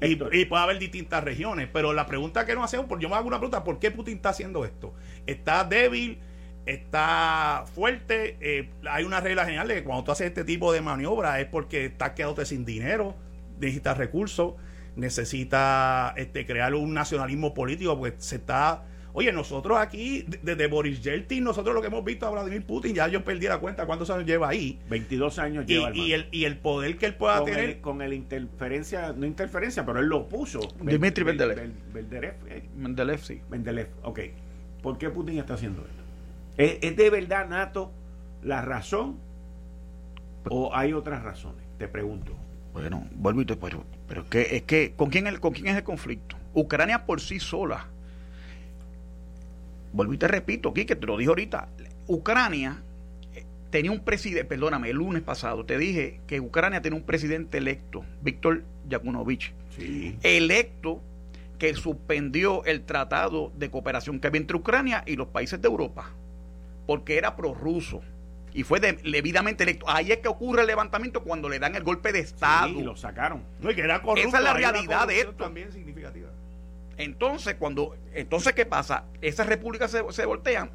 Y, 0.00 0.16
puede 0.16 0.62
haber 0.62 0.78
distintas 0.78 1.24
regiones, 1.24 1.68
pero 1.72 1.92
la 1.92 2.06
pregunta 2.06 2.46
que 2.46 2.54
nos 2.54 2.64
hacemos, 2.64 2.86
yo 3.00 3.08
me 3.08 3.16
hago 3.16 3.26
una 3.26 3.38
pregunta, 3.38 3.64
¿por 3.64 3.78
qué 3.78 3.90
Putin 3.90 4.16
está 4.16 4.28
haciendo 4.28 4.64
esto? 4.64 4.94
¿Está 5.26 5.64
débil 5.64 6.20
está 6.68 7.64
fuerte. 7.74 8.36
Eh, 8.40 8.70
hay 8.88 9.04
una 9.04 9.20
regla 9.20 9.44
general 9.44 9.68
de 9.68 9.76
que 9.76 9.84
cuando 9.84 10.04
tú 10.04 10.12
haces 10.12 10.28
este 10.28 10.44
tipo 10.44 10.72
de 10.72 10.82
maniobra 10.82 11.40
es 11.40 11.46
porque 11.46 11.86
estás 11.86 12.10
quedándote 12.10 12.44
sin 12.44 12.64
dinero, 12.64 13.16
necesitas 13.58 13.96
recursos, 13.96 14.54
necesitas 14.94 16.12
este, 16.16 16.44
crear 16.46 16.74
un 16.74 16.92
nacionalismo 16.92 17.54
político, 17.54 17.98
porque 17.98 18.16
se 18.18 18.36
está. 18.36 18.84
Oye, 19.18 19.32
nosotros 19.32 19.76
aquí, 19.78 20.24
desde 20.42 20.68
Boris 20.68 21.02
Yeltsin, 21.02 21.42
nosotros 21.42 21.74
lo 21.74 21.80
que 21.80 21.88
hemos 21.88 22.04
visto 22.04 22.24
a 22.24 22.30
Vladimir 22.30 22.64
Putin, 22.64 22.94
ya 22.94 23.08
yo 23.08 23.24
perdí 23.24 23.48
la 23.48 23.58
cuenta 23.58 23.84
cuántos 23.84 24.08
años 24.10 24.24
lleva 24.24 24.48
ahí. 24.48 24.78
22 24.88 25.40
años 25.40 25.66
lleva. 25.66 25.90
Y, 25.92 26.12
el, 26.12 26.28
y 26.30 26.44
el 26.44 26.56
poder 26.56 26.98
que 26.98 27.06
él 27.06 27.16
pueda 27.16 27.44
tener. 27.44 27.80
con 27.80 28.00
el 28.00 28.12
interferencia, 28.12 29.12
no 29.12 29.26
interferencia, 29.26 29.84
pero 29.84 29.98
él 29.98 30.06
lo 30.06 30.28
puso. 30.28 30.60
Dimitri 30.80 31.24
Mendeleev. 31.24 31.68
Mendeleev, 32.76 33.20
sí. 33.20 33.40
Mendeleev, 33.50 33.88
ok. 34.04 34.20
¿Por 34.82 34.98
qué 34.98 35.10
Putin 35.10 35.40
está 35.40 35.54
haciendo 35.54 35.82
esto? 35.82 36.78
¿Es, 36.86 36.96
de 36.96 37.10
verdad, 37.10 37.48
Nato, 37.48 37.90
la 38.44 38.62
razón 38.62 39.18
o 40.48 40.72
hay 40.76 40.92
otras 40.92 41.24
razones? 41.24 41.64
Te 41.76 41.88
pregunto. 41.88 42.36
Bueno, 42.72 43.04
vuelvo 43.16 43.40
y 43.40 43.46
te 43.46 43.56
pero, 43.56 43.82
pero 44.06 44.20
es 44.20 44.28
que, 44.28 44.42
es 44.58 44.62
que 44.62 44.92
¿con 44.94 45.10
quién, 45.10 45.26
el, 45.26 45.40
¿con 45.40 45.54
quién 45.54 45.66
es 45.66 45.76
el 45.76 45.82
conflicto? 45.82 46.36
Ucrania 46.54 47.04
por 47.04 47.20
sí 47.20 47.40
sola. 47.40 47.88
Vuelvo 49.92 50.14
y 50.14 50.18
te 50.18 50.28
repito, 50.28 50.70
aquí 50.70 50.84
que 50.84 50.96
te 50.96 51.06
lo 51.06 51.16
dije 51.16 51.28
ahorita. 51.28 51.68
Ucrania 52.06 52.82
eh, 53.34 53.44
tenía 53.70 53.90
un 53.90 54.00
presidente, 54.00 54.44
perdóname, 54.44 54.90
el 54.90 54.96
lunes 54.96 55.22
pasado 55.22 55.64
te 55.64 55.78
dije 55.78 56.20
que 56.26 56.40
Ucrania 56.40 56.82
tiene 56.82 56.96
un 56.96 57.02
presidente 57.02 57.58
electo, 57.58 58.04
Víctor 58.22 58.64
Yakunovich. 58.88 59.52
Sí. 59.76 60.16
Electo 60.22 61.00
que 61.58 61.74
suspendió 61.74 62.64
el 62.64 62.82
tratado 62.82 63.52
de 63.56 63.70
cooperación 63.70 64.20
que 64.20 64.28
había 64.28 64.40
entre 64.40 64.56
Ucrania 64.56 65.02
y 65.06 65.16
los 65.16 65.28
países 65.28 65.60
de 65.60 65.68
Europa 65.68 66.12
porque 66.88 67.18
era 67.18 67.36
prorruso 67.36 68.00
y 68.54 68.62
fue 68.62 68.80
debidamente 68.80 69.62
electo. 69.62 69.84
Ahí 69.90 70.10
es 70.10 70.18
que 70.18 70.28
ocurre 70.28 70.62
el 70.62 70.68
levantamiento 70.68 71.22
cuando 71.22 71.50
le 71.50 71.58
dan 71.58 71.74
el 71.74 71.82
golpe 71.82 72.12
de 72.12 72.20
Estado. 72.20 72.70
y 72.70 72.82
lo 72.82 72.96
sacaron. 72.96 73.42
No, 73.60 73.68
que 73.74 73.82
era 73.82 74.00
corrupto, 74.00 74.26
Esa 74.26 74.38
es 74.38 74.44
la 74.44 74.54
realidad 74.54 75.06
de 75.06 75.20
esto. 75.20 75.34
También 75.34 75.70
significativa. 75.70 76.30
Entonces, 76.98 77.54
cuando, 77.54 77.96
entonces 78.12 78.52
¿qué 78.52 78.66
pasa? 78.66 79.04
Esas 79.20 79.46
repúblicas 79.46 79.90
se, 79.90 80.02
se 80.10 80.26
voltean 80.26 80.70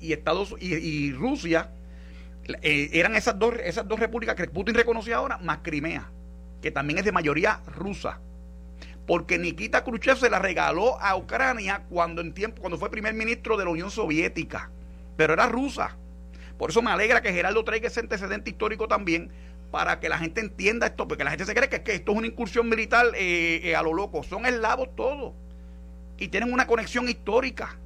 y 0.00 0.12
Estados 0.12 0.54
y, 0.60 1.12
Rusia 1.12 1.72
eh, 2.62 2.90
eran 2.92 3.16
esas 3.16 3.38
dos, 3.38 3.54
esas 3.64 3.88
dos 3.88 3.98
repúblicas 3.98 4.36
que 4.36 4.46
Putin 4.46 4.74
reconoce 4.74 5.12
ahora, 5.12 5.38
más 5.38 5.58
Crimea, 5.62 6.10
que 6.62 6.70
también 6.70 6.98
es 6.98 7.04
de 7.04 7.12
mayoría 7.12 7.60
rusa. 7.66 8.20
Porque 9.06 9.38
Nikita 9.38 9.82
Khrushchev 9.82 10.18
se 10.18 10.30
la 10.30 10.38
regaló 10.38 11.00
a 11.00 11.16
Ucrania 11.16 11.84
cuando 11.88 12.20
en 12.20 12.34
tiempo, 12.34 12.60
cuando 12.60 12.78
fue 12.78 12.90
primer 12.90 13.14
ministro 13.14 13.56
de 13.56 13.64
la 13.64 13.70
Unión 13.70 13.90
Soviética 13.90 14.70
pero 15.18 15.32
era 15.32 15.48
rusa. 15.48 15.96
Por 16.56 16.70
eso 16.70 16.80
me 16.80 16.92
alegra 16.92 17.20
que 17.20 17.32
Geraldo 17.32 17.64
traiga 17.64 17.88
ese 17.88 17.98
antecedente 18.00 18.50
histórico 18.50 18.86
también, 18.86 19.30
para 19.70 20.00
que 20.00 20.08
la 20.08 20.18
gente 20.18 20.40
entienda 20.40 20.86
esto, 20.86 21.06
porque 21.06 21.24
la 21.24 21.30
gente 21.30 21.44
se 21.44 21.54
cree 21.54 21.68
que, 21.68 21.82
que 21.82 21.94
esto 21.94 22.12
es 22.12 22.18
una 22.18 22.26
incursión 22.26 22.68
militar 22.68 23.06
eh, 23.14 23.60
eh, 23.64 23.76
a 23.76 23.82
lo 23.82 23.92
loco. 23.92 24.22
Son 24.22 24.46
eslavos 24.46 24.94
todos. 24.96 25.34
Y 26.18 26.28
tienen 26.28 26.52
una 26.52 26.66
conexión 26.66 27.08
histórica. 27.08 27.78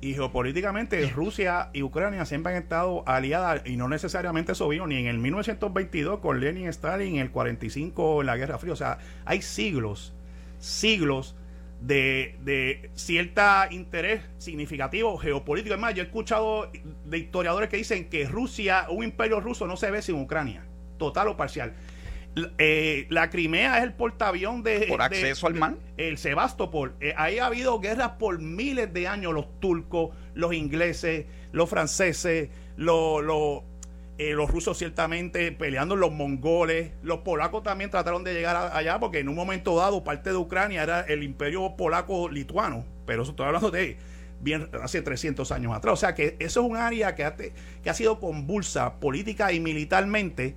Y 0.00 0.14
geopolíticamente 0.14 1.08
Rusia 1.10 1.70
y 1.72 1.82
Ucrania 1.82 2.26
siempre 2.26 2.52
han 2.54 2.62
estado 2.62 3.04
aliadas, 3.06 3.62
y 3.64 3.76
no 3.76 3.88
necesariamente 3.88 4.52
eso 4.52 4.68
vino 4.68 4.86
ni 4.86 4.96
en 4.96 5.06
el 5.06 5.18
1922 5.18 6.20
con 6.20 6.40
Lenin 6.40 6.64
y 6.64 6.68
Stalin, 6.68 7.14
en 7.14 7.22
el 7.22 7.30
45 7.30 8.20
en 8.20 8.26
la 8.26 8.36
Guerra 8.36 8.58
Fría. 8.58 8.74
O 8.74 8.76
sea, 8.76 8.98
hay 9.24 9.40
siglos, 9.40 10.12
siglos 10.58 11.36
de, 11.80 12.36
de 12.42 12.90
cierto 12.94 13.42
interés 13.70 14.22
significativo 14.38 15.16
geopolítico. 15.16 15.74
Es 15.74 15.80
más, 15.80 15.94
yo 15.94 16.02
he 16.02 16.06
escuchado 16.06 16.70
de 17.06 17.18
historiadores 17.18 17.70
que 17.70 17.78
dicen 17.78 18.08
que 18.10 18.26
Rusia, 18.26 18.86
un 18.90 19.04
imperio 19.04 19.40
ruso 19.40 19.66
no 19.66 19.76
se 19.76 19.90
ve 19.90 20.02
sin 20.02 20.16
Ucrania, 20.20 20.64
total 20.98 21.28
o 21.28 21.36
parcial. 21.36 21.74
Eh, 22.58 23.06
la 23.10 23.30
Crimea 23.30 23.78
es 23.78 23.84
el 23.84 23.92
portaavión 23.92 24.62
de... 24.62 24.86
Por 24.88 25.02
acceso 25.02 25.46
al 25.46 25.54
mar. 25.54 25.76
El 25.96 26.18
Sebastopol. 26.18 26.94
Eh, 27.00 27.14
ahí 27.16 27.38
ha 27.38 27.46
habido 27.46 27.78
guerras 27.78 28.12
por 28.18 28.40
miles 28.40 28.92
de 28.92 29.06
años. 29.06 29.32
Los 29.32 29.60
turcos, 29.60 30.10
los 30.34 30.52
ingleses, 30.52 31.26
los 31.52 31.70
franceses, 31.70 32.50
los 32.76 33.22
eh, 34.16 34.30
los 34.30 34.48
rusos 34.48 34.78
ciertamente 34.78 35.50
peleando 35.50 35.96
los 35.96 36.12
mongoles, 36.12 36.92
los 37.02 37.18
polacos 37.20 37.64
también 37.64 37.90
trataron 37.90 38.22
de 38.22 38.32
llegar 38.32 38.70
allá 38.72 39.00
porque 39.00 39.18
en 39.18 39.28
un 39.28 39.34
momento 39.34 39.74
dado 39.76 40.04
parte 40.04 40.30
de 40.30 40.36
Ucrania 40.36 40.84
era 40.84 41.00
el 41.00 41.24
imperio 41.24 41.74
polaco-lituano, 41.76 42.84
pero 43.06 43.22
eso 43.22 43.32
estoy 43.32 43.46
hablando 43.46 43.72
de 43.72 43.96
bien 44.40 44.68
hace 44.80 45.02
300 45.02 45.50
años 45.50 45.74
atrás. 45.74 45.94
O 45.94 45.96
sea 45.96 46.14
que 46.14 46.36
eso 46.38 46.60
es 46.60 46.70
un 46.70 46.76
área 46.76 47.16
que 47.16 47.24
ha, 47.24 47.34
que 47.34 47.90
ha 47.90 47.94
sido 47.94 48.20
convulsa 48.20 49.00
política 49.00 49.52
y 49.52 49.58
militarmente, 49.58 50.54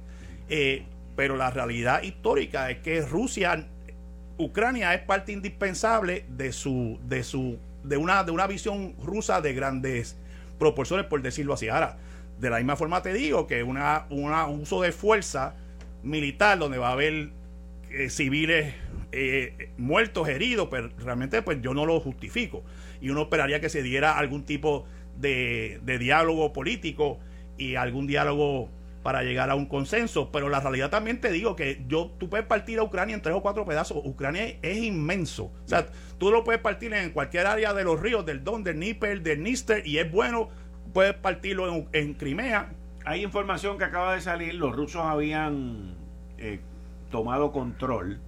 eh, 0.50 0.86
pero 1.16 1.36
la 1.36 1.50
realidad 1.50 2.04
histórica 2.04 2.70
es 2.70 2.80
que 2.80 3.02
Rusia, 3.02 3.68
Ucrania 4.38 4.94
es 4.94 5.02
parte 5.02 5.32
indispensable 5.32 6.26
de 6.30 6.52
su, 6.52 7.00
de 7.08 7.24
su, 7.24 7.58
de 7.84 7.98
una, 7.98 8.24
de 8.24 8.32
una 8.32 8.48
visión 8.48 8.96
rusa 9.04 9.42
de 9.42 9.54
grandes 9.54 10.18
proporciones, 10.60 11.06
por 11.06 11.22
decirlo 11.22 11.54
así. 11.54 11.70
Ahora, 11.70 11.98
de 12.40 12.50
la 12.50 12.58
misma 12.58 12.76
forma 12.76 13.02
te 13.02 13.14
digo 13.14 13.48
que 13.48 13.64
una, 13.64 14.06
un 14.10 14.62
uso 14.62 14.82
de 14.82 14.92
fuerza 14.92 15.56
militar 16.04 16.60
donde 16.60 16.78
va 16.78 16.90
a 16.90 16.94
haber 16.94 17.30
eh, 17.90 18.10
civiles 18.10 18.74
eh, 19.12 19.72
muertos, 19.78 20.28
heridos, 20.28 20.68
pero 20.70 20.90
realmente 21.00 21.42
pues 21.42 21.62
yo 21.62 21.74
no 21.74 21.86
lo 21.86 22.00
justifico. 22.00 22.64
Y 23.02 23.10
uno 23.10 23.24
esperaría 23.24 23.60
que 23.60 23.70
se 23.70 23.82
diera 23.82 24.18
algún 24.18 24.44
tipo 24.44 24.86
de, 25.18 25.80
diálogo 26.00 26.54
político 26.54 27.20
y 27.58 27.76
algún 27.76 28.08
diálogo 28.08 28.70
para 29.08 29.24
llegar 29.24 29.50
a 29.50 29.56
un 29.56 29.68
consenso, 29.68 30.34
pero 30.34 30.50
la 30.50 30.60
realidad 30.60 30.90
también 30.90 31.22
te 31.22 31.32
digo 31.32 31.56
que 31.56 31.82
yo 31.88 32.12
tú 32.18 32.30
puedes 32.30 32.46
partir 32.46 32.78
a 32.80 32.84
Ucrania 32.84 33.16
en 33.16 33.22
tres 33.22 33.36
o 33.36 33.42
cuatro 33.42 33.64
pedazos. 33.64 34.02
Ucrania 34.04 34.58
es 34.62 34.78
inmenso. 34.80 35.46
O 35.46 35.54
sea, 35.64 35.88
tú 36.18 36.30
lo 36.30 36.44
puedes 36.44 36.60
partir 36.60 36.94
en 36.94 37.12
cualquier 37.12 37.48
área 37.48 37.74
de 37.74 37.86
los 37.86 38.02
ríos, 38.02 38.26
del 38.26 38.44
Don, 38.44 38.66
del 38.66 38.78
Níper, 38.80 39.22
del 39.22 39.44
Níster, 39.44 39.88
y 39.88 40.00
es 40.00 40.12
bueno 40.12 40.50
puedes 40.92 41.14
partirlo 41.14 41.88
en, 41.94 42.14
Crimea. 42.16 42.74
Hay 43.06 43.24
información 43.24 43.78
que 43.78 43.86
acaba 43.86 44.14
de 44.14 44.20
salir, 44.20 44.56
los 44.56 44.76
rusos 44.76 45.02
habían 45.02 45.96
eh, 46.38 46.60
tomado 47.10 47.54
control 47.54 48.20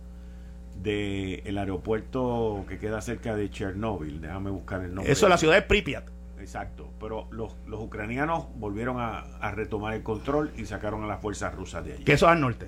del 0.81 1.41
el 1.43 1.57
aeropuerto 1.57 2.63
que 2.69 2.77
queda 2.77 3.01
cerca 3.01 3.35
de 3.35 3.49
Chernóbil, 3.49 4.21
déjame 4.21 4.49
buscar 4.49 4.81
el 4.81 4.95
nombre. 4.95 5.11
Eso 5.11 5.25
es 5.25 5.29
la 5.29 5.37
ciudad 5.37 5.55
de 5.55 5.61
Pripyat. 5.63 6.18
Exacto, 6.39 6.91
pero 6.99 7.27
los, 7.31 7.55
los 7.67 7.81
ucranianos 7.81 8.47
volvieron 8.55 8.97
a, 8.99 9.51
retomar 9.51 9.93
el 9.93 10.03
control 10.03 10.51
y 10.57 10.65
sacaron 10.65 11.03
a 11.03 11.07
las 11.07 11.21
fuerzas 11.21 11.53
rusas 11.53 11.85
de 11.85 11.93
allí. 11.93 12.03
Que 12.03 12.13
eso 12.13 12.25
es 12.27 12.31
al 12.31 12.41
norte. 12.41 12.67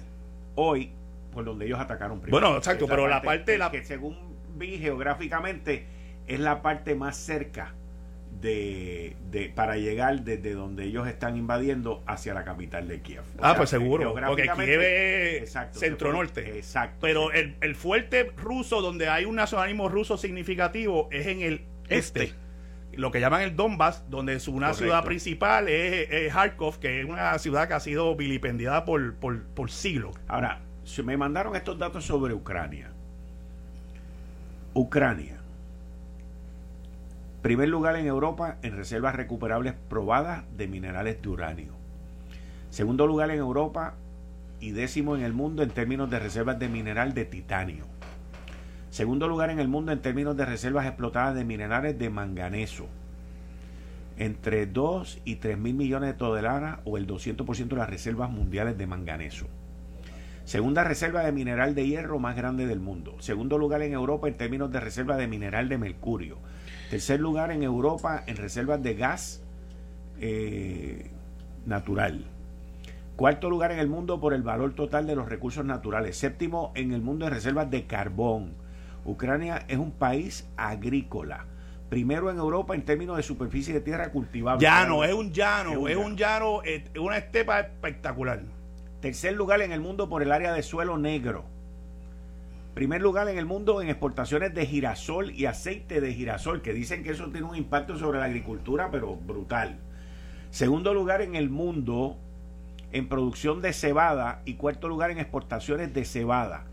Hoy, 0.56 0.92
por 1.32 1.46
donde 1.46 1.66
ellos 1.66 1.80
atacaron 1.80 2.20
primero. 2.20 2.42
Bueno, 2.42 2.58
exacto, 2.58 2.88
pero 2.88 3.08
la 3.08 3.22
parte... 3.22 3.58
la... 3.58 3.72
Que 3.72 3.84
según 3.84 4.18
vi 4.56 4.78
geográficamente 4.78 5.86
es 6.28 6.40
la 6.40 6.62
parte 6.62 6.96
más 6.96 7.18
cerca 7.18 7.74
de, 8.42 9.16
de, 9.30 9.50
para 9.50 9.78
llegar 9.78 10.22
desde 10.22 10.54
donde 10.54 10.86
ellos 10.86 11.08
están 11.08 11.38
invadiendo 11.38 12.04
hacia 12.08 12.34
la 12.34 12.44
capital 12.44 12.88
de 12.88 13.02
Kiev. 13.02 13.24
ah, 13.42 13.56
pues 13.56 13.70
seguro, 13.70 14.14
porque 14.28 14.50
Kiev 14.56 14.82
es 14.82 15.58
centro-norte. 15.72 16.58
Exacto. 16.58 16.98
Pero 17.02 17.32
el, 17.32 17.56
el, 17.62 17.76
fuerte 17.76 18.32
ruso, 18.38 18.82
donde 18.82 19.10
hay 19.10 19.26
un 19.26 19.36
nacionalismo 19.36 19.90
ruso 19.90 20.18
significativo, 20.18 21.10
es 21.12 21.28
en 21.28 21.42
el 21.42 21.62
este. 21.90 22.34
Lo 22.94 23.12
que 23.12 23.20
llaman 23.20 23.42
el 23.42 23.56
Donbass, 23.56 24.04
donde 24.10 24.40
su, 24.40 24.54
una 24.54 24.74
ciudad 24.74 25.04
principal 25.04 25.68
es, 25.70 26.10
es, 26.12 26.34
Kharkov, 26.34 26.80
que 26.80 27.02
es 27.02 27.06
una 27.08 27.38
ciudad 27.40 27.68
que 27.68 27.74
ha 27.74 27.80
sido 27.80 28.16
vilipendiada 28.16 28.86
por, 28.86 29.16
por, 29.16 29.44
por 29.44 29.72
siglos. 29.72 30.16
Ahora, 30.28 30.60
me 31.04 31.16
mandaron 31.16 31.56
estos 31.56 31.78
datos 31.80 32.06
sobre 32.06 32.34
Ucrania. 32.34 32.92
Ucrania 34.74 35.42
Primer 37.42 37.70
lugar 37.70 37.96
en 37.96 38.06
Europa 38.06 38.58
en 38.62 38.78
reservas 38.78 39.16
recuperables 39.16 39.74
probadas 39.90 40.44
de 40.58 40.68
minerales 40.68 41.22
de 41.24 41.30
uranio. 41.30 41.74
Segundo 42.70 43.08
lugar 43.08 43.32
en 43.32 43.40
Europa 43.40 43.96
y 44.60 44.72
décimo 44.72 45.16
en 45.16 45.24
el 45.24 45.34
mundo 45.34 45.64
en 45.64 45.72
términos 45.72 46.10
de 46.12 46.20
reservas 46.20 46.60
de 46.60 46.70
mineral 46.70 47.16
de 47.16 47.26
titanio. 47.26 47.86
Segundo 48.92 49.28
lugar 49.28 49.50
en 49.50 49.60
el 49.60 49.68
mundo 49.68 49.92
en 49.92 50.02
términos 50.02 50.38
de 50.38 50.46
reservas 50.46 50.86
explotadas 50.86 51.34
de 51.34 51.44
minerales 51.44 51.98
de 51.98 52.10
manganeso. 52.10 52.88
Entre 54.18 54.68
2 54.68 55.22
y 55.26 55.38
3 55.38 55.58
mil 55.58 55.74
millones 55.74 56.10
de 56.10 56.14
toneladas 56.14 56.80
o 56.86 56.98
el 56.98 57.08
200% 57.08 57.68
de 57.70 57.76
las 57.76 57.90
reservas 57.90 58.30
mundiales 58.30 58.78
de 58.78 58.86
manganeso. 58.86 59.48
Segunda 60.44 60.84
reserva 60.84 61.24
de 61.24 61.32
mineral 61.32 61.74
de 61.74 61.88
hierro 61.88 62.20
más 62.20 62.36
grande 62.36 62.68
del 62.68 62.80
mundo. 62.80 63.16
Segundo 63.20 63.58
lugar 63.58 63.82
en 63.82 63.94
Europa 63.94 64.28
en 64.28 64.36
términos 64.36 64.72
de 64.72 64.80
reserva 64.80 65.18
de 65.18 65.28
mineral 65.28 65.70
de 65.70 65.78
mercurio 65.78 66.38
Tercer 66.92 67.22
lugar 67.22 67.52
en 67.52 67.64
Europa 67.64 68.22
en 68.28 68.36
reservas 68.36 68.84
de 68.84 68.96
gas 68.96 69.42
eh, 70.20 71.10
natural. 71.66 72.26
Cuarto 73.16 73.50
lugar 73.50 73.72
en 73.72 73.80
el 73.80 73.88
mundo 73.88 74.20
por 74.20 74.34
el 74.34 74.44
valor 74.44 74.74
total 74.74 75.08
de 75.08 75.16
los 75.16 75.30
recursos 75.30 75.64
naturales. 75.64 76.18
Séptimo 76.18 76.74
en 76.76 76.92
el 76.92 77.02
mundo 77.02 77.26
en 77.26 77.32
reservas 77.32 77.72
de 77.72 77.86
carbón. 77.86 78.56
Ucrania 79.06 79.66
es 79.68 79.78
un 79.78 79.92
país 79.92 80.48
agrícola. 80.58 81.46
primero 81.90 82.32
en 82.32 82.38
Europa 82.38 82.74
en 82.74 82.86
términos 82.86 83.18
de 83.18 83.24
superficie 83.24 83.74
de 83.74 83.82
tierra 83.82 84.12
cultivable. 84.12 84.66
Llano, 84.66 85.04
es 85.04 85.14
un 85.14 85.34
llano, 85.34 85.90
es 85.90 85.98
un 85.98 86.16
llano, 86.16 86.64
es 86.64 86.84
una 86.98 87.18
estepa 87.18 87.60
espectacular. 87.60 88.44
Tercer 89.02 89.34
lugar 89.34 89.62
en 89.62 89.74
el 89.74 89.82
mundo 89.82 90.08
por 90.08 90.24
el 90.24 90.32
área 90.32 90.54
de 90.54 90.64
suelo 90.64 90.98
negro. 90.98 91.44
Primer 92.74 93.02
lugar 93.02 93.28
en 93.28 93.38
el 93.38 93.46
mundo 93.46 93.82
en 93.82 93.90
exportaciones 93.90 94.54
de 94.54 94.66
girasol 94.66 95.32
y 95.32 95.48
aceite 95.48 96.00
de 96.00 96.14
girasol, 96.14 96.62
que 96.62 96.72
dicen 96.72 97.04
que 97.04 97.12
eso 97.12 97.30
tiene 97.30 97.46
un 97.46 97.58
impacto 97.58 97.98
sobre 97.98 98.20
la 98.20 98.26
agricultura, 98.26 98.90
pero 98.90 99.18
brutal. 99.18 99.78
Segundo 100.50 100.94
lugar 100.94 101.22
en 101.22 101.36
el 101.36 101.50
mundo 101.50 102.18
en 102.94 103.10
producción 103.10 103.62
de 103.62 103.74
cebada 103.74 104.42
y 104.46 104.54
cuarto 104.54 104.88
lugar 104.88 105.12
en 105.12 105.20
exportaciones 105.20 105.94
de 105.94 106.06
cebada. 106.06 106.71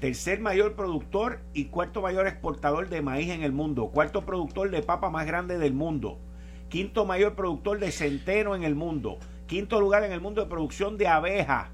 Tercer 0.00 0.38
mayor 0.38 0.74
productor 0.74 1.40
y 1.52 1.64
cuarto 1.66 2.02
mayor 2.02 2.28
exportador 2.28 2.88
de 2.88 3.02
maíz 3.02 3.30
en 3.30 3.42
el 3.42 3.50
mundo. 3.50 3.88
Cuarto 3.88 4.24
productor 4.24 4.70
de 4.70 4.80
papa 4.80 5.10
más 5.10 5.26
grande 5.26 5.58
del 5.58 5.74
mundo. 5.74 6.20
Quinto 6.68 7.04
mayor 7.04 7.34
productor 7.34 7.80
de 7.80 7.90
centeno 7.90 8.54
en 8.54 8.62
el 8.62 8.76
mundo. 8.76 9.18
Quinto 9.48 9.80
lugar 9.80 10.04
en 10.04 10.12
el 10.12 10.20
mundo 10.20 10.40
de 10.40 10.48
producción 10.48 10.98
de 10.98 11.08
abeja. 11.08 11.70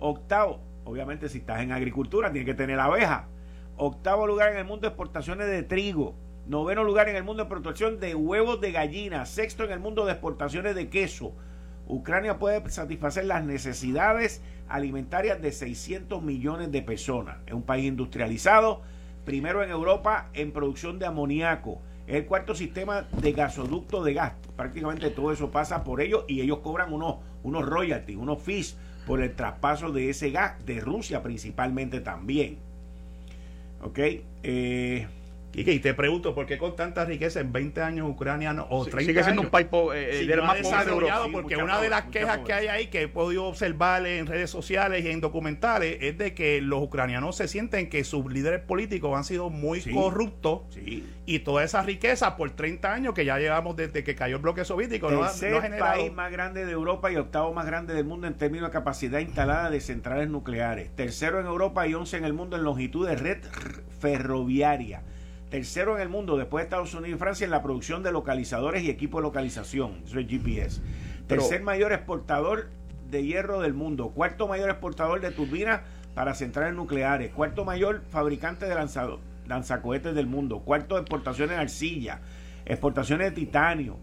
Octavo, 0.00 0.58
obviamente 0.84 1.28
si 1.28 1.38
estás 1.38 1.62
en 1.62 1.70
agricultura 1.70 2.32
tienes 2.32 2.46
que 2.46 2.54
tener 2.54 2.80
abeja. 2.80 3.28
Octavo 3.76 4.26
lugar 4.26 4.50
en 4.50 4.58
el 4.58 4.64
mundo 4.64 4.82
de 4.82 4.88
exportaciones 4.88 5.46
de 5.46 5.62
trigo. 5.62 6.16
Noveno 6.48 6.82
lugar 6.82 7.08
en 7.08 7.14
el 7.14 7.22
mundo 7.22 7.44
de 7.44 7.48
producción 7.48 8.00
de 8.00 8.16
huevos 8.16 8.60
de 8.60 8.72
gallina. 8.72 9.26
Sexto 9.26 9.62
en 9.62 9.70
el 9.70 9.78
mundo 9.78 10.06
de 10.06 10.12
exportaciones 10.12 10.74
de 10.74 10.88
queso. 10.88 11.36
Ucrania 11.86 12.38
puede 12.38 12.68
satisfacer 12.70 13.24
las 13.26 13.44
necesidades 13.44 14.42
alimentarias 14.68 15.40
de 15.42 15.52
600 15.52 16.22
millones 16.22 16.72
de 16.72 16.82
personas. 16.82 17.38
Es 17.46 17.52
un 17.52 17.62
país 17.62 17.84
industrializado, 17.84 18.82
primero 19.24 19.62
en 19.62 19.70
Europa 19.70 20.28
en 20.32 20.52
producción 20.52 20.98
de 20.98 21.06
amoníaco. 21.06 21.80
Es 22.06 22.16
el 22.16 22.26
cuarto 22.26 22.54
sistema 22.54 23.02
de 23.20 23.32
gasoducto 23.32 24.02
de 24.02 24.14
gas. 24.14 24.32
Prácticamente 24.56 25.10
todo 25.10 25.32
eso 25.32 25.50
pasa 25.50 25.84
por 25.84 26.00
ellos 26.00 26.24
y 26.28 26.40
ellos 26.40 26.58
cobran 26.58 26.92
unos, 26.92 27.16
unos 27.42 27.64
royalties, 27.66 28.18
unos 28.18 28.42
fees 28.42 28.76
por 29.06 29.20
el 29.20 29.34
traspaso 29.34 29.92
de 29.92 30.10
ese 30.10 30.30
gas 30.30 30.64
de 30.64 30.80
Rusia 30.80 31.22
principalmente 31.22 32.00
también. 32.00 32.58
¿Ok? 33.82 33.98
Eh, 34.42 35.06
y 35.54 35.80
te 35.80 35.94
pregunto, 35.94 36.34
¿por 36.34 36.46
qué 36.46 36.56
con 36.56 36.74
tanta 36.76 37.04
riqueza 37.04 37.40
en 37.40 37.52
20 37.52 37.82
años 37.82 38.08
Ucrania 38.08 38.54
o 38.70 38.84
30 38.84 39.00
sigue 39.06 39.22
siendo 39.22 39.42
un 39.42 39.50
país 39.50 39.66
eh, 39.94 40.24
de 40.26 40.36
más 40.38 40.58
desarrollado? 40.58 41.30
porque 41.30 41.56
una 41.56 41.80
de 41.80 41.90
las 41.90 42.04
quejas 42.04 42.38
que 42.38 42.52
hay 42.52 42.66
ahí 42.68 42.86
que 42.86 43.02
he 43.02 43.08
podido 43.08 43.44
observar 43.44 44.06
en 44.06 44.26
redes 44.26 44.50
sociales 44.50 45.04
y 45.04 45.08
en 45.08 45.20
documentales 45.20 45.98
es 46.00 46.16
de 46.16 46.34
que 46.34 46.60
los 46.60 46.82
ucranianos 46.82 47.36
se 47.36 47.48
sienten 47.48 47.88
que 47.90 48.04
sus 48.04 48.30
líderes 48.32 48.60
políticos 48.60 49.16
han 49.16 49.24
sido 49.24 49.50
muy 49.50 49.80
corruptos 49.82 50.62
y 51.26 51.38
toda 51.40 51.64
esa 51.64 51.82
riqueza 51.82 52.36
por 52.36 52.50
30 52.50 52.92
años 52.92 53.14
que 53.14 53.24
ya 53.24 53.38
llevamos 53.38 53.76
desde 53.76 54.02
que 54.04 54.14
cayó 54.14 54.36
el 54.36 54.42
bloque 54.42 54.64
soviético 54.64 55.10
no 55.10 55.24
ha, 55.24 55.32
no 55.32 55.62
el 55.62 55.76
país 55.76 56.12
más 56.12 56.32
grande 56.32 56.64
de 56.64 56.72
Europa 56.72 57.12
y 57.12 57.16
octavo 57.16 57.52
más 57.52 57.66
grande 57.66 57.94
del 57.94 58.04
mundo 58.04 58.26
en 58.26 58.34
términos 58.34 58.68
de 58.68 58.72
capacidad 58.72 59.18
instalada 59.20 59.70
de 59.70 59.80
centrales 59.80 60.28
nucleares. 60.28 60.90
Tercero 60.96 61.40
en 61.40 61.46
Europa 61.46 61.86
y 61.86 61.94
11 61.94 62.16
en 62.16 62.24
el 62.24 62.32
mundo 62.32 62.56
en 62.56 62.64
longitud 62.64 63.06
de 63.06 63.16
red 63.16 63.38
ferroviaria 64.00 65.02
tercero 65.52 65.96
en 65.96 66.00
el 66.00 66.08
mundo 66.08 66.38
después 66.38 66.62
de 66.62 66.64
Estados 66.64 66.94
Unidos 66.94 67.16
y 67.16 67.18
Francia 67.18 67.44
en 67.44 67.50
la 67.50 67.62
producción 67.62 68.02
de 68.02 68.10
localizadores 68.10 68.84
y 68.84 68.88
equipos 68.88 69.20
de 69.20 69.24
localización, 69.24 70.00
eso 70.02 70.18
es 70.18 70.26
GPS. 70.26 70.80
Tercer 71.26 71.62
mayor 71.62 71.92
exportador 71.92 72.70
de 73.10 73.22
hierro 73.22 73.60
del 73.60 73.74
mundo, 73.74 74.12
cuarto 74.14 74.48
mayor 74.48 74.70
exportador 74.70 75.20
de 75.20 75.30
turbinas 75.30 75.82
para 76.14 76.34
centrales 76.34 76.74
nucleares, 76.74 77.32
cuarto 77.32 77.66
mayor 77.66 78.00
fabricante 78.08 78.64
de 78.64 78.74
lanzacohetes 79.46 80.14
del 80.14 80.26
mundo, 80.26 80.60
cuarto 80.60 80.94
de 80.94 81.02
exportaciones 81.02 81.54
de 81.54 81.62
arcilla, 81.62 82.22
exportaciones 82.64 83.28
de 83.28 83.36
titanio, 83.36 83.98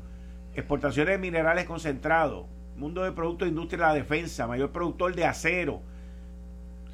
exportaciones 0.53 1.15
de 1.15 1.17
minerales 1.17 1.65
concentrados, 1.65 2.45
mundo 2.75 3.01
de 3.01 3.11
productos 3.11 3.47
de 3.47 3.49
industria 3.49 3.87
de 3.87 3.93
la 3.93 3.93
defensa, 3.95 4.45
mayor 4.45 4.69
productor 4.71 5.15
de 5.15 5.25
acero, 5.25 5.81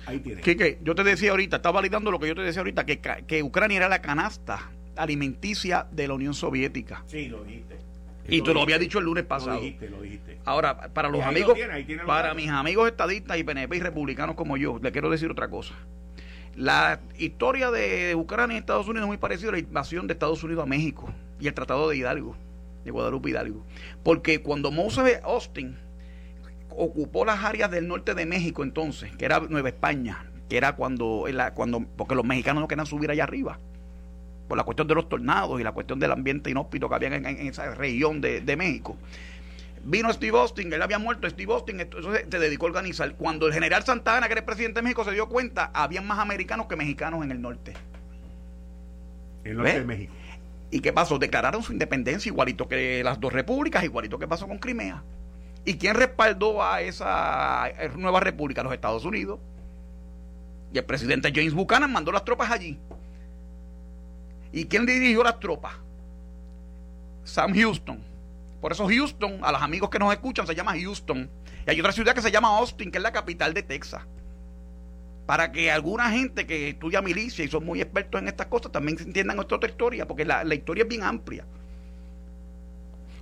Ahí 0.06 0.20
tiene. 0.20 0.42
Yo 0.84 0.96
te 0.96 1.04
decía 1.04 1.32
ahorita, 1.32 1.58
está 1.58 1.72
validando 1.72 2.12
lo 2.12 2.20
que 2.20 2.28
yo 2.28 2.36
te 2.36 2.42
decía 2.42 2.62
ahorita, 2.62 2.86
que, 2.86 3.00
que 3.00 3.44
Ucrania 3.44 3.78
era 3.78 3.90
la 3.90 4.02
canasta 4.02 4.72
alimenticia 4.96 5.88
de 5.92 6.08
la 6.08 6.14
Unión 6.14 6.34
Soviética. 6.34 7.04
Sí, 7.08 7.28
lo 7.28 7.44
dijiste. 7.44 7.78
Y 8.28 8.42
tú 8.42 8.54
lo 8.54 8.62
habías 8.62 8.80
dicho 8.80 9.00
el 9.00 9.06
lunes 9.06 9.24
pasado. 9.24 9.58
Lo 9.58 9.62
dijiste, 9.62 9.90
lo 9.90 10.02
dijiste. 10.02 10.40
Ahora, 10.46 10.94
para 10.94 11.10
los 11.10 11.22
amigos, 11.22 11.58
para 12.06 12.34
mis 12.34 12.50
amigos 12.50 12.88
estadistas 12.88 13.38
y 13.38 13.44
PNP 13.44 13.78
y 13.78 13.80
republicanos 13.80 14.36
como 14.36 14.58
yo, 14.58 14.80
le 14.82 14.92
quiero 14.92 15.10
decir 15.10 15.30
otra 15.30 15.48
cosa. 15.48 15.76
La 16.56 17.02
historia 17.18 17.70
de 17.70 18.16
Ucrania 18.16 18.56
y 18.56 18.60
Estados 18.60 18.88
Unidos 18.88 19.04
es 19.04 19.08
muy 19.08 19.18
parecida 19.18 19.50
a 19.50 19.52
la 19.54 19.60
invasión 19.60 20.08
de 20.08 20.14
Estados 20.14 20.44
Unidos 20.44 20.64
a 20.64 20.66
México 20.66 21.14
y 21.40 21.48
el 21.48 21.54
Tratado 21.54 21.90
de 21.90 21.98
Hidalgo, 21.98 22.36
de 22.84 22.92
Guadalupe 22.92 23.30
Hidalgo. 23.30 23.64
Porque 24.04 24.42
cuando 24.42 24.72
Moses 24.72 25.20
Austin 25.24 25.78
ocupó 26.78 27.26
las 27.26 27.44
áreas 27.44 27.72
del 27.72 27.88
norte 27.88 28.14
de 28.14 28.26
México 28.26 28.64
entonces, 28.64 29.16
que 29.16 29.26
era 29.26 29.40
Nueva 29.40 29.70
España, 29.70 30.26
que 30.50 30.58
era 30.58 30.76
cuando, 30.76 31.26
cuando 31.54 31.82
porque 31.96 32.16
los 32.16 32.26
mexicanos 32.26 32.62
no 32.62 32.68
querían 32.68 32.86
subir 32.86 33.10
allá 33.12 33.24
arriba, 33.24 33.60
por 34.48 34.58
la 34.58 34.64
cuestión 34.64 34.88
de 34.88 34.96
los 34.96 35.10
tornados 35.10 35.60
y 35.60 35.64
la 35.64 35.72
cuestión 35.72 36.00
del 36.00 36.12
ambiente 36.12 36.50
inhóspito 36.50 36.88
que 36.90 36.96
había 36.96 37.16
en, 37.16 37.26
esa 37.26 37.74
región 37.76 38.22
de, 38.22 38.56
México. 38.58 38.98
Vino 39.84 40.12
Steve 40.12 40.38
Austin, 40.38 40.74
él 40.74 40.82
había 40.82 40.98
muerto, 40.98 41.30
Steve 41.30 41.54
Austin, 41.54 41.80
entonces 41.80 42.26
se 42.30 42.40
dedicó 42.40 42.66
a 42.66 42.70
organizar. 42.70 43.14
Cuando 43.16 43.46
el 43.48 43.54
general 43.54 43.84
Santana, 43.84 44.28
que 44.28 44.34
era 44.34 44.40
el 44.40 44.46
presidente 44.46 44.80
de 44.80 44.84
México, 44.84 45.04
se 45.04 45.12
dio 45.12 45.30
cuenta, 45.30 45.70
había 45.74 46.02
más 46.02 46.18
americanos 46.18 46.66
que 46.68 46.76
mexicanos 46.76 47.24
en 47.24 47.32
el 47.32 47.42
norte. 47.42 47.74
En 49.44 49.52
el 49.52 49.58
norte 49.58 49.80
de 49.80 49.86
México. 49.86 50.14
¿Y 50.72 50.80
qué 50.80 50.92
pasó? 50.92 51.20
Declararon 51.20 51.62
su 51.62 51.72
independencia 51.72 52.30
igualito 52.30 52.68
que 52.68 53.04
las 53.04 53.20
dos 53.20 53.32
repúblicas, 53.32 53.84
igualito 53.84 54.18
que 54.18 54.28
pasó 54.28 54.48
con 54.48 54.58
Crimea. 54.58 55.04
¿Y 55.66 55.78
quién 55.78 55.96
respaldó 55.96 56.64
a 56.64 56.82
esa 56.82 57.72
nueva 57.96 58.20
república? 58.20 58.62
Los 58.62 58.74
Estados 58.74 59.04
Unidos. 59.04 59.40
Y 60.72 60.78
el 60.78 60.86
presidente 60.86 61.32
James 61.34 61.54
Buchanan 61.54 61.92
mandó 61.92 62.12
las 62.12 62.24
tropas 62.24 62.52
allí. 62.52 62.80
¿Y 64.52 64.66
quién 64.66 64.86
dirigió 64.86 65.24
las 65.24 65.40
tropas? 65.40 65.74
Sam 67.24 67.56
Houston. 67.56 68.00
Por 68.62 68.72
eso 68.72 68.88
Houston, 68.88 69.40
a 69.42 69.52
los 69.52 69.62
amigos 69.62 69.90
que 69.90 69.98
nos 69.98 70.14
escuchan, 70.14 70.46
se 70.46 70.54
llama 70.54 70.74
Houston. 70.80 71.30
Y 71.66 71.70
hay 71.72 71.80
otra 71.80 71.92
ciudad 71.92 72.14
que 72.14 72.22
se 72.22 72.32
llama 72.32 72.50
Austin, 72.58 72.92
que 72.92 73.00
es 73.00 73.04
la 73.04 73.12
capital 73.12 73.54
de 73.54 73.64
Texas. 73.64 74.04
Para 75.26 75.52
que 75.52 75.72
alguna 75.72 76.12
gente 76.12 76.46
que 76.46 76.70
estudia 76.70 77.02
milicia 77.02 77.44
y 77.44 77.48
son 77.48 77.66
muy 77.66 77.82
expertos 77.82 78.22
en 78.22 78.28
estas 78.28 78.46
cosas 78.46 78.72
también 78.72 78.98
entiendan 79.00 79.38
nuestra 79.38 79.58
historia, 79.68 80.08
porque 80.08 80.26
la 80.26 80.54
historia 80.54 80.84
es 80.84 80.88
bien 80.88 81.02
amplia. 81.02 81.44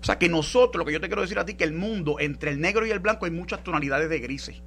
O 0.04 0.06
sea 0.06 0.20
que 0.20 0.28
nosotros, 0.28 0.80
lo 0.80 0.86
que 0.86 0.92
yo 0.92 1.00
te 1.00 1.08
quiero 1.08 1.22
decir 1.22 1.40
a 1.40 1.46
ti, 1.46 1.54
que 1.54 1.64
el 1.64 1.72
mundo, 1.72 2.18
entre 2.20 2.52
el 2.52 2.60
negro 2.60 2.86
y 2.86 2.92
el 2.92 3.00
blanco, 3.00 3.24
hay 3.24 3.32
muchas 3.32 3.64
tonalidades 3.64 4.10
de 4.10 4.20
grises. 4.20 4.62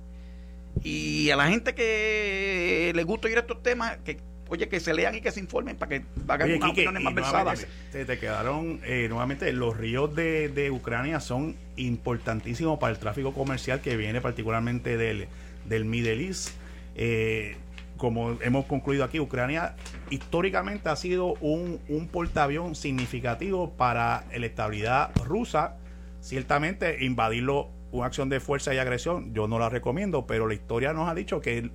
Y 0.83 1.29
a 1.29 1.37
la 1.37 1.49
gente 1.49 1.75
que 1.75 2.91
le 2.95 3.05
gusta 3.05 3.29
oír 3.29 3.37
estos 3.37 3.63
temas, 3.63 3.99
que 3.99 4.19
oye, 4.49 4.67
que 4.71 4.81
se 4.81 4.95
lean 4.95 5.15
y 5.15 5.21
que 5.21 5.31
se 5.31 5.41
informen 5.41 5.77
para 5.77 5.91
que 5.91 6.07
hagan 6.27 6.53
unas 6.53 6.71
opiniones 6.71 7.03
más 7.03 7.13
pesadas. 7.13 7.67
Se 7.93 8.07
te 8.07 8.19
quedaron, 8.19 8.81
eh, 8.85 9.09
nuevamente, 9.11 9.53
los 9.53 9.77
ríos 9.77 10.15
de, 10.17 10.49
de, 10.49 10.71
Ucrania 10.71 11.21
son 11.21 11.55
importantísimos 11.77 12.79
para 12.79 12.95
el 12.95 12.99
tráfico 12.99 13.35
comercial 13.35 13.83
que 13.83 13.95
viene 13.99 14.23
particularmente 14.23 14.97
del, 14.97 15.29
del 15.67 15.85
Middle 15.85 16.29
East. 16.29 16.49
Eh, 16.95 17.59
como 17.97 18.33
hemos 18.43 18.67
concluido 18.67 19.05
aquí, 19.05 19.21
Ucrania 19.21 19.75
históricamente 20.11 20.89
ha 20.89 20.97
sido 20.97 21.35
un, 21.41 21.81
un 21.89 22.09
portaavión 22.09 22.75
significativo 22.75 23.73
para 23.73 24.25
la 24.37 24.47
estabilidad 24.47 25.11
rusa. 25.25 25.77
Ciertamente, 26.21 27.05
invadirlo, 27.05 27.71
una 27.93 28.07
acción 28.07 28.29
de 28.29 28.41
fuerza 28.41 28.75
y 28.75 28.79
agresión, 28.79 29.33
yo 29.33 29.49
no 29.49 29.59
la 29.59 29.69
recomiendo, 29.69 30.27
pero 30.27 30.47
la 30.47 30.55
historia 30.55 30.93
nos 30.93 31.09
ha 31.09 31.15
dicho 31.15 31.41
que 31.41 31.71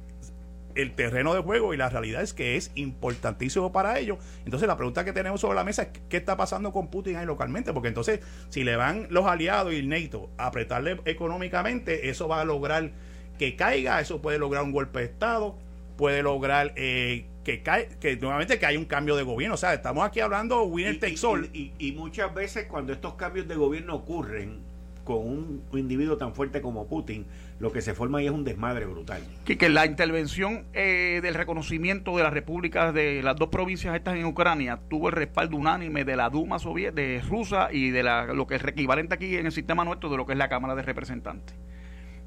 el, 0.76 0.92
terreno 0.94 1.34
de 1.34 1.42
juego 1.42 1.74
y 1.74 1.78
la 1.78 1.90
realidad 1.90 2.22
es 2.22 2.34
que 2.34 2.56
es 2.56 2.72
importantísimo 2.76 3.72
para 3.72 3.98
ellos. 4.00 4.18
Entonces, 4.46 4.68
la 4.68 4.78
pregunta 4.78 5.04
que 5.04 5.14
tenemos 5.14 5.42
sobre 5.42 5.56
la 5.56 5.64
mesa 5.64 5.84
es: 5.84 5.90
¿qué 6.10 6.18
está 6.18 6.38
pasando 6.38 6.72
con 6.72 6.90
Putin 6.90 7.18
ahí 7.18 7.26
localmente? 7.26 7.74
Porque 7.74 7.90
entonces, 7.90 8.20
si 8.50 8.64
le 8.64 8.76
van 8.76 9.08
los 9.10 9.26
aliados 9.26 9.74
y 9.74 9.78
el 9.78 9.90
NATO 9.90 10.30
a 10.38 10.48
apretarle 10.48 11.00
económicamente, 11.06 12.10
eso 12.10 12.28
va 12.28 12.42
a 12.42 12.46
lograr 12.46 12.92
que 13.38 13.56
caiga, 13.56 14.00
eso 14.00 14.22
puede 14.22 14.38
lograr 14.38 14.64
un 14.64 14.72
golpe 14.72 15.00
de 15.00 15.06
Estado 15.06 15.58
puede 16.02 16.24
lograr 16.24 16.74
eh, 16.78 17.28
que 17.44 17.62
cae, 17.62 17.88
que 18.00 18.16
nuevamente 18.16 18.58
que 18.58 18.66
hay 18.66 18.76
un 18.76 18.86
cambio 18.86 19.16
de 19.16 19.22
gobierno. 19.22 19.54
O 19.54 19.58
sea, 19.58 19.76
estamos 19.76 20.04
aquí 20.04 20.20
hablando 20.20 20.64
winner 20.64 21.00
takes 21.00 21.24
all. 21.24 21.48
Y, 21.54 21.92
muchas 21.92 22.34
veces 22.34 22.66
cuando 22.66 22.92
estos 22.92 23.14
cambios 23.14 23.48
de 23.48 23.54
gobierno 23.54 23.98
ocurren 23.98 24.62
con 25.04 25.20
un 25.28 25.64
individuo 25.74 26.18
tan 26.18 26.34
fuerte 26.34 26.60
como 26.60 26.88
Putin, 26.88 27.28
lo 27.60 27.72
que 27.72 27.82
se 27.84 27.94
forma 27.94 28.18
ahí 28.18 28.26
es 28.26 28.32
un 28.32 28.44
desmadre 28.44 28.88
brutal. 28.88 29.22
Que, 29.46 29.60
que 29.60 29.70
la 29.70 29.86
intervención 29.86 30.66
eh, 30.74 31.20
del 31.22 31.36
reconocimiento 31.36 32.18
de 32.18 32.24
las 32.24 32.34
repúblicas 32.34 32.96
de 32.96 33.22
las 33.22 33.36
dos 33.36 33.50
provincias 33.50 33.96
estas 33.96 34.16
en 34.16 34.26
Ucrania 34.26 34.80
tuvo 34.90 35.10
el 35.10 35.14
respaldo 35.14 35.56
unánime 35.56 36.04
de 36.04 36.16
la 36.16 36.32
Duma 36.32 36.58
soviética 36.58 37.00
de 37.00 37.22
Rusia 37.30 37.70
y 37.72 37.92
de 37.92 38.02
la, 38.02 38.26
lo 38.26 38.48
que 38.48 38.56
es 38.56 38.64
equivalente 38.64 39.14
aquí 39.14 39.36
en 39.36 39.46
el 39.46 39.52
sistema 39.52 39.86
nuestro 39.86 40.10
de 40.10 40.18
lo 40.18 40.26
que 40.26 40.32
es 40.32 40.40
la 40.40 40.50
Cámara 40.50 40.74
de 40.74 40.82
Representantes 40.82 41.56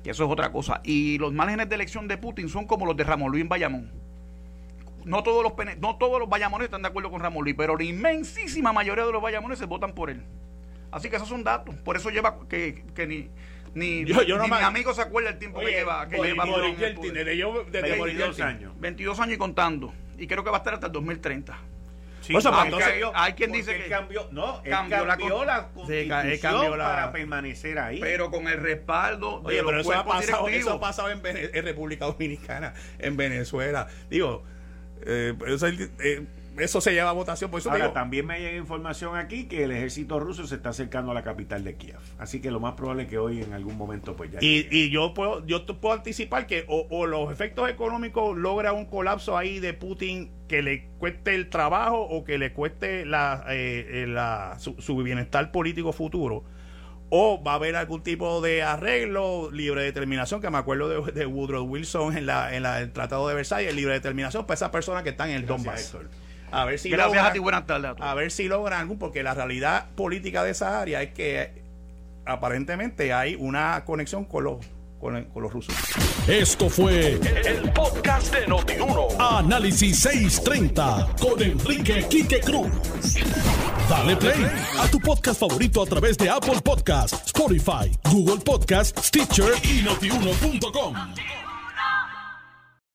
que 0.04 0.10
eso 0.10 0.24
es 0.24 0.30
otra 0.30 0.52
cosa. 0.52 0.80
Y 0.84 1.18
los 1.18 1.32
márgenes 1.32 1.68
de 1.68 1.74
elección 1.74 2.06
de 2.06 2.18
Putin 2.18 2.48
son 2.48 2.66
como 2.66 2.84
los 2.86 2.96
de 2.96 3.02
Ramón 3.04 3.32
Luis 3.32 3.48
Bayamón. 3.48 3.90
no 5.04 5.22
todos 5.22 5.42
los 5.42 5.52
no 5.78 5.96
todos 5.96 6.20
los 6.20 6.28
bayamoneses 6.28 6.66
están 6.66 6.82
de 6.82 6.88
acuerdo 6.88 7.10
con 7.10 7.20
Ramón 7.20 7.42
Luis, 7.42 7.56
pero 7.56 7.76
la 7.76 7.84
inmensísima 7.84 8.72
mayoría 8.72 9.04
de 9.04 9.12
los 9.12 9.22
bayamoneses 9.22 9.66
votan 9.66 9.94
por 9.94 10.10
él. 10.10 10.22
Así 10.92 11.08
que 11.08 11.16
esos 11.16 11.28
son 11.28 11.42
datos. 11.42 11.74
Por 11.76 11.96
eso 11.96 12.10
lleva 12.10 12.38
que, 12.48 12.84
que 12.94 13.06
ni, 13.06 13.30
ni, 13.74 14.04
yo, 14.04 14.22
yo 14.22 14.38
ni 14.38 14.48
mi 14.48 14.56
amigo 14.56 14.92
se 14.94 15.00
acuerda 15.00 15.30
el 15.30 15.38
tiempo 15.38 15.58
que 15.60 15.70
lleva. 15.70 16.06
Que 16.08 16.18
lleva 16.18 16.44
por 16.44 16.76
desde, 16.76 17.36
yo, 17.36 17.64
desde 17.64 18.00
22 18.00 18.40
años. 18.40 18.72
22 18.78 19.20
años 19.20 19.34
y 19.34 19.38
contando. 19.38 19.92
Y 20.18 20.26
creo 20.26 20.44
que 20.44 20.50
va 20.50 20.58
a 20.58 20.60
estar 20.60 20.74
hasta 20.74 20.86
el 20.86 20.92
2030. 20.92 21.58
Sí, 22.24 22.32
pues, 22.32 22.46
hay 23.14 23.32
quien 23.34 23.52
dice 23.52 23.76
que 23.76 23.88
cambió, 23.88 24.28
no, 24.30 24.62
cambió, 24.62 25.44
la, 25.44 25.68
constitución 25.68 26.78
para 26.78 27.12
permanecer 27.12 27.78
ahí. 27.78 28.00
Pero 28.00 28.30
con 28.30 28.48
el 28.48 28.60
respaldo 28.60 29.42
Oye, 29.44 29.62
pero 29.62 29.80
eso 29.80 29.92
ha, 29.92 30.06
pasado, 30.06 30.48
eso 30.48 30.72
ha 30.72 30.80
pasado 30.80 31.10
en, 31.10 31.20
en, 31.24 31.64
República 31.64 32.06
Dominicana, 32.06 32.72
en 32.98 33.16
Venezuela. 33.18 33.88
Digo, 34.08 34.42
eh, 35.04 35.34
eso, 35.46 35.66
eh, 35.66 36.26
eso 36.58 36.80
se 36.80 36.92
lleva 36.92 37.10
a 37.10 37.12
votación. 37.12 37.50
Por 37.50 37.60
eso 37.60 37.70
Ahora, 37.70 37.92
también 37.92 38.26
me 38.26 38.38
llega 38.40 38.56
información 38.56 39.16
aquí 39.16 39.44
que 39.44 39.64
el 39.64 39.72
ejército 39.72 40.20
ruso 40.20 40.46
se 40.46 40.56
está 40.56 40.70
acercando 40.70 41.10
a 41.10 41.14
la 41.14 41.22
capital 41.22 41.64
de 41.64 41.76
Kiev. 41.76 41.98
Así 42.18 42.40
que 42.40 42.50
lo 42.50 42.60
más 42.60 42.74
probable 42.74 43.04
es 43.04 43.08
que 43.08 43.18
hoy 43.18 43.42
en 43.42 43.52
algún 43.52 43.76
momento 43.76 44.14
pues 44.16 44.30
ya. 44.30 44.38
Y, 44.40 44.68
y 44.70 44.90
yo 44.90 45.14
puedo 45.14 45.44
yo 45.46 45.62
te 45.64 45.74
puedo 45.74 45.94
anticipar 45.94 46.46
que 46.46 46.64
o, 46.68 47.06
los 47.06 47.32
efectos 47.32 47.68
económicos 47.68 48.36
logra 48.36 48.72
un 48.72 48.86
colapso 48.86 49.36
ahí 49.36 49.60
de 49.60 49.74
Putin 49.74 50.30
que 50.48 50.62
le 50.62 50.88
cueste 50.98 51.34
el 51.34 51.50
trabajo 51.50 52.00
o 52.00 52.24
que 52.24 52.38
le 52.38 52.52
cueste 52.52 53.04
la, 53.04 53.44
eh, 53.48 54.06
eh, 54.06 54.54
su, 54.58 54.96
bienestar 54.96 55.50
político 55.50 55.92
futuro 55.92 56.44
o 57.10 57.42
va 57.42 57.52
a 57.52 57.54
haber 57.56 57.76
algún 57.76 58.02
tipo 58.02 58.40
de 58.40 58.62
arreglo, 58.62 59.50
libre 59.52 59.82
determinación, 59.82 60.40
que 60.40 60.50
me 60.50 60.58
acuerdo 60.58 61.04
de, 61.04 61.26
Woodrow 61.26 61.64
Wilson 61.64 62.16
en, 62.16 62.26
la, 62.26 62.56
en 62.56 62.64
el 62.64 62.92
Tratado 62.92 63.28
de 63.28 63.34
Versalles, 63.34 63.74
libre 63.74 63.92
determinación 63.92 64.46
para 64.46 64.54
esas 64.54 64.70
personas 64.70 65.02
que 65.02 65.10
están 65.10 65.28
en 65.30 65.36
el 65.36 65.46
Donbass. 65.46 65.96
A 66.54 66.64
ver 66.64 66.78
si 66.78 66.88
Gracias 66.88 67.24
a 67.24 67.32
ti, 67.32 67.40
buenas 67.40 67.66
tardes. 67.66 67.92
A, 67.98 68.14
ver 68.14 68.30
si 68.30 68.46
logran 68.46 68.80
algún, 68.80 68.98
porque 68.98 69.24
la 69.24 69.34
realidad 69.34 69.86
política 69.96 70.44
de 70.44 70.52
esa 70.52 70.80
área 70.80 71.02
es 71.02 71.12
que 71.12 71.50
aparentemente 72.24 73.12
hay 73.12 73.34
una 73.34 73.84
conexión 73.84 74.24
con 74.24 74.44
los 74.44 74.58
con, 75.00 75.26
los 75.34 75.52
rusos. 75.52 75.74
Esto 76.28 76.70
fue 76.70 77.20
el, 77.44 77.72
podcast 77.72 78.32
de 78.32 78.46
Notiuno. 78.46 79.08
Análisis 79.18 79.98
630 79.98 81.08
con 81.20 81.42
Enrique 81.42 82.06
Quique 82.08 82.40
Cruz. 82.40 82.70
Dale 83.90 84.16
play 84.16 84.46
a 84.78 84.86
tu 84.86 84.98
podcast 85.00 85.40
favorito 85.40 85.82
a 85.82 85.86
través 85.86 86.16
de 86.16 86.30
Apple 86.30 86.60
Podcasts, 86.64 87.20
Spotify, 87.26 87.90
Google 88.04 88.42
Podcasts, 88.42 89.08
Stitcher 89.08 89.52
y 89.64 89.82
notiuno.com. 89.82 90.94